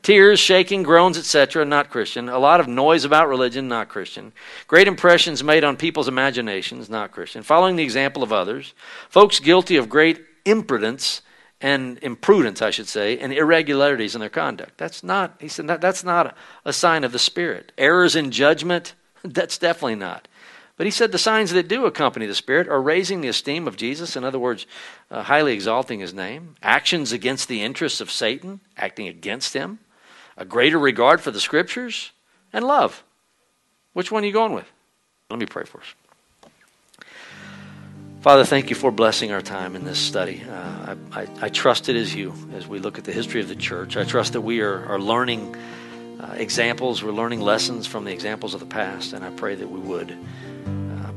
Tears, 0.00 0.40
shaking, 0.40 0.82
groans, 0.82 1.18
etc., 1.18 1.62
not 1.66 1.90
Christian. 1.90 2.30
A 2.30 2.38
lot 2.38 2.58
of 2.58 2.68
noise 2.68 3.04
about 3.04 3.28
religion, 3.28 3.68
not 3.68 3.90
Christian. 3.90 4.32
Great 4.66 4.88
impressions 4.88 5.44
made 5.44 5.62
on 5.62 5.76
people's 5.76 6.08
imaginations, 6.08 6.88
not 6.88 7.12
Christian. 7.12 7.42
Following 7.42 7.76
the 7.76 7.82
example 7.82 8.22
of 8.22 8.32
others. 8.32 8.72
Folks 9.10 9.40
guilty 9.40 9.76
of 9.76 9.90
great 9.90 10.24
imprudence 10.46 11.20
and 11.60 11.98
imprudence, 12.00 12.62
I 12.62 12.70
should 12.70 12.88
say, 12.88 13.18
and 13.18 13.30
irregularities 13.30 14.14
in 14.14 14.20
their 14.20 14.30
conduct. 14.30 14.78
That's 14.78 15.04
not, 15.04 15.36
he 15.38 15.48
said, 15.48 15.66
that, 15.66 15.82
that's 15.82 16.02
not 16.02 16.34
a 16.64 16.72
sign 16.72 17.04
of 17.04 17.12
the 17.12 17.18
Spirit. 17.18 17.72
Errors 17.76 18.16
in 18.16 18.30
judgment, 18.30 18.94
that's 19.22 19.58
definitely 19.58 19.96
not. 19.96 20.28
But 20.76 20.86
he 20.86 20.90
said 20.90 21.10
the 21.10 21.18
signs 21.18 21.52
that 21.52 21.68
do 21.68 21.86
accompany 21.86 22.26
the 22.26 22.34
Spirit 22.34 22.68
are 22.68 22.80
raising 22.80 23.20
the 23.20 23.28
esteem 23.28 23.66
of 23.66 23.76
Jesus, 23.76 24.14
in 24.14 24.24
other 24.24 24.38
words, 24.38 24.66
uh, 25.10 25.22
highly 25.22 25.54
exalting 25.54 26.00
his 26.00 26.12
name, 26.12 26.56
actions 26.62 27.12
against 27.12 27.48
the 27.48 27.62
interests 27.62 28.00
of 28.00 28.10
Satan, 28.10 28.60
acting 28.76 29.08
against 29.08 29.54
him, 29.54 29.78
a 30.36 30.44
greater 30.44 30.78
regard 30.78 31.22
for 31.22 31.30
the 31.30 31.40
Scriptures, 31.40 32.12
and 32.52 32.64
love. 32.64 33.02
Which 33.94 34.12
one 34.12 34.22
are 34.22 34.26
you 34.26 34.32
going 34.32 34.52
with? 34.52 34.70
Let 35.30 35.38
me 35.38 35.46
pray 35.46 35.64
for 35.64 35.80
us. 35.80 35.94
Father, 38.20 38.44
thank 38.44 38.70
you 38.70 38.76
for 38.76 38.90
blessing 38.90 39.30
our 39.30 39.40
time 39.40 39.76
in 39.76 39.84
this 39.84 39.98
study. 39.98 40.42
Uh, 40.42 40.96
I, 41.12 41.20
I, 41.20 41.28
I, 41.42 41.48
trust 41.48 41.88
it 41.88 41.94
is 41.94 42.14
you 42.14 42.34
as 42.54 42.66
we 42.66 42.80
look 42.80 42.98
at 42.98 43.04
the 43.04 43.12
history 43.12 43.40
of 43.40 43.48
the 43.48 43.54
church. 43.54 43.96
I 43.96 44.04
trust 44.04 44.32
that 44.32 44.40
we 44.40 44.62
are, 44.62 44.84
are 44.86 44.98
learning 44.98 45.54
uh, 46.20 46.34
examples, 46.36 47.04
we're 47.04 47.12
learning 47.12 47.40
lessons 47.40 47.86
from 47.86 48.04
the 48.04 48.12
examples 48.12 48.52
of 48.52 48.60
the 48.60 48.66
past, 48.66 49.12
and 49.12 49.24
I 49.24 49.30
pray 49.30 49.54
that 49.54 49.70
we 49.70 49.78
would 49.78 50.16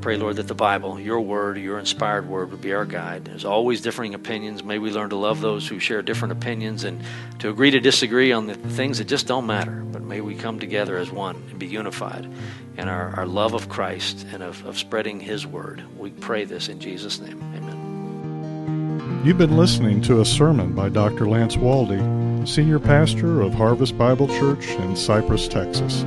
pray, 0.02 0.18
Lord, 0.18 0.38
that 0.38 0.48
the 0.48 0.56
Bible, 0.56 1.00
your 1.00 1.20
word, 1.20 1.58
your 1.58 1.78
inspired 1.78 2.28
word, 2.28 2.52
would 2.52 2.62
be 2.62 2.74
our 2.74 2.86
guide. 2.86 3.26
There's 3.26 3.46
always 3.46 3.82
differing 3.82 4.14
opinions. 4.14 4.64
May 4.64 4.80
we 4.80 4.92
learn 4.92 5.10
to 5.10 5.16
love 5.16 5.42
those 5.42 5.68
who 5.68 5.80
share 5.80 6.02
different 6.02 6.32
opinions 6.32 6.84
and 6.84 7.02
to 7.40 7.50
agree 7.50 7.72
to 7.72 7.80
disagree 7.80 8.32
on 8.32 8.48
the 8.48 8.56
things 8.56 8.98
that 9.00 9.06
just 9.06 9.28
don't 9.28 9.46
matter. 9.46 9.84
But 9.92 10.02
may 10.02 10.22
we 10.22 10.36
come 10.36 10.60
together 10.60 10.98
as 10.98 11.12
one 11.12 11.36
and 11.50 11.60
be 11.60 11.68
unified 11.68 12.28
in 12.78 12.88
our, 12.88 13.10
our 13.18 13.26
love 13.26 13.54
of 13.54 13.70
Christ 13.70 14.26
and 14.32 14.42
of, 14.42 14.66
of 14.66 14.78
spreading 14.78 15.20
his 15.20 15.46
word. 15.46 15.84
We 15.98 16.12
pray 16.12 16.46
this 16.46 16.70
in 16.70 16.80
Jesus' 16.80 17.20
name. 17.20 17.42
Amen. 17.56 19.22
You've 19.26 19.38
been 19.38 19.58
listening 19.58 20.02
to 20.04 20.22
a 20.22 20.26
sermon 20.26 20.74
by 20.74 20.88
Dr. 20.90 21.28
Lance 21.28 21.58
Waldie, 21.58 22.48
Senior 22.48 22.80
Pastor 22.80 23.42
of 23.42 23.54
Harvest 23.54 23.98
Bible 23.98 24.28
Church 24.28 24.66
in 24.68 24.96
Cypress, 24.96 25.48
Texas. 25.50 26.06